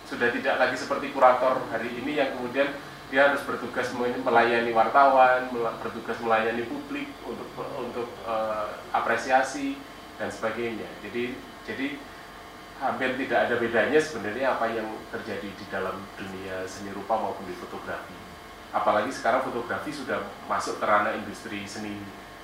Sudah 0.08 0.32
tidak 0.32 0.56
lagi 0.56 0.80
seperti 0.80 1.12
kurator 1.12 1.60
hari 1.68 1.92
ini 1.92 2.16
yang 2.16 2.32
kemudian 2.32 2.72
dia 3.08 3.32
harus 3.32 3.40
bertugas 3.48 3.88
melayani 3.96 4.72
wartawan, 4.76 5.48
bertugas 5.80 6.20
melayani 6.20 6.64
publik 6.68 7.08
untuk 7.24 7.48
untuk 7.80 8.08
uh, 8.28 8.76
apresiasi 8.92 9.80
dan 10.20 10.28
sebagainya. 10.28 10.88
Jadi 11.00 11.32
jadi 11.64 11.96
hampir 12.78 13.16
tidak 13.26 13.48
ada 13.48 13.54
bedanya 13.58 13.98
sebenarnya 13.98 14.54
apa 14.54 14.70
yang 14.70 14.86
terjadi 15.10 15.48
di 15.50 15.64
dalam 15.72 15.98
dunia 16.14 16.62
seni 16.68 16.94
rupa 16.94 17.18
maupun 17.18 17.42
di 17.48 17.56
fotografi 17.58 18.28
apalagi 18.72 19.08
sekarang 19.12 19.44
fotografi 19.44 19.88
sudah 19.92 20.20
masuk 20.44 20.76
ke 20.76 20.84
ranah 20.84 21.16
industri 21.16 21.64
seni 21.64 21.96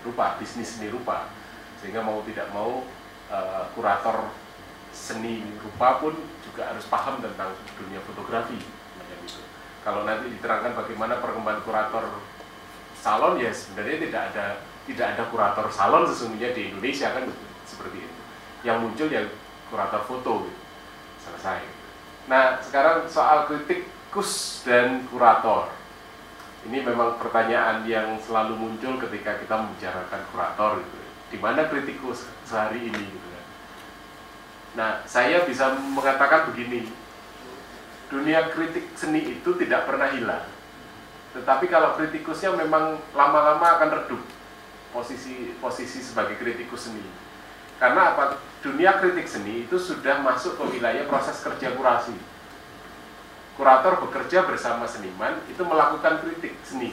rupa, 0.05 0.37
bisnis 0.41 0.77
seni 0.77 0.89
rupa 0.89 1.29
sehingga 1.81 2.01
mau 2.01 2.25
tidak 2.25 2.49
mau 2.53 2.81
uh, 3.29 3.65
kurator 3.77 4.33
seni 4.95 5.45
rupa 5.61 6.01
pun 6.01 6.15
juga 6.41 6.73
harus 6.73 6.87
paham 6.89 7.21
tentang 7.21 7.53
dunia 7.77 8.01
fotografi. 8.07 8.57
Kalau 9.85 10.09
nanti 10.09 10.33
diterangkan 10.33 10.73
bagaimana 10.73 11.21
perkembangan 11.21 11.61
kurator 11.69 12.05
salon 12.97 13.37
ya 13.37 13.53
sebenarnya 13.53 14.09
tidak 14.09 14.23
ada 14.33 14.47
tidak 14.89 15.07
ada 15.13 15.23
kurator 15.29 15.67
salon 15.69 16.09
sesungguhnya 16.09 16.57
di 16.57 16.73
Indonesia 16.73 17.13
kan 17.13 17.29
seperti 17.69 18.01
itu. 18.01 18.21
Yang 18.65 18.77
muncul 18.81 19.09
ya 19.13 19.23
kurator 19.69 20.03
foto 20.09 20.33
gitu. 20.49 20.61
selesai. 21.29 21.61
Nah 22.33 22.65
sekarang 22.65 23.05
soal 23.13 23.45
kritikus 23.45 24.65
dan 24.65 25.05
kurator 25.13 25.69
Ini 26.65 26.81
memang 26.81 27.21
pertanyaan 27.21 27.85
yang 27.85 28.17
selalu 28.25 28.57
muncul 28.57 28.97
ketika 28.97 29.37
kita 29.37 29.53
membicarakan 29.53 30.21
kurator 30.33 30.81
gitu. 30.81 30.97
Di 31.29 31.37
mana 31.37 31.69
kritikus 31.69 32.25
sehari 32.49 32.89
ini 32.89 33.05
gitu 33.05 33.29
kan. 33.29 33.45
Nah, 34.75 34.91
saya 35.05 35.45
bisa 35.45 35.77
mengatakan 35.77 36.49
begini. 36.49 36.89
Dunia 38.13 38.53
kritik 38.53 38.93
seni 38.95 39.39
itu 39.39 39.51
tidak 39.57 39.89
pernah 39.89 40.13
hilang. 40.13 40.45
Tetapi 41.35 41.67
kalau 41.67 41.99
kritikusnya 41.99 42.55
memang 42.55 43.01
lama-lama 43.17 43.81
akan 43.81 43.89
redup 43.91 44.23
posisi 44.95 45.57
posisi 45.59 45.99
sebagai 45.99 46.39
kritikus 46.39 46.89
seni. 46.91 47.03
Karena 47.83 48.15
apa? 48.15 48.39
Dunia 48.63 49.03
kritik 49.03 49.27
seni 49.27 49.67
itu 49.67 49.77
sudah 49.77 50.23
masuk 50.23 50.57
ke 50.57 50.79
wilayah 50.79 51.05
proses 51.11 51.43
kerja 51.43 51.75
kurasi 51.75 52.15
kurator 53.55 54.03
bekerja 54.07 54.43
bersama 54.47 54.85
seniman 54.91 55.39
itu 55.47 55.63
melakukan 55.63 56.19
kritik 56.27 56.59
seni 56.67 56.91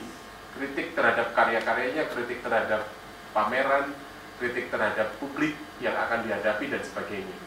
kritik 0.57 0.93
terhadap 0.93 1.34
karya-karyanya 1.34 2.05
kritik 2.14 2.45
terhadap 2.45 2.86
pameran 3.34 3.89
kritik 4.38 4.70
terhadap 4.70 5.09
publik 5.18 5.57
yang 5.82 5.97
akan 5.97 6.22
dihadapi 6.26 6.70
dan 6.70 6.82
sebagainya 6.86 7.38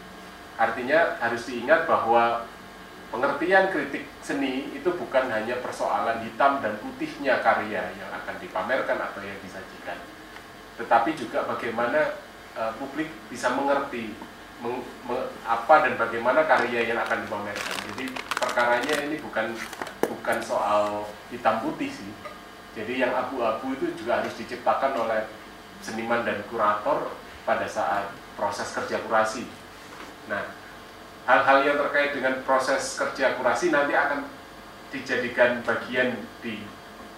artinya 0.59 1.19
harus 1.23 1.47
diingat 1.47 1.87
bahwa 1.87 2.47
pengertian 3.15 3.71
kritik 3.71 4.11
seni 4.19 4.75
itu 4.75 4.91
bukan 4.91 5.31
hanya 5.31 5.63
persoalan 5.63 6.27
hitam 6.27 6.59
dan 6.59 6.75
putihnya 6.83 7.39
karya 7.47 7.95
yang 7.95 8.11
akan 8.11 8.35
dipamerkan 8.43 8.99
atau 8.99 9.23
yang 9.23 9.39
disajikan 9.39 9.99
tetapi 10.75 11.15
juga 11.15 11.47
bagaimana 11.47 12.19
uh, 12.59 12.75
publik 12.79 13.07
bisa 13.31 13.55
mengerti 13.55 14.11
meng, 14.59 14.83
me, 15.07 15.17
apa 15.47 15.87
dan 15.87 15.95
bagaimana 15.99 16.47
karya 16.47 16.89
yang 16.89 16.99
akan 16.99 17.27
dipamerkan. 17.27 17.77
Jadi 17.93 18.05
perkaranya 18.39 18.95
ini 19.07 19.17
bukan 19.23 19.55
bukan 20.09 20.39
soal 20.43 21.07
hitam 21.31 21.63
putih 21.63 21.91
sih. 21.91 22.11
Jadi 22.75 23.07
yang 23.07 23.15
abu-abu 23.15 23.77
itu 23.79 23.95
juga 23.95 24.23
harus 24.23 24.35
diciptakan 24.35 24.99
oleh 24.99 25.31
seniman 25.79 26.27
dan 26.27 26.43
kurator 26.51 27.13
pada 27.47 27.69
saat 27.71 28.11
proses 28.35 28.67
kerja 28.75 28.99
kurasi. 29.07 29.47
Nah, 30.27 30.43
hal-hal 31.25 31.59
yang 31.65 31.77
terkait 31.81 32.13
dengan 32.13 32.45
proses 32.45 33.01
kerja 33.01 33.33
kurasi 33.41 33.73
nanti 33.73 33.97
akan 33.97 34.29
dijadikan 34.93 35.65
bagian 35.65 36.21
di 36.45 36.61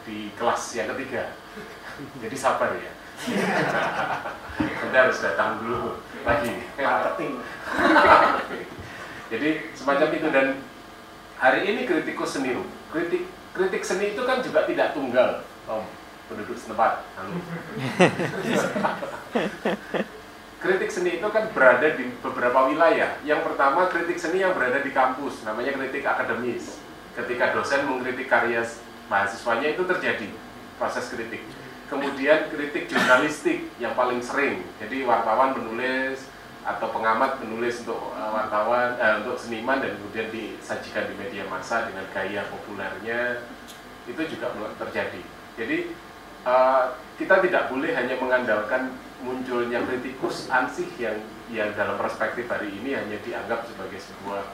di 0.06 0.30
kelas 0.38 0.78
yang 0.78 0.94
ketiga. 0.94 1.34
Jadi 2.22 2.36
sabar 2.38 2.70
ya. 2.78 2.92
Anda 4.86 4.98
harus 5.08 5.18
datang 5.18 5.58
dulu 5.60 5.98
lagi. 6.22 6.54
Marketing. 6.78 7.42
Jadi 9.26 9.74
semacam 9.74 10.08
itu 10.14 10.28
dan 10.30 10.62
hari 11.42 11.66
ini 11.66 11.82
kritikus 11.82 12.38
seni 12.38 12.54
kritik 12.94 13.26
kritik 13.50 13.82
seni 13.82 14.14
itu 14.14 14.22
kan 14.22 14.38
juga 14.38 14.62
tidak 14.70 14.94
tunggal 14.94 15.42
om. 15.66 15.82
Penduduk 16.26 16.58
setempat 16.58 17.06
kritik 20.66 20.90
seni 20.90 21.22
itu 21.22 21.28
kan 21.30 21.46
berada 21.54 21.94
di 21.94 22.10
beberapa 22.18 22.66
wilayah. 22.66 23.14
Yang 23.22 23.40
pertama 23.46 23.86
kritik 23.86 24.18
seni 24.18 24.42
yang 24.42 24.52
berada 24.52 24.82
di 24.82 24.90
kampus 24.90 25.46
namanya 25.46 25.78
kritik 25.78 26.02
akademis. 26.02 26.82
Ketika 27.14 27.54
dosen 27.54 27.86
mengkritik 27.86 28.26
karya 28.26 28.66
mahasiswanya 29.06 29.72
itu 29.72 29.86
terjadi 29.86 30.28
proses 30.76 31.06
kritik. 31.08 31.46
Kemudian 31.86 32.50
kritik 32.50 32.90
jurnalistik 32.90 33.70
yang 33.78 33.94
paling 33.94 34.18
sering. 34.18 34.66
Jadi 34.82 35.06
wartawan 35.06 35.54
menulis 35.54 36.26
atau 36.66 36.90
pengamat 36.90 37.38
menulis 37.46 37.86
untuk 37.86 38.10
uh, 38.18 38.30
wartawan 38.34 38.98
uh, 38.98 39.22
untuk 39.22 39.38
seniman 39.38 39.78
dan 39.78 39.94
kemudian 39.94 40.26
disajikan 40.34 41.06
di 41.06 41.14
media 41.14 41.46
massa 41.46 41.86
dengan 41.86 42.02
gaya 42.10 42.42
populernya 42.50 43.46
itu 44.10 44.18
juga 44.34 44.50
terjadi. 44.82 45.22
Jadi 45.54 45.94
uh, 46.42 46.98
kita 47.22 47.38
tidak 47.46 47.70
boleh 47.70 47.94
hanya 47.94 48.18
mengandalkan 48.18 48.90
munculnya 49.24 49.80
kritikus 49.86 50.50
ansih 50.52 50.88
yang 51.00 51.16
yang 51.48 51.72
dalam 51.72 51.96
perspektif 51.96 52.44
hari 52.50 52.68
ini 52.74 52.92
hanya 52.92 53.16
dianggap 53.24 53.64
sebagai 53.64 54.02
sebuah 54.02 54.44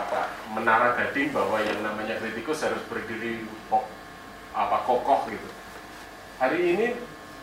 apa 0.00 0.32
menara 0.56 0.96
gading 0.96 1.34
bahwa 1.34 1.60
yang 1.60 1.84
namanya 1.84 2.16
kritikus 2.16 2.64
harus 2.64 2.80
berdiri 2.88 3.44
kok, 3.68 3.84
apa 4.56 4.76
kokoh 4.88 5.28
gitu 5.28 5.48
hari 6.40 6.72
ini 6.72 6.86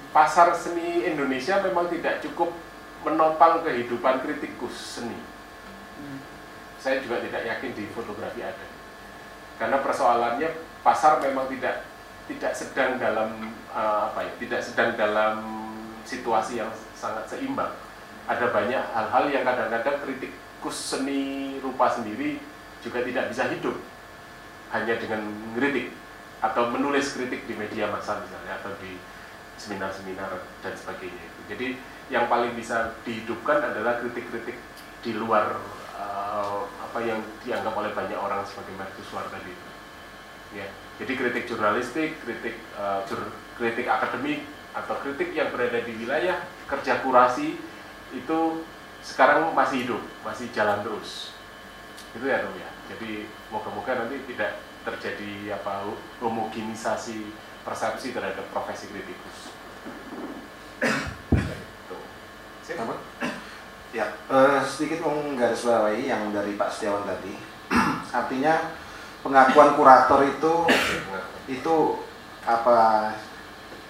pasar 0.09 0.57
seni 0.57 1.05
Indonesia 1.05 1.61
memang 1.61 1.93
tidak 1.93 2.25
cukup 2.25 2.49
menopang 3.05 3.61
kehidupan 3.61 4.25
kritikus 4.25 4.73
seni. 4.73 5.15
Hmm. 5.97 6.19
Saya 6.81 7.05
juga 7.05 7.21
tidak 7.21 7.45
yakin 7.45 7.71
di 7.77 7.85
fotografi 7.93 8.41
ada. 8.41 8.65
Karena 9.61 9.77
persoalannya 9.85 10.49
pasar 10.81 11.21
memang 11.21 11.45
tidak 11.53 11.85
tidak 12.27 12.53
sedang 12.57 12.97
dalam 12.97 13.53
uh, 13.71 14.11
apa 14.11 14.25
ya, 14.25 14.31
tidak 14.41 14.61
sedang 14.65 14.89
dalam 14.97 15.66
situasi 16.07 16.63
yang 16.63 16.71
sangat 16.95 17.27
seimbang. 17.27 17.75
Ada 18.31 18.47
banyak 18.55 18.83
hal-hal 18.95 19.25
yang 19.27 19.43
kadang-kadang 19.43 19.99
kritikus 20.07 20.77
seni 20.95 21.55
rupa 21.59 21.91
sendiri 21.91 22.39
juga 22.79 23.03
tidak 23.03 23.35
bisa 23.35 23.43
hidup 23.51 23.75
hanya 24.71 24.95
dengan 24.95 25.27
kritik 25.55 25.91
atau 26.39 26.71
menulis 26.71 27.11
kritik 27.11 27.43
di 27.43 27.53
media 27.59 27.91
massa 27.91 28.23
misalnya 28.23 28.61
atau 28.63 28.71
di 28.79 28.95
seminar-seminar 29.57 30.31
dan 30.63 30.73
sebagainya. 30.77 31.27
Jadi 31.49 31.75
yang 32.07 32.31
paling 32.31 32.53
bisa 32.55 32.95
dihidupkan 33.03 33.59
adalah 33.59 33.99
kritik-kritik 33.99 34.55
di 35.01 35.11
luar 35.17 35.59
uh, 35.97 36.67
apa 36.67 36.99
yang 37.03 37.19
dianggap 37.43 37.73
oleh 37.73 37.91
banyak 37.91 38.19
orang 38.19 38.45
sebagai 38.45 38.75
mercusuar 38.77 39.27
tadi. 39.33 39.51
Ya. 40.55 40.67
Jadi 40.97 41.13
kritik 41.13 41.43
jurnalistik, 41.49 42.17
kritik 42.23 42.55
uh, 42.79 43.03
jur, 43.09 43.33
kritik 43.57 43.89
akademik 43.89 44.45
atau 44.77 44.95
kritik 45.01 45.33
yang 45.33 45.49
berada 45.49 45.81
di 45.81 45.93
wilayah 45.97 46.37
kerja 46.69 47.01
kurasi 47.01 47.57
itu 48.13 48.39
sekarang 49.01 49.49
masih 49.57 49.87
hidup, 49.87 50.01
masih 50.21 50.47
jalan 50.53 50.85
terus. 50.85 51.33
Itu 52.13 52.25
ya, 52.29 52.45
Tom 52.45 52.53
ya. 52.55 52.69
Jadi 52.93 53.25
moga-moga 53.49 54.05
nanti 54.05 54.21
tidak 54.29 54.61
terjadi 54.85 55.59
apa 55.59 55.89
homogenisasi 56.23 57.33
persepsi 57.65 58.15
terhadap 58.15 58.47
profesi 58.53 58.87
kritikus. 58.87 59.51
Apa? 62.77 62.93
Ya, 63.95 64.05
uh, 64.29 64.61
sedikit 64.61 65.01
menggarisbawahi 65.01 66.05
yang 66.05 66.29
dari 66.29 66.53
Pak 66.59 66.69
Setiawan 66.69 67.07
tadi. 67.07 67.33
Artinya 68.19 68.75
pengakuan 69.25 69.73
kurator 69.73 70.21
itu 70.27 70.53
itu 71.47 71.75
apa 72.43 73.11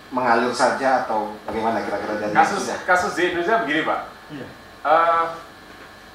mengalir 0.09 0.53
saja 0.55 1.03
atau 1.03 1.35
bagaimana 1.43 1.83
kira-kira 1.83 2.15
dari 2.21 2.31
kasus 2.31 2.71
kasus 2.87 3.11
di 3.19 3.31
Indonesia 3.31 3.63
begini 3.63 3.81
Pak. 3.83 3.99
Iya. 4.31 4.47
Uh, 4.87 5.25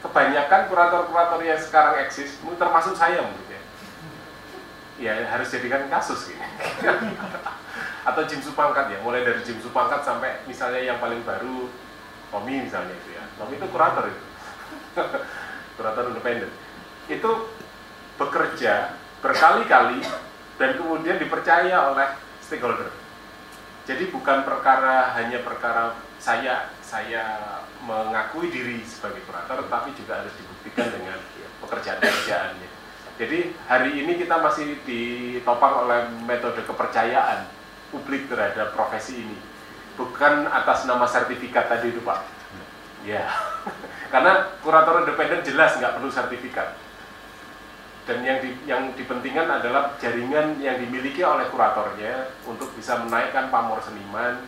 kebanyakan 0.00 0.60
kurator-kurator 0.66 1.40
yang 1.44 1.60
sekarang 1.60 2.00
eksis, 2.02 2.40
termasuk 2.58 2.96
saya 2.98 3.22
mungkin 3.22 3.52
ya 5.02 5.18
harus 5.26 5.50
jadikan 5.50 5.90
kasus 5.90 6.30
gitu. 6.30 6.38
atau 8.08 8.22
Jim 8.26 8.38
Supangkat 8.38 8.94
ya 8.94 8.98
mulai 9.02 9.26
dari 9.26 9.42
Jim 9.42 9.58
Supangkat 9.58 10.06
sampai 10.06 10.46
misalnya 10.46 10.78
yang 10.78 10.98
paling 11.02 11.22
baru 11.26 11.66
Tommy 12.30 12.62
misalnya 12.62 12.94
itu 12.94 13.10
ya 13.18 13.24
Tommy 13.34 13.58
itu 13.58 13.66
kurator 13.70 14.06
itu 14.06 14.24
kurator 15.78 16.04
independen 16.14 16.50
itu 17.10 17.30
bekerja 18.14 18.94
berkali-kali 19.18 20.06
dan 20.58 20.70
kemudian 20.78 21.18
dipercaya 21.18 21.90
oleh 21.90 22.08
stakeholder 22.38 23.01
jadi 23.82 24.14
bukan 24.14 24.46
perkara 24.46 25.10
hanya 25.18 25.42
perkara 25.42 25.98
saya 26.22 26.70
saya 26.78 27.22
mengakui 27.82 28.46
diri 28.46 28.78
sebagai 28.86 29.26
kurator 29.26 29.66
tapi 29.66 29.90
juga 29.98 30.22
harus 30.22 30.30
dibuktikan 30.38 30.86
dengan 30.94 31.18
pekerjaan-pekerjaannya. 31.62 32.68
Jadi 33.18 33.38
hari 33.70 33.90
ini 34.02 34.18
kita 34.18 34.38
masih 34.40 34.82
ditopang 34.86 35.86
oleh 35.86 36.10
metode 36.26 36.62
kepercayaan 36.64 37.46
publik 37.92 38.26
terhadap 38.26 38.72
profesi 38.72 39.20
ini, 39.20 39.36
bukan 40.00 40.48
atas 40.48 40.88
nama 40.88 41.04
sertifikat 41.04 41.68
tadi 41.68 41.92
itu 41.92 42.00
pak. 42.00 42.24
Ya, 43.02 43.28
karena 44.14 44.56
kurator 44.64 45.04
independen 45.04 45.44
jelas 45.44 45.76
nggak 45.76 46.00
perlu 46.00 46.08
sertifikat. 46.08 46.78
Dan 48.02 48.26
yang 48.26 48.38
di, 48.42 48.50
yang 48.66 48.82
dipentingkan 48.98 49.46
adalah 49.46 49.94
jaringan 50.02 50.58
yang 50.58 50.74
dimiliki 50.82 51.22
oleh 51.22 51.46
kuratornya 51.54 52.34
untuk 52.50 52.74
bisa 52.74 52.98
menaikkan 52.98 53.46
pamor 53.46 53.78
seniman, 53.78 54.42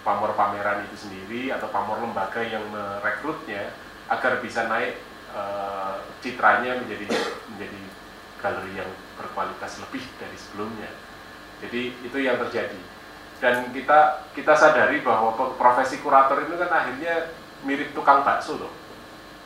pamor 0.00 0.32
pameran 0.32 0.88
itu 0.88 1.08
sendiri 1.08 1.52
atau 1.52 1.68
pamor 1.68 2.00
lembaga 2.00 2.40
yang 2.40 2.64
merekrutnya 2.72 3.76
agar 4.08 4.40
bisa 4.40 4.68
naik 4.72 5.00
e, 5.32 5.42
citranya 6.24 6.80
menjadi 6.80 7.08
menjadi 7.52 7.80
galeri 8.40 8.72
yang 8.72 8.90
berkualitas 9.20 9.80
lebih 9.84 10.04
dari 10.16 10.36
sebelumnya. 10.40 10.88
Jadi 11.60 11.96
itu 12.04 12.18
yang 12.20 12.40
terjadi. 12.48 12.80
Dan 13.40 13.68
kita 13.76 14.28
kita 14.32 14.56
sadari 14.56 15.04
bahwa 15.04 15.36
profesi 15.60 16.00
kurator 16.00 16.40
itu 16.40 16.56
kan 16.56 16.72
akhirnya 16.72 17.36
mirip 17.68 17.92
tukang 17.92 18.24
bakso 18.24 18.60
loh. 18.60 18.72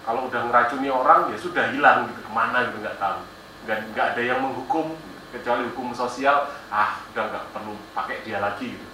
Kalau 0.06 0.30
udah 0.30 0.46
ngeracuni 0.46 0.90
orang 0.90 1.34
ya 1.34 1.38
sudah 1.38 1.74
hilang 1.74 2.06
gitu 2.10 2.22
ke 2.22 2.30
mana 2.30 2.70
gitu 2.70 2.78
nggak 2.82 2.98
tahu. 3.02 3.37
Dan 3.68 3.84
nggak 3.92 4.16
ada 4.16 4.22
yang 4.24 4.40
menghukum 4.40 4.96
kecuali 5.28 5.68
hukum 5.68 5.92
sosial. 5.92 6.48
Ah 6.72 7.04
udah 7.12 7.24
nggak 7.28 7.44
perlu 7.52 7.76
pakai 7.92 8.24
dia 8.24 8.40
lagi 8.40 8.72
gitu. 8.72 8.86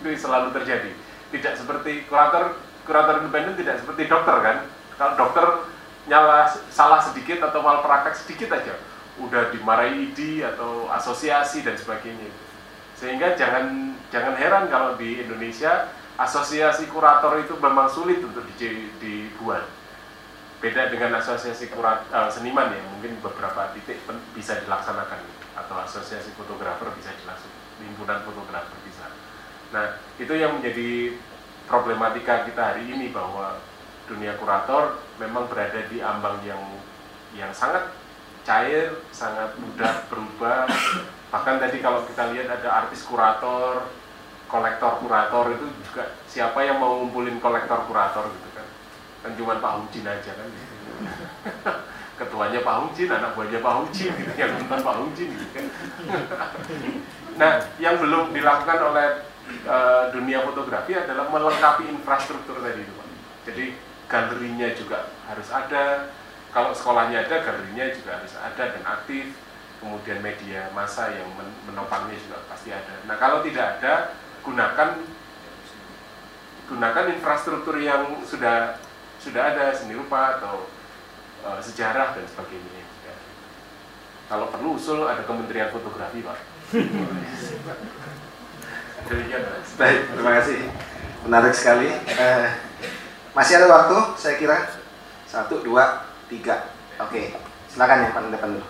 itu 0.00 0.16
selalu 0.16 0.56
terjadi. 0.56 0.96
Tidak 1.28 1.54
seperti 1.60 2.08
kurator 2.08 2.56
kurator 2.88 3.20
independen 3.20 3.54
tidak 3.60 3.84
seperti 3.84 4.08
dokter 4.08 4.36
kan? 4.40 4.56
Kalau 4.96 5.12
dokter 5.20 5.46
nyala 6.08 6.48
salah 6.72 7.04
sedikit 7.04 7.44
atau 7.44 7.60
malpraktek 7.60 8.16
sedikit 8.16 8.50
aja 8.56 8.74
udah 9.20 9.52
dimarahi 9.52 10.10
ID 10.10 10.40
atau 10.40 10.88
asosiasi 10.88 11.60
dan 11.60 11.76
sebagainya. 11.76 12.32
Sehingga 12.96 13.36
jangan 13.36 13.94
jangan 14.08 14.34
heran 14.40 14.72
kalau 14.72 14.96
di 14.96 15.20
Indonesia 15.20 15.92
asosiasi 16.16 16.88
kurator 16.88 17.44
itu 17.44 17.54
memang 17.60 17.92
sulit 17.92 18.24
untuk 18.24 18.42
dibuat 18.56 19.68
beda 20.62 20.94
dengan 20.94 21.18
asosiasi 21.18 21.74
kurat 21.74 22.06
uh, 22.14 22.30
seniman 22.30 22.70
ya 22.70 22.80
mungkin 22.94 23.18
beberapa 23.18 23.74
titik 23.74 23.98
bisa 24.32 24.62
dilaksanakan. 24.62 25.18
Atau 25.58 25.76
asosiasi 25.76 26.32
fotografer 26.38 26.88
bisa 26.96 27.10
dilaksanakan 27.12 27.62
himpunan 27.82 28.22
fotografer 28.22 28.78
bisa. 28.86 29.10
Nah 29.74 29.98
itu 30.16 30.32
yang 30.38 30.56
menjadi 30.56 31.18
problematika 31.66 32.46
kita 32.46 32.62
hari 32.74 32.86
ini 32.86 33.10
bahwa 33.10 33.58
dunia 34.06 34.38
kurator 34.38 35.02
memang 35.18 35.50
berada 35.50 35.82
di 35.90 35.98
ambang 35.98 36.38
yang 36.46 36.62
yang 37.34 37.50
sangat 37.50 37.90
cair 38.46 39.02
sangat 39.10 39.54
mudah 39.58 40.06
berubah. 40.06 40.70
Bahkan 41.32 41.56
tadi 41.58 41.80
kalau 41.80 42.04
kita 42.06 42.30
lihat 42.34 42.48
ada 42.60 42.86
artis 42.86 43.02
kurator 43.08 43.88
kolektor 44.52 45.00
kurator 45.00 45.56
itu 45.56 45.64
juga 45.88 46.12
siapa 46.28 46.60
yang 46.60 46.76
mau 46.76 47.00
ngumpulin 47.00 47.40
kolektor 47.40 47.88
kurator 47.88 48.28
gitu 48.28 48.48
kan 49.22 49.32
cuma 49.38 49.58
Pak 49.62 49.72
Hujin 49.78 50.04
aja 50.04 50.30
kan 50.34 50.48
ketuanya 52.22 52.60
Pak 52.62 52.76
Hujin, 52.86 53.08
anak 53.10 53.34
buahnya 53.34 53.58
Pak 53.58 53.74
Hujin 53.82 54.12
gitu 54.14 54.32
yang 54.38 54.50
nonton 54.60 54.80
Pak 54.84 54.96
Hujin 55.02 55.28
gitu 55.34 55.46
kan. 55.50 55.66
nah, 57.40 57.52
yang 57.82 57.96
belum 57.98 58.30
dilakukan 58.30 58.78
oleh 58.78 59.08
uh, 59.66 60.04
dunia 60.14 60.44
fotografi 60.46 60.94
adalah 60.94 61.26
melengkapi 61.32 61.90
infrastruktur 61.90 62.62
tadi 62.62 62.84
itu 62.84 62.92
Pak. 62.94 63.08
Jadi 63.50 63.64
galerinya 64.06 64.68
juga 64.76 64.98
harus 65.26 65.48
ada, 65.50 66.14
kalau 66.54 66.70
sekolahnya 66.76 67.26
ada, 67.26 67.42
galerinya 67.42 67.86
juga 67.90 68.22
harus 68.22 68.34
ada 68.38 68.62
dan 68.76 68.84
aktif. 68.86 69.34
Kemudian 69.82 70.22
media 70.22 70.70
massa 70.78 71.10
yang 71.10 71.26
menopangnya 71.66 72.14
juga 72.14 72.38
pasti 72.46 72.70
ada. 72.70 73.02
Nah, 73.02 73.18
kalau 73.18 73.42
tidak 73.42 73.82
ada, 73.82 74.14
gunakan 74.46 75.02
gunakan 76.70 77.04
infrastruktur 77.18 77.82
yang 77.82 78.22
sudah 78.22 78.78
sudah 79.22 79.54
ada 79.54 79.70
seni 79.70 79.94
rupa 79.94 80.42
atau 80.42 80.66
uh, 81.46 81.62
sejarah 81.62 82.18
dan 82.18 82.26
sebagainya. 82.26 82.82
Ya. 83.06 83.14
Kalau 84.26 84.50
perlu 84.50 84.74
usul 84.74 85.06
ada 85.06 85.22
Kementerian 85.22 85.70
Fotografi, 85.70 86.18
Pak. 86.26 86.38
Baik, 89.78 90.00
terima 90.14 90.32
kasih. 90.42 90.58
Menarik 91.22 91.54
sekali. 91.54 91.86
Eh, 91.90 92.48
masih 93.34 93.62
ada 93.62 93.66
waktu, 93.70 93.96
saya 94.18 94.34
kira. 94.38 94.58
Satu, 95.30 95.62
dua, 95.62 96.10
tiga. 96.26 96.74
Oke, 96.98 97.38
silakan 97.70 98.04
yang 98.04 98.14
paling 98.14 98.30
depan 98.34 98.58
dulu. 98.58 98.66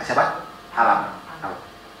Siapa? 0.00 0.24
Alam. 0.76 1.16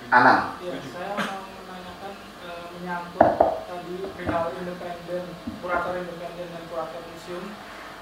Anam. 0.06 0.54
Ya, 0.62 0.78
saya 0.86 1.18
mau 1.18 1.42
menanyakan 1.50 2.14
e, 2.38 2.48
menyangkut 2.78 3.65
perihal 4.14 4.50
independen, 4.58 5.24
kurator 5.62 5.94
independen 5.98 6.48
dan 6.50 6.62
kurator 6.66 7.02
museum. 7.06 7.44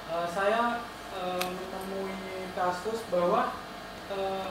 Eh, 0.05 0.29
saya 0.29 0.85
uh, 1.17 1.49
menemui 1.49 2.53
kasus 2.53 3.03
bahwa 3.09 3.57
uh, 4.13 4.49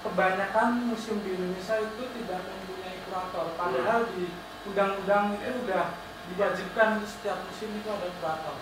kebanyakan 0.00 0.88
museum 0.88 1.20
di 1.20 1.36
Indonesia 1.36 1.78
itu 1.84 2.04
tidak 2.20 2.40
mempunyai 2.42 2.98
kurator. 3.04 3.46
Padahal 3.60 4.08
di 4.16 4.32
undang-undang 4.66 5.36
itu 5.36 5.62
sudah 5.62 5.94
diwajibkan 6.32 7.04
setiap 7.06 7.38
museum 7.44 7.72
itu 7.76 7.88
ada 7.92 8.08
kurator. 8.18 8.56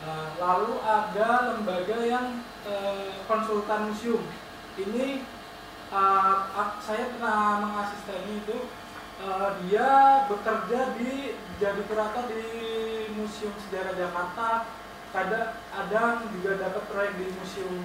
Nah, 0.00 0.32
lalu 0.40 0.80
ada 0.80 1.28
lembaga 1.54 1.98
yang 2.08 2.40
uh, 2.64 3.20
konsultan 3.28 3.92
museum. 3.92 4.24
Ini 4.80 5.22
uh, 5.92 6.48
saya 6.80 7.12
pernah 7.14 7.68
mengasisteni 7.68 8.40
itu 8.40 8.64
uh, 9.24 9.50
dia 9.64 9.88
bekerja 10.28 10.80
di 10.96 11.36
jadi 11.60 11.80
kurator 11.84 12.24
di 12.32 12.44
Museum 13.16 13.52
Sejarah 13.68 13.94
Jakarta. 13.96 14.48
Kadang 15.10 15.58
ada 15.74 16.02
juga 16.30 16.50
dapat 16.54 16.82
proyek 16.86 17.12
di 17.18 17.26
museum 17.34 17.82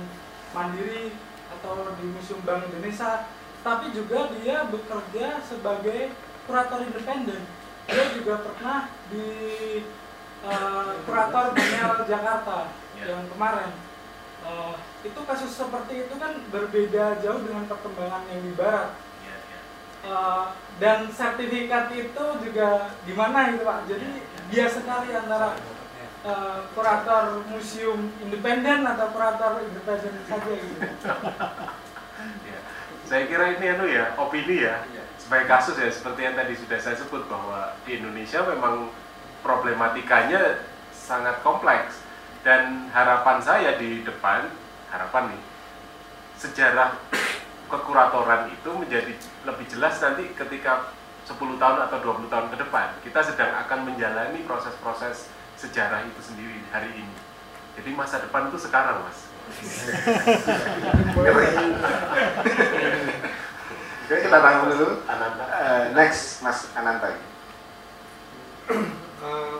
mandiri 0.53 1.09
atau 1.49 1.89
di 1.97 2.05
museum 2.13 2.39
Bank 2.45 2.69
Indonesia. 2.69 3.25
Tapi 3.65 3.89
juga 3.97 4.29
dia 4.37 4.69
bekerja 4.69 5.41
sebagai 5.41 6.13
kurator 6.45 6.85
independen. 6.85 7.41
Dia 7.89 8.13
juga 8.13 8.45
pernah 8.45 8.93
di 9.09 9.29
uh, 10.45 11.01
kurator 11.01 11.57
Biennale 11.57 12.05
Jakarta 12.05 12.69
yeah. 12.93 13.09
yang 13.09 13.25
kemarin. 13.33 13.73
Uh, 14.45 14.77
itu 15.01 15.17
kasus 15.25 15.49
seperti 15.57 16.05
itu 16.05 16.13
kan 16.21 16.37
berbeda 16.53 17.17
jauh 17.25 17.41
dengan 17.41 17.65
perkembangan 17.65 18.29
yang 18.29 18.45
di 18.45 18.53
barat 18.53 18.93
uh, 20.07 20.53
dan 20.77 21.09
sertifikat 21.11 21.91
itu 21.95 22.25
juga 22.45 22.93
gimana 23.07 23.55
itu 23.55 23.63
pak 23.63 23.79
jadi 23.89 24.09
biasa 24.51 24.77
sekali 24.83 25.09
antara 25.15 25.57
uh, 26.25 26.59
kurator 26.73 27.45
museum 27.49 28.11
independen 28.21 28.85
atau 28.85 29.07
kurator 29.13 29.61
independen 29.65 30.13
saja 30.25 30.51
gitu. 30.53 30.79
ya. 32.49 32.59
Saya 33.05 33.29
kira 33.29 33.53
ini 33.57 33.65
anu 33.69 33.85
ya, 33.85 34.17
opini 34.17 34.65
ya. 34.65 34.81
Sebagai 35.21 35.49
kasus 35.49 35.77
ya 35.77 35.89
seperti 35.89 36.21
yang 36.21 36.37
tadi 36.37 36.53
sudah 36.53 36.77
saya 36.77 36.97
sebut 36.97 37.25
bahwa 37.25 37.73
di 37.85 37.97
Indonesia 37.97 38.45
memang 38.45 38.93
problematikanya 39.41 40.65
sangat 40.93 41.41
kompleks 41.41 42.01
dan 42.45 42.89
harapan 42.93 43.41
saya 43.41 43.77
di 43.77 44.05
depan 44.05 44.49
harapan 44.89 45.33
nih 45.33 45.41
sejarah 46.37 46.93
kekuratoran 47.73 48.53
itu 48.53 48.69
menjadi 48.73 49.13
lebih 49.45 49.65
jelas 49.69 50.01
nanti 50.01 50.33
ketika 50.33 50.89
10 51.25 51.37
tahun 51.61 51.79
atau 51.89 51.97
20 52.01 52.29
tahun 52.33 52.47
ke 52.53 52.57
depan 52.65 52.87
kita 53.01 53.19
sedang 53.21 53.53
akan 53.65 53.93
menjalani 53.93 54.41
proses-proses 54.45 55.29
sejarah 55.55 56.03
itu 56.03 56.21
sendiri 56.21 56.59
hari 56.69 56.91
ini. 56.91 57.15
Jadi 57.75 57.89
masa 57.91 58.23
depan 58.23 58.47
itu 58.51 58.59
sekarang, 58.59 59.03
Mas. 59.03 59.19
Oke, 64.05 64.15
kita 64.21 64.37
tanggung 64.37 64.69
dulu. 64.71 65.01
Ananta. 65.09 65.45
Uh, 65.49 65.83
next, 65.97 66.39
Mas 66.39 66.69
Ananta. 66.77 67.19
uh, 68.69 69.57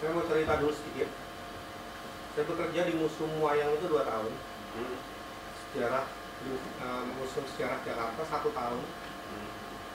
saya 0.00 0.10
mau 0.12 0.24
cerita 0.28 0.60
dulu 0.60 0.72
sedikit. 0.76 1.08
Saya 2.36 2.44
bekerja 2.46 2.80
di 2.88 2.94
Museum 3.00 3.32
Wayang 3.40 3.80
itu 3.80 3.86
dua 3.88 4.04
tahun. 4.04 4.32
Hmm. 4.76 4.96
Sejarah 5.72 6.04
uh, 6.80 7.04
Museum 7.18 7.46
Sejarah 7.48 7.80
Jakarta 7.84 8.22
satu 8.24 8.50
tahun. 8.54 8.82
Hmm. 8.84 9.50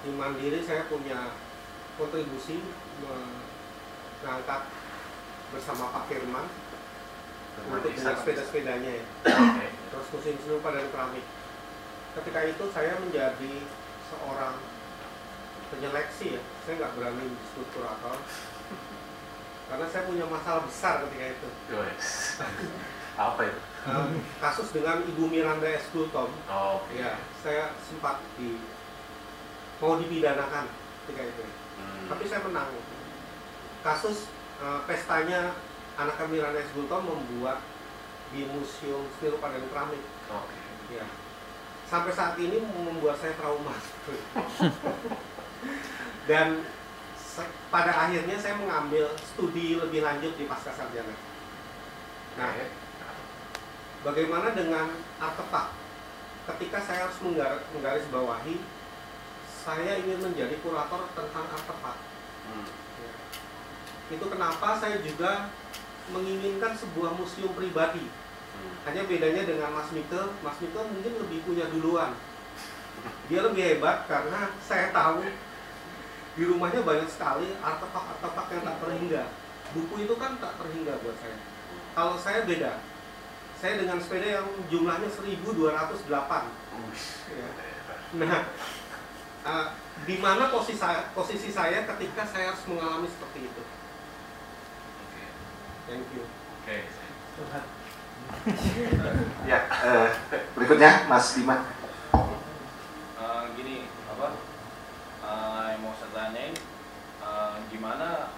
Di 0.06 0.10
Mandiri 0.14 0.60
saya 0.62 0.86
punya 0.86 1.34
kontribusi 1.96 2.62
mengangkat 4.22 4.62
bersama 5.54 5.94
Pak 5.96 6.04
Firman 6.12 6.46
untuk 7.72 7.92
dengan 7.96 8.16
sepeda-sepedanya 8.20 8.92
ya. 9.00 9.06
Okay. 9.24 9.70
Terus 9.72 10.08
musim 10.12 10.36
serupa 10.44 10.76
dan 10.76 10.92
keramik. 10.92 11.26
Ketika 12.20 12.40
itu 12.48 12.64
saya 12.76 13.00
menjadi 13.00 13.54
seorang 14.12 14.56
penyeleksi 15.72 16.36
ya. 16.36 16.42
Saya 16.68 16.74
nggak 16.84 16.94
berani 17.00 17.24
disebut 17.32 17.68
kurator 17.74 18.18
karena 19.66 19.86
saya 19.90 20.04
punya 20.06 20.26
masalah 20.30 20.62
besar 20.62 21.02
ketika 21.10 21.26
itu. 21.34 21.50
Apa 23.16 23.42
itu? 23.48 23.62
Um, 23.86 24.18
kasus 24.42 24.74
dengan 24.74 25.06
Ibu 25.06 25.30
Miranda 25.30 25.70
S. 25.70 25.88
Gultom. 25.94 26.30
Oh, 26.50 26.82
okay. 26.82 27.06
Ya, 27.06 27.22
saya 27.46 27.72
sempat 27.86 28.20
di 28.36 28.58
mau 29.80 30.00
dipidanakan 30.00 30.66
ketika 31.06 31.22
itu 31.28 31.44
hmm. 31.44 32.08
tapi 32.08 32.24
saya 32.26 32.42
menang 32.48 32.72
kasus 33.84 34.32
uh, 34.64 34.82
pestanya 34.88 35.54
anak 36.00 36.16
kami 36.18 36.40
Rana 36.40 36.60
S. 36.60 36.72
membuat 36.76 37.60
di 38.34 38.42
Museum 38.50 39.06
Seni 39.16 39.32
Rupa 39.36 39.52
dan 39.54 39.64
Keramik 39.70 40.04
okay. 40.32 40.98
ya 40.98 41.06
sampai 41.86 42.12
saat 42.16 42.36
ini 42.42 42.58
membuat 42.66 43.22
saya 43.22 43.38
trauma 43.38 43.76
dan 46.30 46.66
pada 47.70 47.92
akhirnya 47.92 48.40
saya 48.40 48.58
mengambil 48.58 49.12
studi 49.20 49.76
lebih 49.78 50.02
lanjut 50.02 50.34
di 50.40 50.48
pasca 50.50 50.72
sarjana 50.74 51.14
nah 52.40 52.52
bagaimana 54.06 54.54
dengan 54.54 54.94
artefak 55.18 55.74
ketika 56.54 56.78
saya 56.86 57.10
harus 57.10 57.18
menggaris 57.74 58.06
bawahi 58.14 58.62
saya 59.66 59.98
ingin 59.98 60.22
menjadi 60.22 60.62
kurator 60.62 61.10
tentang 61.18 61.46
artefak. 61.50 61.98
Hmm. 62.46 62.70
Ya. 63.02 63.14
Itu 64.14 64.30
kenapa 64.30 64.78
saya 64.78 65.02
juga 65.02 65.50
menginginkan 66.14 66.78
sebuah 66.78 67.18
museum 67.18 67.50
pribadi 67.58 68.06
Hanya 68.86 69.04
bedanya 69.10 69.44
dengan 69.44 69.74
Mas 69.74 69.90
Mike, 69.90 70.22
Mas 70.46 70.56
Mike 70.62 70.78
mungkin 70.78 71.14
lebih 71.18 71.42
punya 71.44 71.66
duluan. 71.74 72.14
Dia 73.28 73.42
lebih 73.42 73.60
hebat 73.66 74.06
karena 74.06 74.54
saya 74.62 74.94
tahu 74.94 75.26
di 76.38 76.44
rumahnya 76.46 76.86
banyak 76.86 77.10
sekali 77.10 77.52
artefak-artefak 77.60 78.48
yang 78.54 78.64
tak 78.64 78.78
terhingga. 78.80 79.24
Buku 79.74 80.08
itu 80.08 80.14
kan 80.16 80.38
tak 80.38 80.56
terhingga 80.62 80.94
buat 81.02 81.18
saya. 81.20 81.38
Kalau 81.98 82.16
saya 82.16 82.40
beda. 82.48 82.80
Saya 83.62 83.82
dengan 83.82 83.98
sepeda 84.04 84.42
yang 84.42 84.48
jumlahnya 84.68 85.10
1208. 85.10 86.12
Ya. 87.32 87.48
Nah, 88.16 88.42
uh, 89.48 89.68
di 90.04 90.16
mana 90.20 90.52
posisi 90.52 90.78
saya, 90.78 91.10
posisi 91.16 91.50
saya 91.50 91.88
ketika 91.88 92.28
saya 92.28 92.52
harus 92.52 92.64
mengalami 92.68 93.08
seperti 93.08 93.48
itu? 93.48 93.64
Thank 95.86 96.08
you. 96.18 96.24
Oke. 96.62 96.78
Ya, 99.46 99.70
eh, 99.86 100.10
berikutnya 100.58 101.06
Mas 101.06 101.38
Bima. 101.38 101.62
Eh, 103.16 103.44
gini 103.54 103.86
apa 104.10 104.28
eh, 105.22 105.66
yang 105.74 105.82
mau 105.86 105.94
saya 105.94 106.10
tanyain 106.14 106.54
eh, 107.22 107.56
gimana 107.70 108.34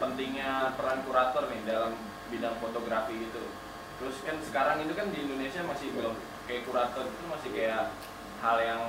pentingnya 0.00 0.72
peran 0.80 1.04
kurator 1.04 1.48
nih 1.52 1.60
dalam 1.68 1.92
bidang 2.32 2.56
fotografi 2.60 3.28
gitu 3.28 3.52
terus 3.98 4.16
kan 4.22 4.36
sekarang 4.40 4.86
itu 4.86 4.94
kan 4.94 5.10
di 5.10 5.18
Indonesia 5.26 5.60
masih 5.66 5.90
belum 5.92 6.14
kayak 6.46 6.64
kurator 6.64 7.04
itu 7.10 7.24
masih 7.26 7.50
kayak 7.52 7.92
hal 8.38 8.56
yang 8.62 8.82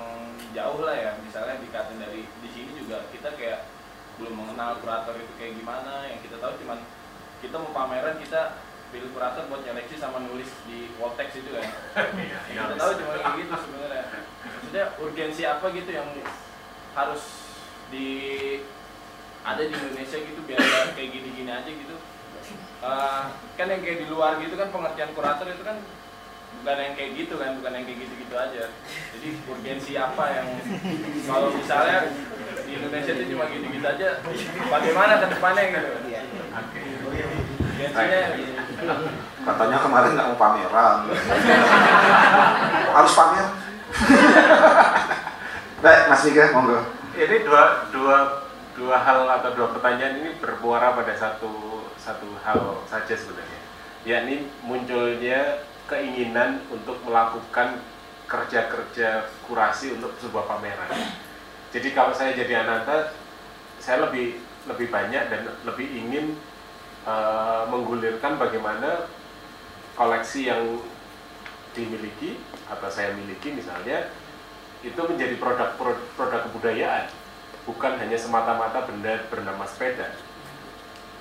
jauh 0.53 0.82
lah 0.86 0.95
ya. 0.95 1.12
Misalnya 1.22 1.57
dikatain 1.60 1.99
dari 1.99 2.26
di 2.26 2.49
sini 2.49 2.72
juga 2.78 3.10
kita 3.10 3.34
kayak 3.36 3.68
belum 4.22 4.38
mengenal 4.38 4.80
kurator 4.80 5.18
itu 5.18 5.34
kayak 5.41 5.57
gimana. 5.57 6.05
Yang 6.07 6.30
kita 6.30 6.38
tahu 6.39 6.53
cuman 6.62 6.80
kita 7.41 7.55
mau 7.57 7.72
pameran 7.74 8.16
kita 8.22 8.62
pilih 8.89 9.10
kurator 9.14 9.45
buat 9.53 9.62
nyeleksi 9.62 10.01
sama 10.01 10.18
nulis 10.26 10.49
di 10.66 10.89
wall 10.97 11.14
text 11.18 11.41
itu 11.41 11.49
kan. 11.53 11.66
Yang 12.53 12.66
kita 12.70 12.76
tahu 12.78 12.91
cuma 13.01 13.12
kayak 13.18 13.34
gitu 13.41 13.53
sebenarnya. 13.57 14.03
Maksudnya 14.45 14.86
urgensi 15.01 15.43
apa 15.45 15.66
gitu 15.74 15.91
yang 15.93 16.10
harus 16.93 17.24
di 17.89 18.07
ada 19.41 19.62
di 19.66 19.74
Indonesia 19.74 20.18
gitu 20.20 20.41
biar 20.45 20.62
kayak 20.93 21.10
gini-gini 21.10 21.49
aja 21.49 21.70
gitu 21.70 21.95
Eh, 22.80 23.22
kan 23.60 23.68
yang 23.68 23.84
kayak 23.84 24.00
di 24.04 24.08
luar 24.08 24.39
gitu 24.39 24.56
kan 24.56 24.72
pengertian 24.72 25.12
kurator 25.12 25.52
itu 25.52 25.64
kan 25.68 25.84
bukan 26.60 26.78
yang 26.80 26.93
kayak 26.95 27.12
gitu 27.16 27.36
kan 27.36 27.60
bukan 27.60 27.72
yang 27.76 27.86
kayak 27.88 28.00
gitu-gitu 28.08 28.36
aja 28.36 28.64
jadi 29.16 29.28
urgensi 29.47 29.93
apa 29.95 30.24
yang 30.32 30.47
kalau 31.28 31.52
misalnya 31.56 32.12
di 32.64 32.72
Indonesia 32.76 33.12
itu 33.16 33.26
cuma 33.36 33.52
gitu-gitu 33.52 33.84
aja 33.84 34.08
bagaimana 34.72 35.14
ke 35.20 35.28
depannya 35.28 35.64
gitu 35.76 35.88
urgensinya 37.04 38.22
Katanya 39.39 39.78
kemarin 39.80 40.12
nggak 40.16 40.30
mau 40.30 40.39
pameran. 40.39 40.97
Harus 42.95 43.14
pamer. 43.16 43.47
Baik, 45.80 46.02
Mas 46.12 46.22
Mika, 46.28 46.43
monggo. 46.52 46.80
Ini 47.16 47.36
dua 47.43 47.88
dua 47.91 48.18
dua 48.76 48.95
hal 49.00 49.28
atau 49.28 49.50
dua 49.56 49.68
pertanyaan 49.76 50.24
ini 50.24 50.32
bermuara 50.39 50.95
pada 50.95 51.12
satu 51.16 51.68
satu 52.00 52.28
hal 52.41 52.80
saja 52.88 53.14
sebenarnya, 53.14 53.62
yakni 54.08 54.47
munculnya 54.64 55.68
keinginan 55.86 56.64
untuk 56.72 57.02
melakukan 57.04 57.84
kerja-kerja 58.30 59.28
kurasi 59.43 59.97
untuk 59.97 60.14
sebuah 60.22 60.45
pameran. 60.45 60.89
Jadi 61.74 61.89
kalau 61.97 62.14
saya 62.14 62.38
jadi 62.38 62.64
Ananta, 62.66 63.14
saya 63.82 64.06
lebih 64.08 64.38
lebih 64.70 64.88
banyak 64.93 65.24
dan 65.34 65.41
lebih 65.66 65.88
ingin 65.89 66.38
eh, 67.10 67.64
menggulirkan 67.68 68.38
bagaimana 68.38 69.10
koleksi 69.97 70.47
yang 70.47 70.80
dimiliki 71.74 72.38
atau 72.70 72.89
saya 72.89 73.14
miliki 73.18 73.54
misalnya 73.54 74.10
itu 74.80 74.97
menjadi 74.97 75.36
produk 75.36 75.76
produk, 76.16 76.41
kebudayaan 76.47 77.12
bukan 77.68 78.00
hanya 78.00 78.16
semata-mata 78.16 78.88
benda 78.88 79.28
bernama 79.28 79.68
sepeda. 79.68 80.16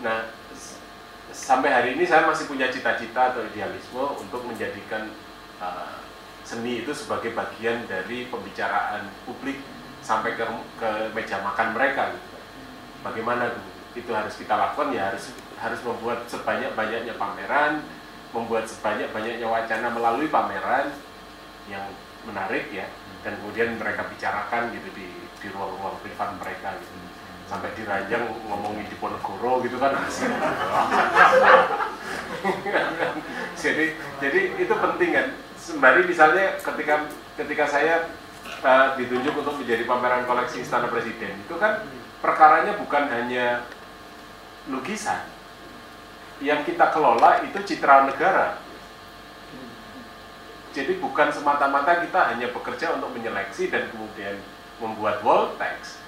Nah, 0.00 0.30
sampai 1.38 1.70
hari 1.70 1.88
ini 1.94 2.02
saya 2.02 2.26
masih 2.26 2.50
punya 2.50 2.66
cita-cita 2.66 3.30
atau 3.30 3.46
idealisme 3.46 4.02
untuk 4.18 4.42
menjadikan 4.42 5.06
uh, 5.62 6.02
seni 6.42 6.82
itu 6.82 6.90
sebagai 6.90 7.30
bagian 7.38 7.86
dari 7.86 8.26
pembicaraan 8.26 9.06
publik 9.22 9.62
sampai 10.02 10.34
ke, 10.34 10.42
ke 10.82 10.90
meja 11.14 11.38
makan 11.46 11.78
mereka. 11.78 12.10
gitu. 12.10 12.28
Bagaimana 13.06 13.54
itu 13.94 14.10
harus 14.10 14.34
kita 14.34 14.58
lakukan 14.58 14.90
ya 14.90 15.14
harus 15.14 15.30
harus 15.58 15.80
membuat 15.86 16.26
sebanyak-banyaknya 16.26 17.14
pameran, 17.14 17.86
membuat 18.34 18.66
sebanyak-banyaknya 18.66 19.46
wacana 19.46 19.88
melalui 19.94 20.26
pameran 20.26 20.90
yang 21.70 21.86
menarik 22.26 22.66
ya 22.74 22.90
dan 23.22 23.38
kemudian 23.38 23.78
mereka 23.78 24.04
bicarakan 24.10 24.74
gitu 24.74 24.88
di 24.92 25.06
di 25.38 25.46
ruang-ruang 25.54 25.96
privat 26.02 26.34
mereka 26.36 26.74
gitu 26.82 26.97
sampai 27.48 27.72
diranjang 27.72 28.28
ngomongin 28.44 28.84
di 28.86 28.96
Ponegoro 29.00 29.64
gitu 29.64 29.80
kan. 29.80 29.96
Jadi 33.58 33.90
jadi 34.22 34.40
itu 34.54 34.70
penting 34.70 35.10
kan. 35.10 35.26
Sembari 35.58 36.06
misalnya 36.06 36.54
ketika 36.62 37.10
ketika 37.34 37.64
saya 37.66 38.06
uh, 38.62 38.94
ditunjuk 38.94 39.34
untuk 39.34 39.58
menjadi 39.58 39.82
pameran 39.84 40.24
koleksi 40.24 40.62
Istana 40.62 40.86
Presiden 40.86 41.34
itu 41.42 41.54
kan 41.58 41.82
perkaranya 42.22 42.78
bukan 42.78 43.10
hanya 43.10 43.66
lukisan. 44.70 45.26
Yang 46.38 46.72
kita 46.72 46.94
kelola 46.94 47.42
itu 47.42 47.58
citra 47.66 48.06
negara. 48.06 48.62
Jadi 50.70 51.00
bukan 51.02 51.34
semata-mata 51.34 52.06
kita 52.06 52.30
hanya 52.30 52.54
bekerja 52.54 52.94
untuk 52.94 53.10
menyeleksi 53.10 53.66
dan 53.66 53.90
kemudian 53.90 54.38
membuat 54.78 55.26
wall 55.26 55.58
text, 55.58 55.98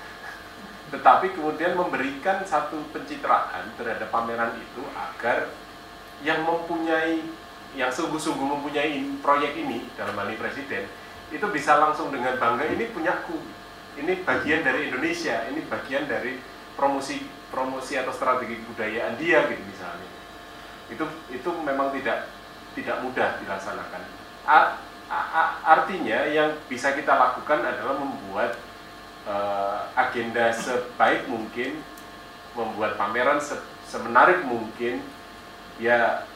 tetapi 0.91 1.39
kemudian 1.39 1.79
memberikan 1.79 2.43
satu 2.43 2.83
pencitraan 2.91 3.71
terhadap 3.79 4.11
pameran 4.11 4.59
itu 4.59 4.83
agar 4.91 5.51
yang 6.27 6.43
mempunyai, 6.43 7.23
yang 7.79 7.91
sungguh-sungguh 7.95 8.45
mempunyai 8.59 8.99
proyek 9.23 9.55
ini 9.55 9.87
dalam 9.95 10.19
hal 10.19 10.27
ini 10.29 10.37
presiden, 10.37 10.91
itu 11.31 11.47
bisa 11.55 11.79
langsung 11.79 12.11
dengan 12.11 12.35
bangga 12.43 12.67
ini 12.67 12.91
punyaku, 12.91 13.39
ini 14.03 14.27
bagian 14.27 14.67
dari 14.67 14.91
Indonesia, 14.91 15.47
ini 15.47 15.63
bagian 15.71 16.11
dari 16.11 16.43
promosi 16.75 17.23
promosi 17.51 17.99
atau 17.99 18.15
strategi 18.15 18.59
kebudayaan 18.63 19.19
dia 19.19 19.47
gitu 19.47 19.63
misalnya. 19.63 20.11
Itu 20.91 21.05
itu 21.31 21.51
memang 21.63 21.95
tidak 21.95 22.27
tidak 22.75 22.97
mudah 23.03 23.39
dilaksanakan. 23.43 24.03
Artinya 25.67 26.27
yang 26.31 26.55
bisa 26.71 26.95
kita 26.95 27.15
lakukan 27.15 27.63
adalah 27.63 27.99
membuat 27.99 28.59
eh, 29.29 29.79
agenda 29.97 30.53
sebaik 30.55 31.29
mungkin, 31.29 31.83
membuat 32.57 32.97
pameran 32.97 33.41
se- 33.41 33.65
semenarik 33.89 34.45
mungkin. 34.47 35.03
Ya 35.81 36.29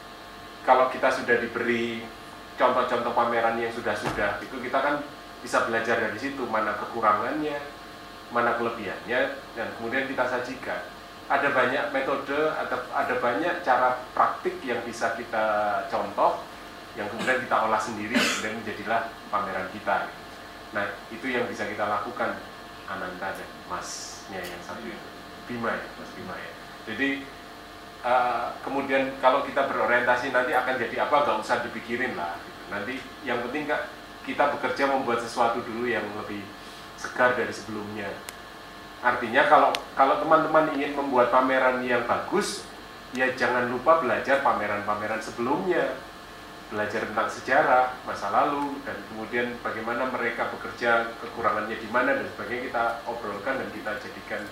kalau 0.65 0.89
kita 0.89 1.13
sudah 1.13 1.37
diberi 1.37 2.01
contoh-contoh 2.57 3.13
pameran 3.13 3.61
yang 3.61 3.69
sudah-sudah 3.69 4.41
itu 4.41 4.57
kita 4.57 4.79
kan 4.81 4.95
bisa 5.45 5.69
belajar 5.69 6.01
dari 6.01 6.17
situ 6.17 6.41
mana 6.49 6.73
kekurangannya, 6.81 7.61
mana 8.33 8.57
kelebihannya 8.57 9.37
dan 9.53 9.67
kemudian 9.77 10.09
kita 10.09 10.25
sajikan. 10.25 10.81
Ada 11.25 11.53
banyak 11.53 11.89
metode, 11.89 12.53
ada 12.53 12.85
ada 12.93 13.15
banyak 13.17 13.61
cara 13.61 14.01
praktik 14.13 14.61
yang 14.65 14.81
bisa 14.85 15.13
kita 15.17 15.45
contoh 15.89 16.41
yang 16.95 17.11
kemudian 17.11 17.43
kita 17.43 17.55
olah 17.59 17.81
sendiri 17.81 18.17
dan 18.41 18.55
menjadilah 18.61 19.01
pameran 19.29 19.67
kita. 19.75 20.09
Nah 20.73 20.85
itu 21.11 21.27
yang 21.27 21.45
bisa 21.45 21.67
kita 21.69 21.85
lakukan 21.85 22.39
Ananta 22.85 23.33
dan 23.33 23.49
Masnya 23.67 24.41
yang 24.41 24.61
satu 24.61 24.81
itu 24.85 25.09
Bima 25.45 25.73
ya 25.73 25.87
Mas 25.97 26.11
Bima 26.17 26.35
ya. 26.37 26.51
Jadi 26.89 27.09
eh, 28.05 28.47
kemudian 28.65 29.13
kalau 29.21 29.45
kita 29.45 29.69
berorientasi 29.69 30.33
nanti 30.33 30.53
akan 30.53 30.75
jadi 30.77 31.05
apa 31.05 31.15
nggak 31.25 31.37
usah 31.41 31.61
dipikirin 31.65 32.17
lah. 32.17 32.37
gitu. 32.41 32.61
Nanti 32.73 32.93
yang 33.25 33.41
penting 33.45 33.69
Kak, 33.69 33.89
kita 34.25 34.57
bekerja 34.57 34.89
membuat 34.89 35.21
sesuatu 35.21 35.61
dulu 35.61 35.85
yang 35.85 36.05
lebih 36.17 36.41
segar 36.97 37.37
dari 37.37 37.53
sebelumnya. 37.53 38.09
Artinya 39.05 39.45
kalau 39.45 39.69
kalau 39.93 40.17
teman-teman 40.17 40.73
ingin 40.73 40.97
membuat 40.97 41.29
pameran 41.29 41.85
yang 41.85 42.09
bagus, 42.09 42.65
ya 43.13 43.29
jangan 43.37 43.69
lupa 43.69 44.01
belajar 44.01 44.41
pameran-pameran 44.41 45.21
sebelumnya 45.21 45.93
belajar 46.75 47.07
tentang 47.07 47.31
sejarah 47.31 47.95
masa 48.03 48.27
lalu 48.35 48.75
dan 48.83 48.99
kemudian 49.07 49.55
bagaimana 49.63 50.11
mereka 50.11 50.51
bekerja 50.51 51.15
kekurangannya 51.23 51.79
di 51.79 51.87
mana 51.87 52.19
dan 52.19 52.27
sebagainya 52.35 52.67
kita 52.67 52.83
obrolkan 53.07 53.63
dan 53.63 53.69
kita 53.71 53.91
jadikan 54.03 54.43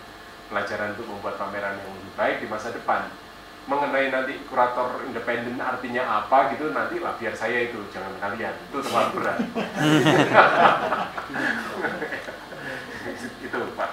pelajaran 0.47 0.95
untuk 0.95 1.11
membuat 1.11 1.35
pameran 1.35 1.75
yang 1.83 1.91
lebih 1.91 2.13
baik 2.15 2.39
di 2.39 2.47
masa 2.47 2.71
depan 2.71 3.11
mengenai 3.67 4.07
nanti 4.11 4.39
kurator 4.47 5.03
independen 5.03 5.59
artinya 5.59 6.23
apa 6.23 6.55
gitu 6.55 6.71
nanti 6.71 7.03
lah 7.03 7.19
biar 7.19 7.35
saya 7.35 7.67
itu 7.67 7.79
jangan 7.91 8.15
kalian 8.23 8.55
itu 8.55 8.77
terlalu 8.79 9.09
berat 9.19 9.37
itu 13.43 13.59
pak. 13.75 13.91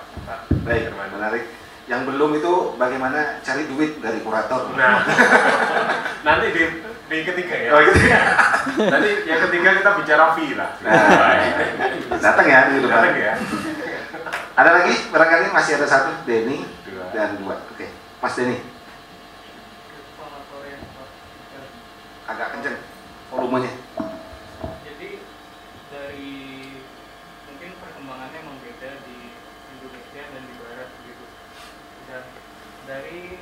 Baik, 0.62 0.95
menarik. 0.95 1.45
Yang 1.91 2.01
belum 2.07 2.31
itu 2.39 2.53
bagaimana 2.78 3.43
cari 3.43 3.66
duit 3.66 3.99
dari 3.99 4.22
kurator. 4.22 4.70
Nah, 4.78 5.03
nanti 6.26 6.47
di 6.55 6.64
di 7.11 7.26
ketiga 7.26 7.56
ya. 7.58 7.70
Oh, 7.74 7.82
ketiga. 7.90 8.18
Nanti 8.94 9.11
yang 9.26 9.40
ketiga 9.50 9.70
kita 9.82 9.90
bicara 9.98 10.24
lah. 10.38 10.70
Nah, 10.78 12.18
datang 12.24 12.46
ya 12.46 12.58
minggu 12.70 12.86
depan. 12.86 13.02
Datang 13.02 13.18
ya. 13.18 13.34
Ada 14.54 14.70
lagi? 14.78 14.94
Barangkali 15.11 15.50
masih 15.50 15.72
ada 15.80 15.86
satu, 15.90 16.11
Denny 16.22 16.62
Dua. 16.86 17.11
dan 17.11 17.34
dua. 17.42 17.58
Oke, 17.74 17.90
Mas 18.22 18.34
Denny, 18.38 18.62
agak 22.30 22.54
kenceng 22.54 22.78
volumenya. 23.32 23.74
Jadi 24.86 25.11
dari 25.90 26.34
mungkin 27.50 27.70
perkembangannya 27.80 28.38
memang 28.38 28.58
beda 28.62 28.90
di 29.02 29.34
Indonesia 29.74 30.22
dan 30.30 30.42
di 30.46 30.54
Barat 30.62 30.88
gitu. 31.02 31.26
Dan 32.06 32.22
dari 32.86 33.40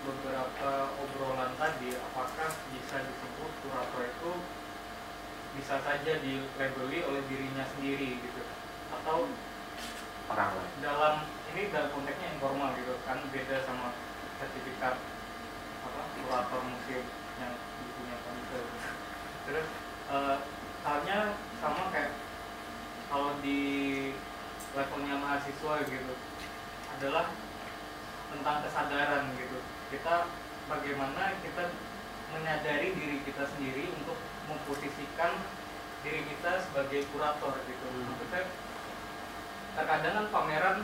beberapa 0.00 0.70
obrolan 0.96 1.52
tadi, 1.60 1.92
apakah 2.00 2.48
bisa 2.72 2.96
disebut 3.04 3.50
kurator 3.60 4.02
itu 4.08 4.32
bisa 5.70 5.86
saja 5.86 6.18
dilabeli 6.18 6.98
oleh 7.06 7.22
dirinya 7.30 7.62
sendiri 7.62 8.18
gitu, 8.18 8.42
atau 8.90 9.30
Orang 10.26 10.50
lain. 10.58 10.66
dalam 10.82 11.22
ini 11.54 11.70
dalam 11.70 11.94
konteksnya 11.94 12.34
informal 12.34 12.74
gitu 12.74 12.98
kan. 13.06 13.22
Beda 13.30 13.62
sama 13.62 13.94
sertifikat 14.42 14.98
apa 15.86 16.02
kurator 16.18 16.66
museum 16.66 17.06
yang 17.38 17.54
punya 17.94 18.16
komite 18.26 18.58
terus 19.46 19.66
eh, 20.10 20.36
halnya 20.82 21.38
sama 21.62 21.86
kayak 21.94 22.18
kalau 23.06 23.38
di 23.38 23.62
levelnya 24.74 25.22
mahasiswa 25.22 25.74
gitu 25.86 26.14
adalah 26.98 27.30
tentang 28.34 28.58
kesadaran 28.66 29.38
gitu. 29.38 29.58
Kita 29.94 30.26
bagaimana 30.66 31.38
kita 31.46 31.70
menyadari 32.34 32.90
diri 32.90 33.22
kita 33.22 33.46
sendiri 33.54 33.86
untuk 34.02 34.18
memposisikan 34.50 35.59
diri 36.00 36.20
kita 36.24 36.64
sebagai 36.64 37.04
kurator 37.12 37.54
gitu. 37.68 37.86
Maksudnya 37.92 38.48
terkadang 39.76 40.14
kan 40.16 40.26
pameran 40.32 40.76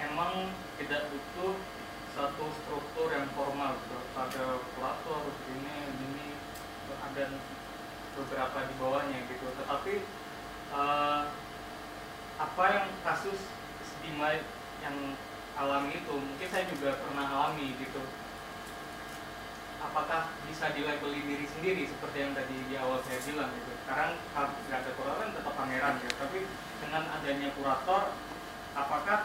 emang 0.00 0.52
tidak 0.80 1.08
butuh 1.12 1.56
satu 2.12 2.44
struktur 2.62 3.08
yang 3.12 3.28
formal. 3.36 3.76
Gitu. 3.76 3.98
ada 4.12 4.44
kurator 4.76 5.22
ini 5.48 5.76
ini 5.88 6.28
ada 6.88 7.24
beberapa 8.16 8.58
di 8.68 8.74
bawahnya 8.76 9.18
gitu. 9.28 9.46
Tetapi 9.56 9.94
eh, 10.72 11.22
apa 12.40 12.64
yang 12.72 12.88
kasus 13.04 13.40
Dima 14.02 14.34
yang 14.82 15.14
alami 15.54 15.94
itu 15.94 16.10
mungkin 16.10 16.48
saya 16.50 16.66
juga 16.66 16.98
pernah 16.98 17.22
alami 17.22 17.70
gitu 17.78 18.02
apakah 19.82 20.30
bisa 20.46 20.70
dilabeli 20.72 21.20
diri 21.26 21.46
sendiri 21.50 21.82
seperti 21.90 22.16
yang 22.22 22.32
tadi 22.38 22.54
di 22.70 22.74
awal 22.78 23.02
saya 23.02 23.18
bilang 23.26 23.50
gitu? 23.50 23.72
Sekarang 23.82 24.10
kalau 24.30 24.50
nggak 24.54 24.78
ada 24.78 24.90
kurator 24.94 25.26
tetap 25.34 25.54
pameran 25.58 25.94
gitu 25.98 26.14
tapi 26.16 26.38
dengan 26.78 27.02
adanya 27.18 27.48
kurator 27.58 28.02
apakah 28.78 29.18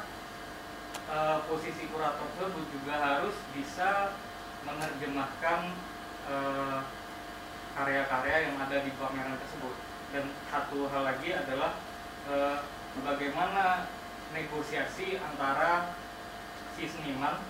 eh, 1.08 1.38
posisi 1.46 1.84
kurator 1.94 2.26
tersebut 2.36 2.66
juga 2.74 2.96
harus 2.98 3.36
bisa 3.54 4.18
menerjemahkan 4.66 5.60
eh, 6.28 6.80
karya-karya 7.78 8.38
yang 8.50 8.56
ada 8.58 8.78
di 8.82 8.92
pameran 8.98 9.38
tersebut? 9.38 9.76
Dan 10.10 10.26
satu 10.50 10.90
hal 10.90 11.04
lagi 11.06 11.30
adalah 11.38 11.78
eh, 12.34 12.58
bagaimana 13.06 13.86
negosiasi 14.34 15.22
antara 15.22 15.94
si 16.76 16.90
seniman 16.90 17.42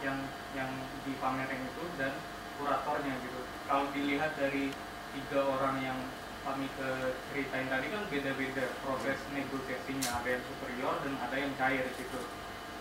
yang 0.00 0.16
yang 0.56 0.70
di 1.04 1.12
pameran 1.20 1.60
itu 1.60 1.84
dan 2.00 2.16
kuratornya 2.60 3.14
gitu. 3.24 3.40
Kalau 3.64 3.88
dilihat 3.96 4.36
dari 4.36 4.68
tiga 5.16 5.40
orang 5.48 5.80
yang 5.80 5.98
kami 6.44 6.68
ke 6.76 6.88
ceritain 7.32 7.68
tadi 7.72 7.86
kan 7.88 8.02
beda-beda 8.12 8.64
proses 8.84 9.18
negosiasinya. 9.32 10.20
Ada 10.20 10.28
yang 10.36 10.44
superior 10.44 10.94
dan 11.00 11.14
ada 11.24 11.36
yang 11.40 11.52
cair 11.56 11.88
gitu 11.96 12.20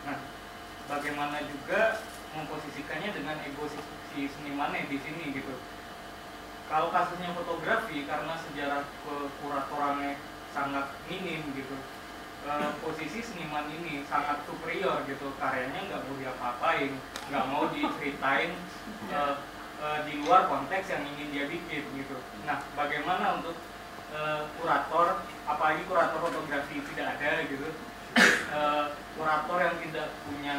nah 0.08 0.16
bagaimana 0.88 1.44
juga 1.44 2.00
memposisikannya 2.34 3.10
dengan 3.12 3.38
ego 3.44 3.68
si, 3.68 4.30
senimannya 4.30 4.86
di 4.88 4.98
sini 5.02 5.34
gitu. 5.34 5.54
Kalau 6.70 6.94
kasusnya 6.94 7.34
fotografi 7.34 8.06
karena 8.06 8.38
sejarah 8.38 8.86
kekuratorannya 9.02 10.22
sangat 10.54 10.94
minim 11.10 11.42
gitu 11.58 11.78
eh, 12.46 12.72
posisi 12.82 13.26
seniman 13.26 13.66
ini 13.70 14.06
sangat 14.06 14.46
superior 14.46 15.02
gitu. 15.10 15.34
Karyanya 15.42 15.90
nggak 15.90 16.02
mau 16.06 16.16
diapa-apain 16.22 16.92
nggak 17.30 17.46
mau 17.50 17.66
diceritain 17.74 18.54
eh, 19.10 19.34
eh, 19.80 20.00
di 20.08 20.14
luar 20.24 20.52
konteks 20.52 20.86
yang 20.92 21.04
ingin 21.16 21.28
dia 21.32 21.46
bikin 21.48 21.84
gitu 21.96 22.18
nah 22.44 22.62
bagaimana 22.76 23.40
untuk 23.40 23.56
eh, 24.12 24.42
kurator 24.60 25.24
apalagi 25.48 25.82
kurator 25.88 26.20
fotografi 26.20 26.84
tidak 26.94 27.18
ada 27.20 27.32
gitu 27.48 27.70
eh, 28.54 28.86
kurator 29.16 29.58
yang 29.60 29.76
tidak 29.84 30.08
punya 30.24 30.58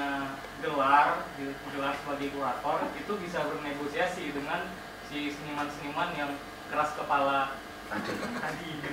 gelar 0.60 1.24
gitu, 1.40 1.52
gelar 1.72 1.96
sebagai 2.04 2.28
kurator 2.36 2.78
itu 2.92 3.12
bisa 3.24 3.38
bernegosiasi 3.48 4.24
dengan 4.36 4.68
si 5.08 5.32
seniman-seniman 5.32 6.12
yang 6.14 6.30
keras 6.70 6.94
kepala 6.94 7.58
tadi 7.90 8.68
gitu. 8.78 8.88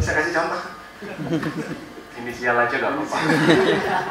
Bisa 0.00 0.10
kasih 0.16 0.32
contoh? 0.32 0.62
Inisial 2.18 2.56
aja 2.56 2.74
nggak 2.80 2.92
apa-apa. 2.96 3.18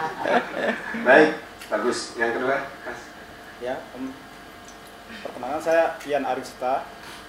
Baik, 1.07 1.31
bagus. 1.67 2.13
Yang 2.15 2.31
kedua, 2.39 2.55
Kas. 2.85 3.01
Ya, 3.57 3.81
perkenalkan 5.23 5.61
saya 5.61 5.95
Ian 6.05 6.25
Arista. 6.25 6.85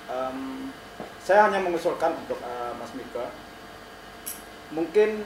Em, 0.09 0.70
saya 1.20 1.45
hanya 1.45 1.61
mengusulkan 1.61 2.16
untuk 2.24 2.41
eh, 2.41 2.72
Mas 2.80 2.93
Mika, 2.97 3.28
mungkin 4.72 5.24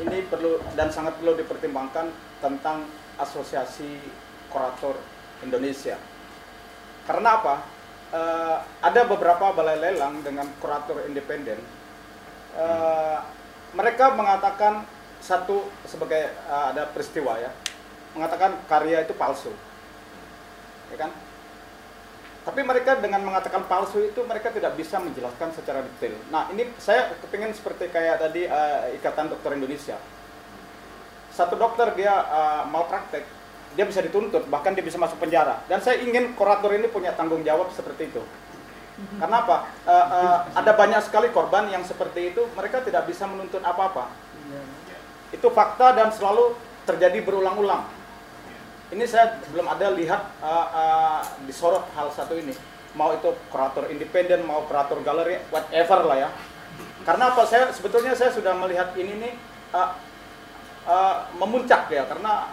ini 0.00 0.18
perlu 0.26 0.58
dan 0.72 0.88
sangat 0.88 1.20
perlu 1.20 1.36
dipertimbangkan 1.36 2.08
tentang 2.40 2.88
Asosiasi 3.20 4.00
Kurator 4.48 4.96
Indonesia. 5.44 6.00
Karena 7.04 7.40
apa? 7.40 7.54
Eh, 8.14 8.56
ada 8.80 9.00
beberapa 9.04 9.52
balai 9.52 9.76
lelang 9.76 10.24
dengan 10.24 10.48
kurator 10.58 11.04
independen. 11.04 11.60
Eh, 12.56 13.18
mereka 13.76 14.16
mengatakan 14.16 14.88
satu 15.20 15.68
sebagai 15.84 16.32
eh, 16.32 16.64
ada 16.72 16.88
peristiwa 16.88 17.36
ya, 17.36 17.52
mengatakan 18.16 18.56
karya 18.64 19.04
itu 19.04 19.12
palsu 19.12 19.52
ya 20.94 20.96
kan? 21.06 21.10
Tapi 22.44 22.60
mereka 22.60 23.00
dengan 23.00 23.24
mengatakan 23.24 23.64
palsu 23.64 24.04
itu 24.04 24.20
mereka 24.28 24.52
tidak 24.52 24.76
bisa 24.76 25.00
menjelaskan 25.00 25.48
secara 25.56 25.80
detail. 25.80 26.12
Nah 26.28 26.52
ini 26.52 26.68
saya 26.76 27.16
kepingin 27.24 27.56
seperti 27.56 27.88
kayak 27.88 28.20
tadi 28.20 28.44
eh, 28.44 29.00
Ikatan 29.00 29.32
Dokter 29.32 29.56
Indonesia. 29.56 29.96
Satu 31.32 31.56
dokter 31.56 31.96
dia 31.96 32.12
eh, 32.12 32.62
mau 32.68 32.84
praktek, 32.84 33.24
dia 33.72 33.88
bisa 33.88 34.04
dituntut, 34.04 34.44
bahkan 34.52 34.76
dia 34.76 34.84
bisa 34.84 35.00
masuk 35.00 35.16
penjara. 35.16 35.64
Dan 35.72 35.80
saya 35.80 36.04
ingin 36.04 36.36
kurator 36.36 36.68
ini 36.76 36.84
punya 36.92 37.16
tanggung 37.16 37.40
jawab 37.40 37.72
seperti 37.72 38.12
itu. 38.12 38.20
Karena 39.16 39.40
apa? 39.40 39.56
Eh, 39.88 40.06
eh, 40.20 40.38
ada 40.52 40.72
banyak 40.76 41.00
sekali 41.00 41.32
korban 41.32 41.72
yang 41.72 41.80
seperti 41.80 42.36
itu, 42.36 42.44
mereka 42.52 42.84
tidak 42.84 43.08
bisa 43.08 43.24
menuntut 43.24 43.64
apa-apa. 43.64 44.12
Itu 45.32 45.48
fakta 45.48 45.96
dan 45.96 46.12
selalu 46.12 46.52
terjadi 46.84 47.24
berulang-ulang 47.24 47.88
ini 48.94 49.04
saya 49.10 49.42
belum 49.50 49.66
ada 49.66 49.90
lihat 49.90 50.22
uh, 50.38 50.68
uh, 50.70 51.20
disorot 51.50 51.82
hal 51.98 52.14
satu 52.14 52.38
ini. 52.38 52.54
Mau 52.94 53.10
itu 53.10 53.34
kurator 53.50 53.90
independen 53.90 54.46
mau 54.46 54.62
kurator 54.70 55.02
galeri 55.02 55.42
whatever 55.50 56.06
lah 56.06 56.16
ya. 56.22 56.30
Karena 57.02 57.34
apa? 57.34 57.42
Saya 57.42 57.74
sebetulnya 57.74 58.14
saya 58.14 58.30
sudah 58.30 58.54
melihat 58.54 58.94
ini 58.94 59.18
nih 59.18 59.34
uh, 59.74 59.98
uh, 60.86 61.16
memuncak 61.42 61.90
ya. 61.90 62.06
Karena 62.06 62.46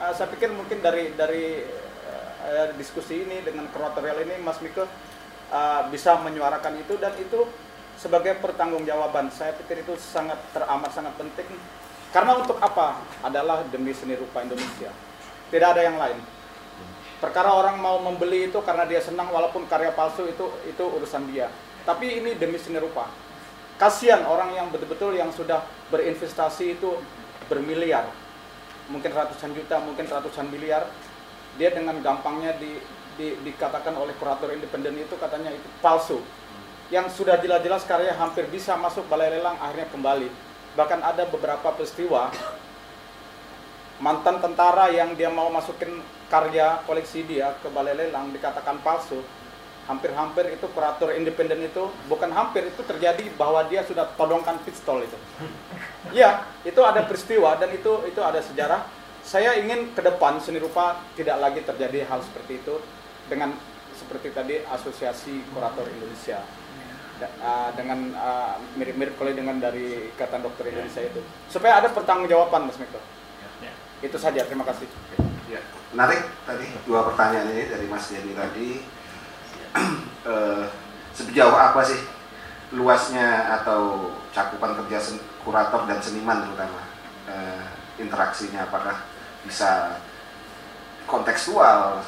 uh, 0.00 0.12
saya 0.16 0.32
pikir 0.32 0.48
mungkin 0.56 0.80
dari 0.80 1.12
dari 1.12 1.68
uh, 2.48 2.72
diskusi 2.80 3.28
ini 3.28 3.44
dengan 3.44 3.68
kuratorial 3.68 4.24
ini 4.24 4.40
Mas 4.40 4.64
Miko 4.64 4.88
uh, 4.88 5.80
bisa 5.92 6.16
menyuarakan 6.24 6.80
itu. 6.80 6.96
Dan 6.96 7.12
itu 7.20 7.44
sebagai 8.00 8.40
pertanggungjawaban. 8.40 9.28
Saya 9.36 9.52
pikir 9.52 9.84
itu 9.84 10.00
sangat 10.00 10.40
teramat 10.56 10.96
sangat 10.96 11.12
penting. 11.20 11.60
Karena 12.08 12.40
untuk 12.40 12.56
apa? 12.56 13.04
Adalah 13.20 13.68
demi 13.68 13.92
seni 13.92 14.16
rupa 14.16 14.40
Indonesia 14.40 14.88
tidak 15.48 15.76
ada 15.76 15.82
yang 15.84 15.96
lain. 15.96 16.18
Perkara 17.18 17.50
orang 17.50 17.82
mau 17.82 17.98
membeli 17.98 18.46
itu 18.46 18.62
karena 18.62 18.86
dia 18.86 19.02
senang 19.02 19.34
walaupun 19.34 19.66
karya 19.66 19.90
palsu 19.90 20.28
itu 20.30 20.46
itu 20.70 20.84
urusan 20.86 21.26
dia. 21.34 21.50
Tapi 21.82 22.22
ini 22.22 22.38
demi 22.38 22.60
seni 22.62 22.78
rupa. 22.78 23.10
Kasihan 23.74 24.22
orang 24.26 24.54
yang 24.54 24.70
betul-betul 24.70 25.18
yang 25.18 25.34
sudah 25.34 25.66
berinvestasi 25.90 26.78
itu 26.78 26.98
bermiliar. 27.50 28.06
Mungkin 28.92 29.10
ratusan 29.10 29.50
juta, 29.56 29.82
mungkin 29.82 30.06
ratusan 30.06 30.46
miliar. 30.46 30.86
Dia 31.58 31.74
dengan 31.74 31.98
gampangnya 31.98 32.54
di, 32.54 32.78
di, 33.18 33.34
dikatakan 33.42 33.98
oleh 33.98 34.14
kurator 34.20 34.54
independen 34.54 34.94
itu 34.94 35.18
katanya 35.18 35.50
itu 35.50 35.66
palsu. 35.82 36.22
Yang 36.92 37.18
sudah 37.18 37.40
jelas-jelas 37.42 37.82
karya 37.82 38.14
hampir 38.14 38.46
bisa 38.46 38.78
masuk 38.78 39.08
balai 39.10 39.34
lelang 39.34 39.58
akhirnya 39.58 39.90
kembali. 39.90 40.28
Bahkan 40.78 41.00
ada 41.02 41.26
beberapa 41.26 41.74
peristiwa 41.74 42.30
mantan 43.98 44.38
tentara 44.38 44.90
yang 44.94 45.18
dia 45.18 45.30
mau 45.30 45.50
masukin 45.50 46.02
karya 46.30 46.82
koleksi 46.86 47.26
dia 47.26 47.56
ke 47.58 47.68
balai 47.72 47.98
lelang 47.98 48.30
dikatakan 48.30 48.78
palsu 48.84 49.24
hampir-hampir 49.88 50.52
itu 50.52 50.68
kurator 50.76 51.16
independen 51.16 51.64
itu 51.64 51.88
bukan 52.12 52.28
hampir 52.28 52.68
itu 52.68 52.84
terjadi 52.84 53.24
bahwa 53.40 53.64
dia 53.66 53.80
sudah 53.88 54.04
todongkan 54.20 54.60
pistol 54.62 55.00
itu. 55.00 55.16
Iya, 56.12 56.44
itu 56.68 56.76
ada 56.84 57.08
peristiwa 57.08 57.56
dan 57.56 57.72
itu 57.72 58.04
itu 58.04 58.20
ada 58.20 58.44
sejarah. 58.44 58.84
Saya 59.24 59.56
ingin 59.56 59.96
ke 59.96 60.04
depan 60.04 60.40
seni 60.44 60.60
rupa 60.60 61.00
tidak 61.16 61.40
lagi 61.40 61.60
terjadi 61.64 62.04
hal 62.04 62.20
seperti 62.20 62.60
itu 62.60 62.80
dengan 63.32 63.56
seperti 63.96 64.28
tadi 64.30 64.60
Asosiasi 64.68 65.42
Kurator 65.52 65.88
Indonesia 65.88 66.44
uh, 67.42 67.70
dengan 67.74 68.14
uh, 68.14 68.56
mirip-mirip 68.78 69.18
kali 69.18 69.34
dengan 69.34 69.58
dari 69.58 70.12
Ikatan 70.14 70.44
Dokter 70.44 70.70
Indonesia 70.70 71.02
itu 71.02 71.20
supaya 71.50 71.82
ada 71.82 71.88
pertanggungjawaban 71.90 72.68
Mas 72.68 72.78
Miko. 72.78 73.00
Itu 73.98 74.16
saja, 74.18 74.46
terima 74.46 74.62
kasih. 74.62 74.86
Ya. 75.50 75.58
Menarik 75.90 76.22
tadi 76.44 76.66
dua 76.84 77.08
pertanyaan 77.08 77.50
ini 77.50 77.64
dari 77.72 77.86
Mas 77.88 78.06
Dedi 78.10 78.32
tadi. 78.36 78.68
Eh, 80.28 80.66
sejauh 81.14 81.56
apa 81.56 81.80
sih 81.86 81.96
luasnya 82.74 83.48
atau 83.62 84.12
cakupan 84.34 84.76
kerja 84.76 85.16
kurator 85.40 85.88
dan 85.88 86.02
seniman 86.04 86.44
terutama 86.44 86.84
eh, 87.30 87.64
interaksinya 87.96 88.68
apakah 88.68 89.08
bisa 89.46 89.96
kontekstual 91.08 92.04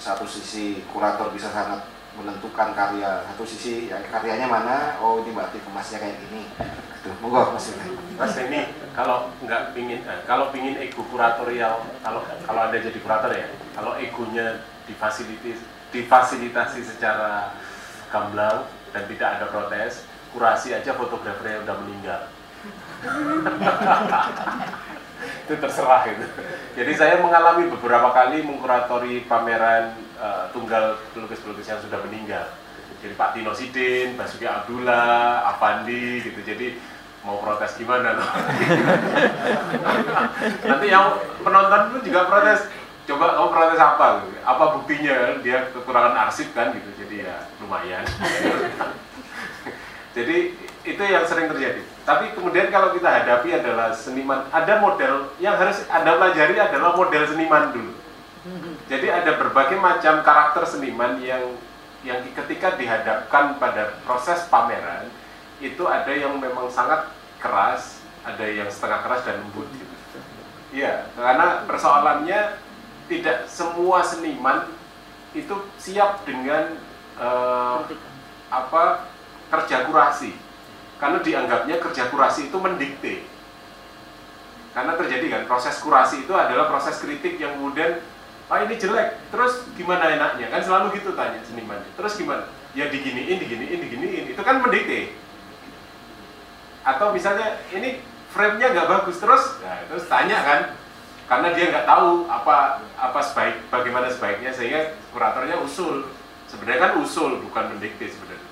satu 0.00 0.24
sisi 0.24 0.80
kurator 0.88 1.28
bisa 1.36 1.52
sangat 1.52 1.84
menentukan 2.16 2.72
karya 2.72 3.28
satu 3.28 3.44
sisi 3.44 3.92
ya, 3.92 4.00
karyanya 4.08 4.48
mana 4.48 4.96
oh 4.98 5.20
ini 5.20 5.36
berarti 5.36 5.60
kemasnya 5.60 6.00
kayak 6.00 6.16
gini 6.26 6.48
Monggo 7.24 7.56
mas 7.56 7.72
Yudha. 7.72 7.88
Mas 8.20 8.36
ini 8.36 8.68
kalau 8.92 9.32
nggak 9.40 9.72
pingin, 9.72 10.04
eh, 10.04 10.20
kalau 10.28 10.52
pingin 10.52 10.76
ego 10.76 11.00
kuratorial, 11.08 11.80
kalau 12.04 12.20
kalau 12.44 12.60
anda 12.68 12.76
jadi 12.76 13.00
kurator 13.00 13.32
ya, 13.32 13.48
kalau 13.72 13.96
egonya 13.96 14.60
difasilitasi, 14.84 15.64
difasilitasi 15.96 16.84
secara 16.84 17.56
gamblang 18.12 18.68
dan 18.92 19.08
tidak 19.08 19.40
ada 19.40 19.46
protes, 19.48 20.04
kurasi 20.36 20.76
aja 20.76 20.92
fotografernya 20.92 21.64
udah 21.64 21.76
meninggal. 21.80 22.20
itu 25.48 25.54
terserah 25.56 26.04
itu. 26.04 26.26
Jadi 26.76 26.92
saya 26.96 27.24
mengalami 27.24 27.72
beberapa 27.72 28.12
kali 28.12 28.44
mengkuratori 28.44 29.24
pameran 29.24 29.96
eh, 30.20 30.44
tunggal 30.52 31.00
pelukis-pelukis 31.16 31.72
yang 31.72 31.80
sudah 31.80 32.04
meninggal. 32.04 32.44
Jadi 33.00 33.14
Pak 33.16 33.32
Tino 33.32 33.52
Sidin, 33.56 34.20
Basuki 34.20 34.44
Abdullah, 34.44 35.48
Avandi 35.56 36.20
gitu. 36.20 36.40
Jadi 36.44 36.76
mau 37.24 37.40
protes 37.40 37.76
gimana 37.80 38.16
loh? 38.16 38.24
Nanti 40.68 40.86
yang 40.88 41.16
penonton 41.40 41.82
pun 41.96 42.00
juga 42.04 42.28
protes. 42.28 42.68
Coba 43.08 43.34
kamu 43.34 43.48
protes 43.50 43.80
apa? 43.80 44.06
Apa 44.44 44.64
buktinya? 44.76 45.40
Dia 45.40 45.72
kekurangan 45.72 46.28
arsip 46.28 46.52
kan 46.52 46.76
gitu. 46.76 46.90
Jadi 47.00 47.24
ya 47.24 47.48
lumayan. 47.64 48.04
Jadi 50.16 50.52
itu 50.84 51.02
yang 51.04 51.24
sering 51.24 51.48
terjadi. 51.48 51.80
Tapi 52.04 52.36
kemudian 52.36 52.68
kalau 52.68 52.92
kita 52.92 53.08
hadapi 53.08 53.56
adalah 53.56 53.96
seniman, 53.96 54.44
ada 54.52 54.80
model 54.80 55.32
yang 55.40 55.56
harus 55.56 55.84
Anda 55.88 56.16
pelajari 56.16 56.56
adalah 56.56 56.96
model 56.96 57.24
seniman 57.28 57.72
dulu. 57.72 57.92
Jadi 58.88 59.06
ada 59.12 59.36
berbagai 59.36 59.76
macam 59.76 60.24
karakter 60.24 60.64
seniman 60.64 61.20
yang 61.20 61.44
yang 62.00 62.24
ketika 62.32 62.80
dihadapkan 62.80 63.60
pada 63.60 64.00
proses 64.08 64.48
pameran 64.48 65.08
itu 65.60 65.84
ada 65.84 66.08
yang 66.08 66.40
memang 66.40 66.72
sangat 66.72 67.12
keras, 67.36 68.00
ada 68.24 68.44
yang 68.48 68.68
setengah 68.72 69.04
keras 69.04 69.22
dan 69.28 69.44
lembut 69.44 69.68
gitu. 69.76 69.94
Iya, 70.70 71.10
karena 71.18 71.66
persoalannya 71.66 72.56
tidak 73.10 73.50
semua 73.50 74.00
seniman 74.06 74.70
itu 75.34 75.52
siap 75.76 76.22
dengan 76.24 76.78
eh, 77.18 77.78
apa 78.48 79.10
kerja 79.50 79.84
kurasi. 79.90 80.32
Karena 80.96 81.18
dianggapnya 81.24 81.80
kerja 81.80 82.12
kurasi 82.12 82.52
itu 82.52 82.58
mendikte. 82.60 83.24
Karena 84.70 84.94
terjadi 84.94 85.26
kan 85.26 85.42
proses 85.50 85.82
kurasi 85.82 86.22
itu 86.22 86.32
adalah 86.36 86.70
proses 86.70 87.02
kritik 87.02 87.40
yang 87.42 87.58
kemudian 87.58 87.98
ah 88.50 88.58
ini 88.66 88.74
jelek. 88.76 89.16
Terus 89.30 89.64
gimana 89.78 90.10
enaknya? 90.10 90.50
Kan 90.50 90.60
selalu 90.66 90.98
gitu 90.98 91.14
tanya 91.14 91.38
seniman 91.46 91.80
terus 91.94 92.18
gimana? 92.18 92.50
Ya 92.74 92.90
diginiin 92.90 93.38
diginiin 93.38 93.78
diginiin. 93.78 94.24
Itu 94.34 94.42
kan 94.42 94.60
mendikte 94.60 95.14
atau 96.80 97.12
misalnya 97.12 97.60
ini 97.76 98.00
frame-nya 98.32 98.72
nggak 98.72 98.88
bagus 98.88 99.20
terus? 99.20 99.60
Nah, 99.60 99.84
terus 99.88 100.04
tanya 100.08 100.38
kan. 100.40 100.60
Karena 101.30 101.54
dia 101.54 101.70
nggak 101.70 101.86
tahu 101.86 102.26
apa 102.26 102.82
apa 102.98 103.20
sebaik 103.22 103.70
bagaimana 103.70 104.10
sebaiknya 104.10 104.50
sehingga 104.50 104.98
kuratornya 105.14 105.62
usul. 105.62 106.10
Sebenarnya 106.50 106.90
kan 106.90 106.92
usul 106.98 107.38
bukan 107.46 107.76
mendikte 107.76 108.10
sebenarnya. 108.10 108.48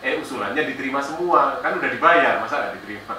Eh 0.00 0.16
usulannya 0.16 0.62
diterima 0.64 1.04
semua. 1.04 1.60
Kan 1.60 1.76
udah 1.76 1.90
dibayar 1.92 2.40
masa 2.40 2.64
nggak 2.64 2.74
diterima? 2.80 3.14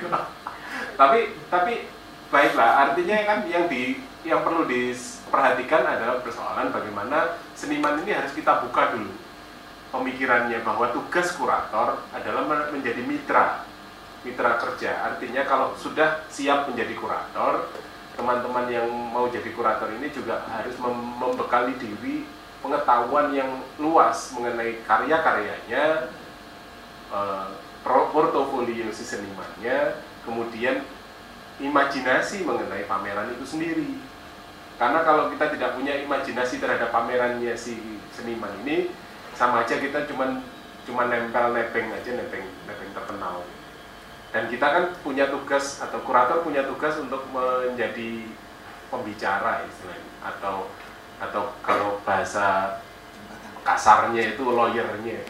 Tapi 1.00 1.18
tapi 1.48 1.88
baiklah 2.30 2.88
artinya 2.88 3.16
kan 3.26 3.38
yang 3.50 3.66
di 3.66 3.98
yang 4.22 4.46
perlu 4.46 4.68
diperhatikan 4.68 5.82
adalah 5.82 6.22
persoalan 6.22 6.70
bagaimana 6.70 7.40
seniman 7.58 8.00
ini 8.04 8.14
harus 8.14 8.30
kita 8.36 8.62
buka 8.64 8.94
dulu 8.94 9.10
pemikirannya 9.90 10.62
bahwa 10.62 10.94
tugas 10.94 11.34
kurator 11.34 11.98
adalah 12.14 12.46
men- 12.46 12.78
menjadi 12.78 13.02
mitra 13.02 13.66
mitra 14.20 14.60
kerja. 14.60 15.10
Artinya 15.12 15.48
kalau 15.48 15.72
sudah 15.80 16.28
siap 16.28 16.68
menjadi 16.68 16.92
kurator 16.94 17.72
teman-teman 18.14 18.68
yang 18.68 18.86
mau 18.86 19.26
jadi 19.32 19.48
kurator 19.56 19.88
ini 19.96 20.12
juga 20.12 20.44
harus 20.44 20.76
mem- 20.76 21.16
membekali 21.16 21.72
diri 21.80 22.28
pengetahuan 22.60 23.32
yang 23.32 23.64
luas 23.80 24.36
mengenai 24.36 24.84
karya-karyanya 24.84 26.12
eh, 27.10 27.48
portofolio 27.82 28.92
si 28.92 29.08
senimannya 29.08 30.04
kemudian 30.28 30.84
imajinasi 31.60 32.42
mengenai 32.42 32.88
pameran 32.88 33.32
itu 33.36 33.44
sendiri. 33.44 34.00
Karena 34.80 35.04
kalau 35.04 35.28
kita 35.28 35.52
tidak 35.52 35.76
punya 35.76 36.00
imajinasi 36.00 36.56
terhadap 36.56 36.88
pamerannya 36.88 37.52
si 37.52 38.00
seniman 38.16 38.50
ini 38.64 38.90
sama 39.36 39.62
aja 39.64 39.76
kita 39.76 40.08
cuman 40.08 40.40
cuman 40.88 41.06
nempel 41.12 41.52
nepeng 41.52 41.92
aja 41.92 42.10
nepeng 42.16 42.48
nepeng 42.64 42.90
terkenal. 42.96 43.44
Dan 44.30 44.48
kita 44.48 44.66
kan 44.66 44.84
punya 45.04 45.28
tugas 45.28 45.84
atau 45.84 46.00
kurator 46.00 46.40
punya 46.40 46.64
tugas 46.64 46.96
untuk 46.96 47.28
menjadi 47.28 48.24
pembicara 48.88 49.68
istilahnya. 49.68 50.10
Atau 50.24 50.72
atau 51.20 51.52
kalau 51.60 52.00
bahasa 52.00 52.80
kasarnya 53.60 54.32
itu 54.32 54.40
lawyernya 54.40 55.20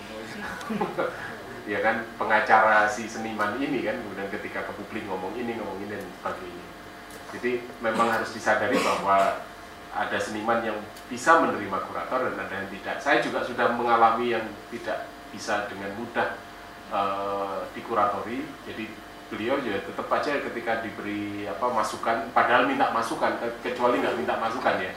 ya 1.70 1.78
kan 1.78 2.02
pengacara 2.18 2.90
si 2.90 3.06
seniman 3.06 3.54
ini 3.62 3.86
kan 3.86 4.02
kemudian 4.02 4.26
ketika 4.26 4.66
ke 4.66 4.72
publik 4.74 5.06
ngomong 5.06 5.30
ini 5.38 5.54
ngomong 5.54 5.78
ini 5.86 5.94
dan 5.94 6.06
sebagainya. 6.18 6.66
Jadi 7.30 7.50
memang 7.78 8.10
harus 8.10 8.34
disadari 8.34 8.74
bahwa 8.82 9.38
ada 9.94 10.18
seniman 10.18 10.66
yang 10.66 10.74
bisa 11.06 11.38
menerima 11.38 11.78
kurator 11.86 12.26
dan 12.26 12.42
ada 12.42 12.54
yang 12.58 12.68
tidak. 12.74 12.98
Saya 12.98 13.22
juga 13.22 13.46
sudah 13.46 13.70
mengalami 13.70 14.34
yang 14.34 14.42
tidak 14.74 15.06
bisa 15.30 15.70
dengan 15.70 15.94
mudah 15.94 16.34
eh, 16.90 17.58
dikuratori. 17.78 18.42
Jadi 18.66 18.90
beliau 19.30 19.62
ya 19.62 19.78
tetap 19.78 20.10
aja 20.10 20.42
ketika 20.42 20.82
diberi 20.82 21.46
apa 21.46 21.70
masukan 21.70 22.34
padahal 22.34 22.66
minta 22.66 22.90
masukan 22.90 23.38
ke- 23.38 23.70
kecuali 23.70 24.02
nggak 24.02 24.18
minta 24.18 24.34
masukan 24.42 24.74
ya. 24.74 24.90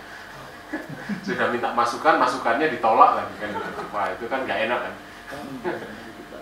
Sudah 1.30 1.54
minta 1.54 1.70
masukan 1.70 2.18
masukannya 2.18 2.66
ditolak 2.74 3.22
lagi 3.22 3.36
kan. 3.38 3.54
Wah 3.94 4.10
itu 4.10 4.26
kan 4.26 4.42
nggak 4.42 4.74
enak 4.74 4.80
kan 4.90 4.94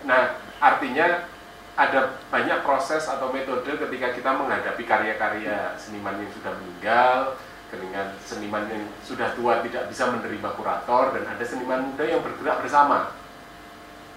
nah 0.08 0.38
artinya 0.62 1.32
ada 1.80 2.20
banyak 2.28 2.62
proses 2.62 3.08
atau 3.08 3.32
metode 3.32 3.66
ketika 3.66 4.14
kita 4.14 4.32
menghadapi 4.36 4.84
karya-karya 4.84 5.74
seniman 5.80 6.20
yang 6.20 6.32
sudah 6.36 6.52
meninggal 6.60 7.40
dengan 7.72 8.12
seniman 8.20 8.68
yang 8.68 8.84
sudah 9.08 9.32
tua 9.32 9.64
tidak 9.64 9.88
bisa 9.88 10.12
menerima 10.12 10.50
kurator 10.60 11.16
dan 11.16 11.24
ada 11.24 11.44
seniman 11.48 11.88
muda 11.88 12.04
yang 12.04 12.20
bergerak 12.20 12.60
bersama. 12.60 13.16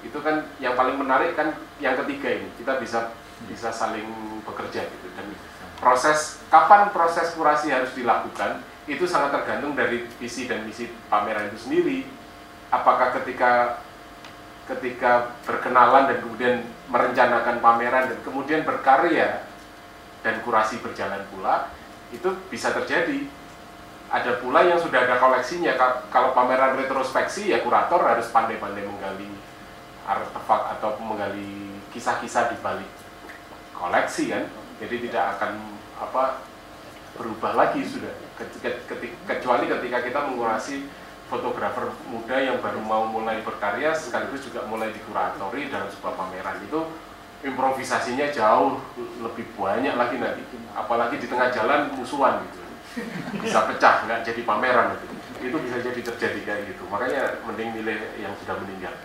Itu 0.03 0.19
kan 0.21 0.51
yang 0.59 0.75
paling 0.75 0.99
menarik 0.99 1.39
kan 1.39 1.55
yang 1.79 1.95
ketiga 2.03 2.43
ini 2.43 2.51
kita 2.59 2.83
bisa 2.83 3.15
bisa 3.47 3.71
saling 3.71 4.05
bekerja 4.43 4.91
gitu. 4.91 5.07
Dan 5.15 5.31
proses 5.79 6.43
kapan 6.51 6.91
proses 6.91 7.31
kurasi 7.39 7.71
harus 7.71 7.95
dilakukan 7.95 8.67
itu 8.91 9.07
sangat 9.07 9.33
tergantung 9.33 9.79
dari 9.79 10.05
visi 10.19 10.51
dan 10.51 10.67
misi 10.67 10.91
pameran 11.07 11.55
itu 11.55 11.59
sendiri. 11.71 11.99
Apakah 12.75 13.15
ketika 13.23 13.81
ketika 14.65 15.37
berkenalan 15.45 16.09
dan 16.09 16.19
kemudian 16.25 16.55
merencanakan 16.89 17.61
pameran 17.61 18.09
dan 18.13 18.19
kemudian 18.25 18.65
berkarya 18.65 19.45
dan 20.25 20.41
kurasi 20.41 20.81
berjalan 20.81 21.21
pula 21.29 21.69
itu 22.13 22.33
bisa 22.49 22.73
terjadi. 22.73 23.29
Ada 24.09 24.39
pula 24.39 24.63
yang 24.65 24.79
sudah 24.79 25.05
ada 25.05 25.19
koleksinya. 25.19 25.75
Ka- 25.75 26.07
kalau 26.09 26.33
pameran 26.33 26.79
retrospeksi 26.79 27.51
ya 27.51 27.61
kurator 27.61 27.99
harus 28.05 28.31
pandai-pandai 28.31 28.87
menggali 28.87 29.29
artefak 30.05 30.79
atau 30.79 30.97
menggali 31.01 31.81
kisah-kisah 31.91 32.53
di 32.55 32.57
balik 32.63 32.89
koleksi 33.75 34.33
kan? 34.33 34.45
Jadi 34.81 35.09
tidak 35.09 35.37
akan 35.37 35.53
apa 35.99 36.45
berubah 37.19 37.53
lagi 37.59 37.83
sudah. 37.85 38.13
Kecuali 39.29 39.65
ketika 39.67 39.99
kita 40.05 40.21
mengurasi 40.31 40.89
fotografer 41.29 41.89
muda 42.13 42.37
yang 42.37 42.61
baru 42.61 42.81
mau 42.85 43.09
mulai 43.09 43.41
berkarya 43.41 43.97
sekaligus 43.97 44.45
juga 44.45 44.69
mulai 44.69 44.93
dikuratori 44.93 45.73
dalam 45.73 45.89
sebuah 45.89 46.15
pameran 46.17 46.61
itu 46.65 46.81
improvisasinya 47.45 48.33
jauh 48.33 48.81
lebih 49.21 49.45
banyak 49.57 49.95
lagi 49.95 50.17
nanti. 50.17 50.43
Apalagi 50.73 51.21
di 51.21 51.29
tengah 51.29 51.53
jalan 51.53 51.93
musuhan 51.93 52.41
gitu. 52.49 52.61
Bisa 53.45 53.69
pecah 53.69 54.09
nggak 54.09 54.25
jadi 54.25 54.41
pameran 54.49 54.97
gitu. 54.97 55.07
Itu 55.45 55.57
bisa 55.61 55.77
jadi 55.85 56.01
terjadi 56.01 56.41
kayak 56.45 56.63
gitu. 56.73 56.83
Makanya 56.89 57.45
mending 57.45 57.77
milih 57.77 58.01
yang 58.17 58.33
sudah 58.41 58.57
meninggal. 58.65 58.95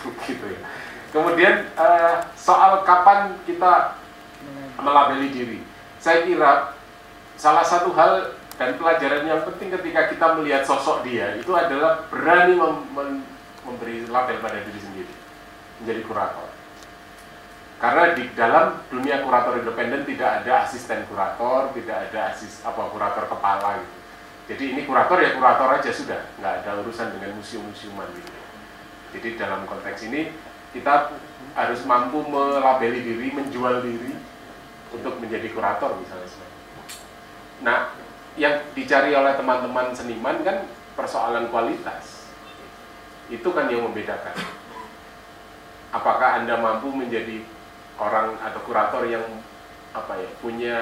Gitu 0.00 0.46
ya. 0.48 0.60
Kemudian 1.12 1.68
uh, 1.76 2.24
soal 2.32 2.86
kapan 2.88 3.36
kita 3.44 4.00
melabeli 4.80 5.28
diri. 5.28 5.60
Saya 6.00 6.24
kira 6.24 6.72
salah 7.36 7.60
satu 7.60 7.92
hal 7.92 8.39
dan 8.60 8.76
pelajaran 8.76 9.24
yang 9.24 9.40
penting 9.48 9.72
ketika 9.72 10.12
kita 10.12 10.26
melihat 10.36 10.68
sosok 10.68 11.00
dia 11.00 11.32
itu 11.40 11.48
adalah 11.56 12.04
berani 12.12 12.60
mem 12.60 12.74
mem 12.92 13.10
memberi 13.64 14.04
label 14.04 14.36
pada 14.44 14.60
diri 14.60 14.80
sendiri 14.84 15.14
menjadi 15.80 16.00
kurator 16.04 16.48
karena 17.80 18.12
di 18.12 18.28
dalam 18.36 18.76
dunia 18.92 19.24
kurator 19.24 19.56
independen 19.56 20.04
tidak 20.04 20.44
ada 20.44 20.68
asisten 20.68 21.00
kurator, 21.08 21.72
tidak 21.72 22.12
ada 22.12 22.36
asis 22.36 22.60
apa 22.60 22.92
kurator 22.92 23.24
kepala 23.24 23.80
gitu. 23.80 23.96
Jadi 24.52 24.64
ini 24.76 24.80
kurator 24.84 25.16
ya 25.16 25.32
kurator 25.32 25.80
aja 25.80 25.88
sudah, 25.88 26.20
nggak 26.36 26.60
ada 26.60 26.76
urusan 26.84 27.08
dengan 27.16 27.40
museum-museuman 27.40 28.04
gitu. 28.12 28.32
Jadi 29.16 29.28
dalam 29.40 29.64
konteks 29.64 30.12
ini 30.12 30.28
kita 30.76 31.16
harus 31.56 31.80
mampu 31.88 32.20
melabeli 32.20 33.00
diri, 33.00 33.32
menjual 33.32 33.80
diri 33.80 34.12
untuk 34.92 35.16
menjadi 35.16 35.48
kurator 35.48 35.96
misalnya. 36.04 36.28
Nah, 37.64 37.96
yang 38.38 38.62
dicari 38.76 39.10
oleh 39.16 39.34
teman-teman 39.34 39.90
seniman 39.94 40.38
kan 40.46 40.66
persoalan 40.94 41.50
kualitas. 41.50 42.30
Itu 43.30 43.50
kan 43.54 43.70
yang 43.70 43.86
membedakan. 43.90 44.34
Apakah 45.90 46.42
Anda 46.42 46.58
mampu 46.58 46.94
menjadi 46.94 47.42
orang 47.98 48.38
atau 48.38 48.60
kurator 48.62 49.06
yang 49.06 49.24
apa 49.90 50.14
ya 50.14 50.30
punya 50.38 50.76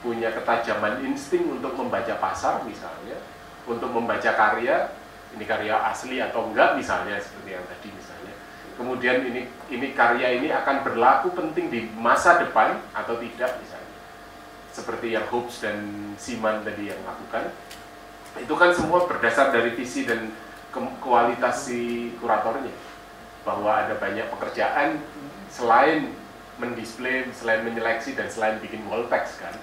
punya 0.00 0.32
ketajaman 0.32 1.04
insting 1.04 1.44
untuk 1.60 1.76
membaca 1.76 2.16
pasar 2.16 2.64
misalnya, 2.64 3.20
untuk 3.68 3.92
membaca 3.92 4.32
karya 4.32 4.88
ini 5.36 5.44
karya 5.44 5.76
asli 5.92 6.18
atau 6.18 6.50
enggak 6.50 6.74
misalnya 6.74 7.20
seperti 7.20 7.54
yang 7.54 7.64
tadi 7.68 7.88
misalnya. 7.92 8.34
Kemudian 8.80 9.16
ini 9.28 9.44
ini 9.68 9.86
karya 9.92 10.40
ini 10.40 10.48
akan 10.48 10.82
berlaku 10.82 11.36
penting 11.36 11.68
di 11.68 11.80
masa 12.00 12.40
depan 12.40 12.80
atau 12.96 13.20
tidak 13.20 13.60
misalnya. 13.60 13.89
Seperti 14.70 15.12
yang 15.14 15.26
Hobbes 15.28 15.62
dan 15.62 15.78
Siman 16.16 16.62
tadi 16.62 16.90
yang 16.90 17.00
lakukan. 17.02 17.50
Itu 18.38 18.54
kan 18.54 18.70
semua 18.70 19.04
berdasar 19.10 19.50
dari 19.50 19.74
visi 19.74 20.06
dan 20.06 20.30
kualitas 21.02 21.66
si 21.66 22.12
kuratornya. 22.22 22.72
Bahwa 23.42 23.82
ada 23.86 23.98
banyak 23.98 24.30
pekerjaan 24.30 25.02
selain 25.50 26.14
mendisplay, 26.62 27.26
selain 27.34 27.66
menyeleksi 27.66 28.14
dan 28.14 28.30
selain 28.30 28.62
bikin 28.62 28.86
wall 28.86 29.10
text 29.10 29.42
kan. 29.42 29.54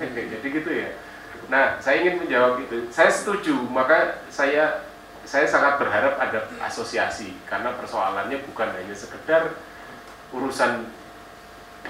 Jadi 0.32 0.46
gitu 0.50 0.70
ya. 0.70 0.90
Nah, 1.46 1.78
saya 1.78 2.02
ingin 2.02 2.24
menjawab 2.24 2.64
itu. 2.64 2.88
Saya 2.88 3.12
setuju, 3.12 3.54
maka 3.68 4.24
saya 4.32 4.88
saya 5.24 5.48
sangat 5.48 5.80
berharap 5.80 6.20
ada 6.20 6.52
asosiasi 6.68 7.32
karena 7.48 7.72
persoalannya 7.80 8.44
bukan 8.44 8.68
hanya 8.76 8.92
sekedar 8.92 9.56
urusan 10.36 10.84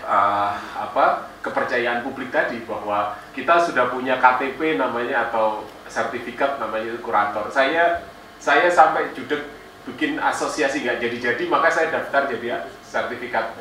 uh, 0.06 0.54
apa 0.54 1.33
kepercayaan 1.44 2.00
publik 2.00 2.32
tadi 2.32 2.64
bahwa 2.64 3.20
kita 3.36 3.60
sudah 3.68 3.92
punya 3.92 4.16
KTP 4.16 4.80
namanya 4.80 5.28
atau 5.28 5.68
sertifikat 5.84 6.56
namanya 6.56 6.96
kurator. 7.04 7.52
Saya 7.52 8.00
saya 8.40 8.72
sampai 8.72 9.12
judek 9.12 9.44
bikin 9.84 10.16
asosiasi 10.16 10.80
nggak 10.80 11.04
jadi-jadi 11.04 11.44
maka 11.52 11.68
saya 11.68 11.92
daftar 11.92 12.32
jadi 12.32 12.64
sertifikat 12.80 13.52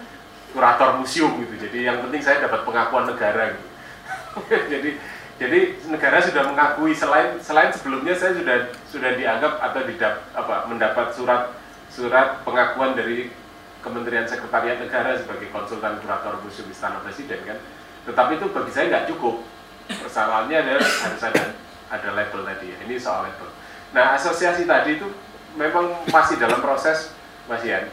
kurator 0.55 0.95
museum 0.95 1.35
gitu. 1.43 1.67
Jadi 1.67 1.83
yang 1.83 1.99
penting 2.07 2.23
saya 2.23 2.39
dapat 2.47 2.63
pengakuan 2.63 3.11
negara 3.11 3.51
gitu. 3.51 3.67
jadi 4.71 4.89
jadi 5.41 5.59
negara 5.91 6.23
sudah 6.23 6.43
mengakui 6.47 6.95
selain 6.95 7.35
selain 7.43 7.73
sebelumnya 7.75 8.15
saya 8.15 8.37
sudah 8.37 8.57
sudah 8.87 9.11
dianggap 9.19 9.59
atau 9.59 9.81
didap, 9.83 10.23
apa 10.31 10.71
mendapat 10.71 11.11
surat 11.11 11.51
surat 11.91 12.41
pengakuan 12.47 12.95
dari 12.95 13.33
Kementerian 13.83 14.23
Sekretariat 14.23 14.79
Negara 14.79 15.19
sebagai 15.19 15.51
konsultan 15.51 15.99
kurator 15.99 16.39
museum 16.39 16.71
Istana 16.71 17.03
Presiden 17.03 17.43
kan. 17.43 17.59
Tetapi 18.03 18.31
itu 18.39 18.47
bagi 18.51 18.71
saya 18.71 18.85
nggak 18.91 19.07
cukup. 19.15 19.35
Persoalannya 19.87 20.57
adalah 20.59 20.87
harus 20.87 21.23
ada 21.23 21.43
ada 21.91 22.09
label 22.15 22.41
tadi 22.43 22.65
ya. 22.73 22.77
Ini 22.87 22.95
soal 22.99 23.27
label. 23.29 23.49
Nah 23.93 24.17
asosiasi 24.17 24.65
tadi 24.65 24.99
itu 24.99 25.07
memang 25.55 26.03
masih 26.09 26.35
dalam 26.41 26.59
proses 26.59 27.13
Mas 27.47 27.63
Ian. 27.63 27.87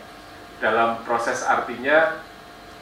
Dalam 0.61 1.01
proses 1.09 1.41
artinya 1.45 2.21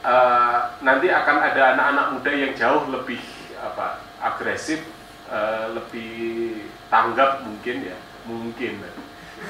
uh, 0.03 0.75
nanti 0.83 1.07
akan 1.07 1.37
ada 1.39 1.75
anak-anak 1.75 2.05
muda 2.19 2.31
yang 2.31 2.53
jauh 2.55 2.83
lebih 2.91 3.21
apa 3.59 4.03
agresif, 4.19 4.83
uh, 5.31 5.71
lebih 5.75 6.59
tanggap 6.91 7.43
mungkin 7.43 7.87
ya, 7.87 7.97
mungkin 8.27 8.83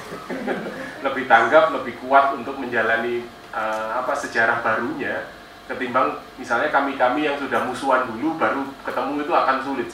lebih 1.06 1.26
tanggap, 1.26 1.73
lebih 1.73 1.97
kuat 2.06 2.38
untuk 2.38 2.61
menjalani 2.61 3.26
uh, 3.53 4.01
apa 4.01 4.14
sejarah 4.14 4.61
barunya 4.61 5.26
ketimbang 5.70 6.18
misalnya 6.41 6.74
kami-kami 6.74 7.30
yang 7.30 7.38
sudah 7.38 7.62
musuhan 7.70 8.10
dulu 8.10 8.41
baru 8.41 8.66
ketemu 8.82 9.22
itu 9.22 9.34
akan 9.38 9.58
sulit 9.62 9.90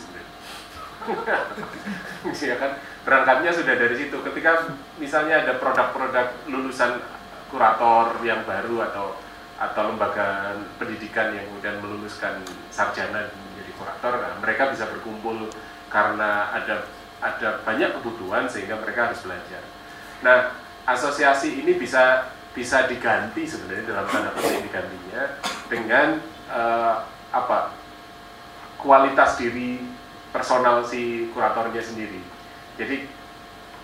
ya 2.34 2.56
kan 2.62 2.72
berangkatnya 3.06 3.52
sudah 3.54 3.78
dari 3.78 3.96
situ. 3.96 4.18
Ketika 4.26 4.66
misalnya 4.98 5.46
ada 5.46 5.54
produk-produk 5.62 6.34
lulusan 6.50 6.98
kurator 7.54 8.18
yang 8.26 8.42
baru 8.44 8.90
atau 8.90 9.22
atau 9.56 9.82
lembaga 9.88 10.58
pendidikan 10.76 11.32
yang 11.32 11.48
kemudian 11.48 11.80
meluluskan 11.80 12.44
sarjana 12.68 13.32
menjadi 13.32 13.72
kurator, 13.80 14.14
nah, 14.20 14.34
mereka 14.44 14.74
bisa 14.74 14.90
berkumpul 14.92 15.48
karena 15.88 16.52
ada 16.52 16.90
ada 17.24 17.64
banyak 17.64 17.96
kebutuhan 18.02 18.52
sehingga 18.52 18.76
mereka 18.82 19.14
harus 19.14 19.24
belajar. 19.24 19.64
Nah, 20.26 20.52
asosiasi 20.84 21.64
ini 21.64 21.80
bisa 21.80 22.35
bisa 22.56 22.88
diganti 22.88 23.44
sebenarnya 23.44 23.84
dalam 23.91 24.07
tanda 24.07 24.32
petik 24.32 24.64
digantinya 24.64 25.23
dengan 25.68 26.07
uh, 26.48 27.03
apa 27.36 27.76
kualitas 28.80 29.36
diri 29.36 29.84
personal 30.32 30.88
si 30.88 31.27
kuratornya 31.36 31.84
sendiri. 31.84 32.23
Jadi 32.80 33.11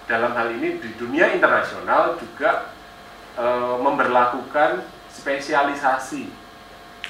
dalam 0.07 0.31
hal 0.39 0.56
ini 0.56 0.80
di 0.80 0.89
dunia 0.95 1.35
internasional 1.35 2.15
juga 2.15 2.72
uh, 3.35 3.76
memberlakukan 3.84 4.88
spesialisasi 5.11 6.31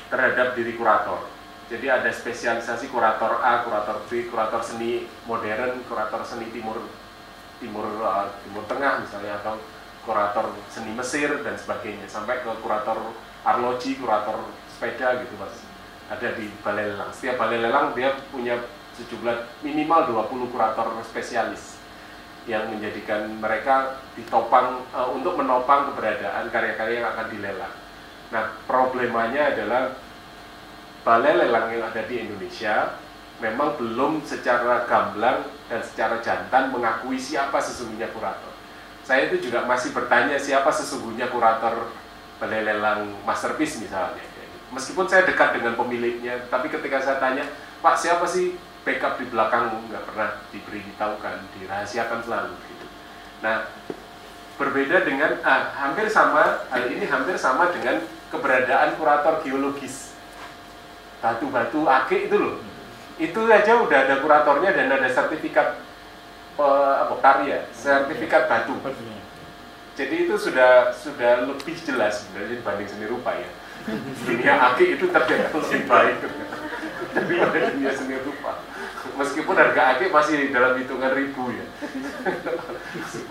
terhadap 0.09 0.57
diri 0.57 0.73
kurator. 0.73 1.29
Jadi 1.69 1.87
ada 1.87 2.09
spesialisasi 2.11 2.91
kurator 2.91 3.39
A, 3.39 3.63
kurator 3.63 4.01
B, 4.09 4.27
kurator 4.27 4.59
seni 4.65 5.07
modern, 5.29 5.85
kurator 5.87 6.25
seni 6.25 6.49
timur 6.49 6.83
timur 7.61 7.85
uh, 8.01 8.33
timur 8.43 8.65
tengah 8.65 9.05
misalnya 9.05 9.37
atau 9.39 9.61
kurator 10.05 10.53
seni 10.67 10.91
Mesir 10.97 11.29
dan 11.45 11.55
sebagainya 11.57 12.09
sampai 12.09 12.41
ke 12.41 12.51
kurator 12.61 13.13
arloji, 13.45 13.97
kurator 13.97 14.49
sepeda 14.69 15.21
gitu 15.21 15.33
mas. 15.37 15.55
Ada 16.11 16.35
di 16.35 16.51
balai 16.59 16.91
lelang. 16.91 17.09
Setiap 17.15 17.39
balai 17.39 17.61
lelang 17.61 17.95
dia 17.95 18.17
punya 18.29 18.59
sejumlah 18.99 19.63
minimal 19.63 20.27
20 20.27 20.53
kurator 20.53 20.87
spesialis 21.07 21.79
yang 22.49 22.73
menjadikan 22.73 23.29
mereka 23.37 24.01
ditopang 24.17 24.81
uh, 24.91 25.07
untuk 25.13 25.37
menopang 25.37 25.93
keberadaan 25.93 26.49
karya-karya 26.49 27.05
yang 27.05 27.09
akan 27.13 27.27
dilelang. 27.29 27.75
Nah, 28.33 28.43
problemanya 28.65 29.53
adalah 29.53 29.93
balai 31.05 31.37
lelang 31.37 31.69
yang 31.69 31.83
ada 31.85 32.01
di 32.05 32.15
Indonesia 32.25 32.97
memang 33.41 33.77
belum 33.77 34.21
secara 34.25 34.85
gamblang 34.85 35.45
dan 35.65 35.81
secara 35.81 36.21
jantan 36.21 36.69
mengakui 36.69 37.17
siapa 37.17 37.57
sesungguhnya 37.57 38.09
kurator. 38.13 38.50
Saya 39.11 39.27
itu 39.27 39.51
juga 39.51 39.67
masih 39.67 39.91
bertanya 39.91 40.39
siapa 40.39 40.71
sesungguhnya 40.71 41.27
kurator 41.27 41.91
balai 42.39 42.63
lelang 42.63 43.11
masterpiece 43.27 43.83
misalnya. 43.83 44.23
Meskipun 44.71 45.03
saya 45.11 45.27
dekat 45.27 45.59
dengan 45.59 45.75
pemiliknya, 45.75 46.47
tapi 46.47 46.71
ketika 46.71 47.03
saya 47.03 47.19
tanya, 47.19 47.43
Pak 47.83 47.99
siapa 47.99 48.23
sih 48.23 48.55
backup 48.87 49.19
di 49.19 49.27
belakang 49.27 49.83
nggak 49.91 50.07
pernah 50.07 50.39
diberitahukan, 50.55 51.43
dirahasiakan 51.59 52.23
selalu 52.23 52.55
gitu. 52.71 52.87
Nah, 53.43 53.67
berbeda 54.55 55.03
dengan 55.03 55.43
ah, 55.43 55.75
hampir 55.75 56.07
sama 56.07 56.63
hal 56.71 56.87
ini 56.87 57.03
hampir 57.03 57.35
sama 57.35 57.67
dengan 57.75 57.99
keberadaan 58.31 58.95
kurator 58.95 59.43
geologis 59.43 60.15
batu-batu 61.19 61.83
ake 61.83 62.31
itu 62.31 62.35
loh 62.39 62.63
itu 63.19 63.41
aja 63.51 63.75
udah 63.75 64.07
ada 64.07 64.23
kuratornya 64.23 64.71
dan 64.71 64.87
ada 64.87 65.11
sertifikat 65.11 65.83
uh, 66.61 66.95
apa 67.07 67.15
karya 67.19 67.65
sertifikat 67.73 68.45
batu. 68.45 68.77
Jadi 69.97 70.15
itu 70.29 70.35
sudah 70.39 70.93
sudah 70.95 71.49
lebih 71.49 71.75
jelas 71.83 72.23
sebenarnya 72.23 72.61
dibanding 72.61 72.87
seni 72.87 73.05
rupa 73.09 73.35
ya. 73.35 73.49
Dunia 74.29 74.53
ake 74.71 74.95
itu 74.95 75.09
terbilang 75.09 75.51
lebih 75.51 75.81
baik 75.89 76.17
daripada 77.11 77.57
dunia 77.73 77.91
seni 77.91 78.15
rupa. 78.21 78.61
Meskipun 79.19 79.57
harga 79.57 79.97
akik 79.97 80.13
masih 80.13 80.53
dalam 80.55 80.79
hitungan 80.79 81.11
ribu 81.11 81.51
ya. 81.51 81.65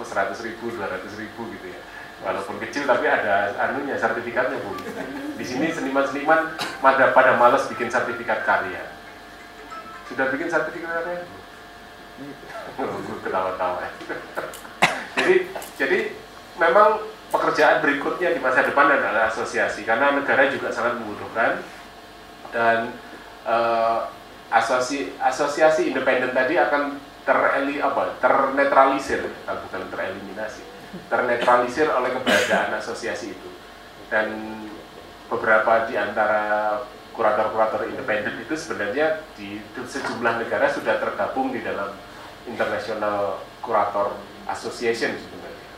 Seratus 0.05 0.43
ribu, 0.45 0.75
dua 0.75 0.91
ratus 0.91 1.17
ribu 1.17 1.49
gitu 1.55 1.67
ya. 1.71 1.81
Walaupun 2.21 2.61
kecil 2.61 2.85
tapi 2.85 3.09
ada 3.09 3.57
anunya 3.57 3.97
sertifikatnya 3.97 4.61
bu. 4.61 4.77
Di 5.41 5.45
sini 5.47 5.73
seniman-seniman 5.73 6.61
pada 6.85 7.17
pada 7.17 7.41
malas 7.41 7.65
bikin 7.73 7.89
sertifikat 7.89 8.45
karya. 8.45 8.85
Sudah 10.13 10.29
bikin 10.29 10.53
sertifikat 10.53 11.01
karya 11.01 11.25
gue 12.89 13.19
ketawa-tawa 13.25 13.85
jadi 15.21 15.35
jadi 15.77 15.99
memang 16.57 17.01
pekerjaan 17.31 17.79
berikutnya 17.81 18.35
di 18.35 18.41
masa 18.43 18.67
depan 18.67 18.91
adalah 18.91 19.31
asosiasi 19.31 19.87
karena 19.87 20.19
negara 20.19 20.51
juga 20.51 20.75
sangat 20.75 20.99
membutuhkan. 20.99 21.63
Dan 22.51 22.91
uh, 23.47 24.11
asosiasi 24.51 25.15
asosiasi 25.23 25.95
independen 25.95 26.35
tadi 26.35 26.59
akan 26.59 26.99
tereli 27.23 27.79
apa 27.79 28.19
ternetralisir 28.19 29.23
bukan 29.47 29.83
tereliminasi 29.93 30.67
ternetralisir 31.07 31.87
oleh 31.87 32.11
keberadaan 32.11 32.75
asosiasi 32.83 33.39
itu. 33.39 33.51
Dan 34.11 34.35
beberapa 35.31 35.87
di 35.87 35.95
antara 35.95 36.75
kurator-kurator 37.15 37.87
independen 37.87 38.43
itu 38.43 38.59
sebenarnya 38.59 39.23
di 39.39 39.63
sejumlah 39.79 40.43
negara 40.43 40.67
sudah 40.67 40.99
tergabung 40.99 41.55
di 41.55 41.63
dalam 41.63 41.95
International 42.51 43.39
Kurator 43.63 44.19
Association 44.51 45.15
sebenarnya. 45.15 45.69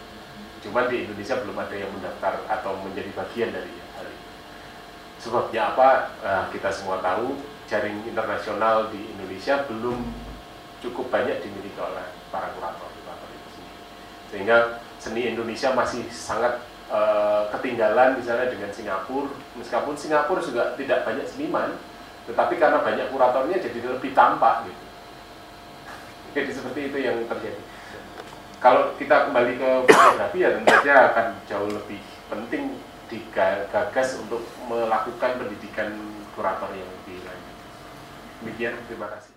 Cuma 0.65 0.89
di 0.89 1.05
Indonesia 1.05 1.37
belum 1.45 1.57
ada 1.61 1.75
yang 1.77 1.91
mendaftar 1.93 2.43
atau 2.49 2.73
menjadi 2.81 3.11
bagian 3.13 3.51
dari 3.53 3.73
hal 3.99 4.07
itu. 4.09 4.29
Sebabnya 5.29 5.77
apa? 5.77 5.91
Nah, 6.25 6.45
kita 6.49 6.73
semua 6.73 6.99
tahu 7.05 7.37
jaring 7.69 8.03
internasional 8.09 8.89
di 8.89 9.13
Indonesia 9.13 9.69
belum 9.69 10.01
cukup 10.83 11.13
banyak 11.13 11.45
dimiliki 11.45 11.79
oleh 11.79 12.09
para 12.35 12.51
kurator-kurator 12.57 13.29
itu 13.31 13.49
sendiri. 13.55 13.81
Sehingga 14.33 14.57
seni 15.03 15.35
Indonesia 15.35 15.75
masih 15.75 16.07
sangat 16.11 16.63
uh, 16.93 17.49
ketinggalan 17.51 18.21
misalnya 18.21 18.53
dengan 18.53 18.71
Singapura 18.71 19.33
meskipun 19.59 19.99
Singapura 19.99 20.39
juga 20.39 20.77
tidak 20.79 21.03
banyak 21.09 21.27
seniman 21.27 21.75
tetapi 22.31 22.55
karena 22.55 22.79
banyak 22.87 23.11
kuratornya 23.11 23.59
jadi 23.59 23.79
lebih 23.83 24.15
tampak 24.15 24.71
gitu 24.71 24.83
jadi 26.33 26.51
seperti 26.53 26.81
itu 26.93 26.99
yang 27.01 27.17
terjadi. 27.29 27.63
Kalau 28.63 28.95
kita 28.95 29.29
kembali 29.29 29.59
ke 29.59 29.71
fotografi 29.91 30.39
ya 30.45 30.55
tentu 30.55 30.71
saja 30.71 30.95
akan 31.13 31.27
jauh 31.51 31.71
lebih 31.71 32.01
penting 32.31 32.79
digagas 33.11 34.17
untuk 34.23 34.41
melakukan 34.71 35.37
pendidikan 35.37 35.93
kurator 36.33 36.71
yang 36.73 36.89
lebih 37.03 37.21
lanjut. 37.27 37.57
Demikian 38.41 38.75
terima 38.89 39.11
kasih 39.13 39.32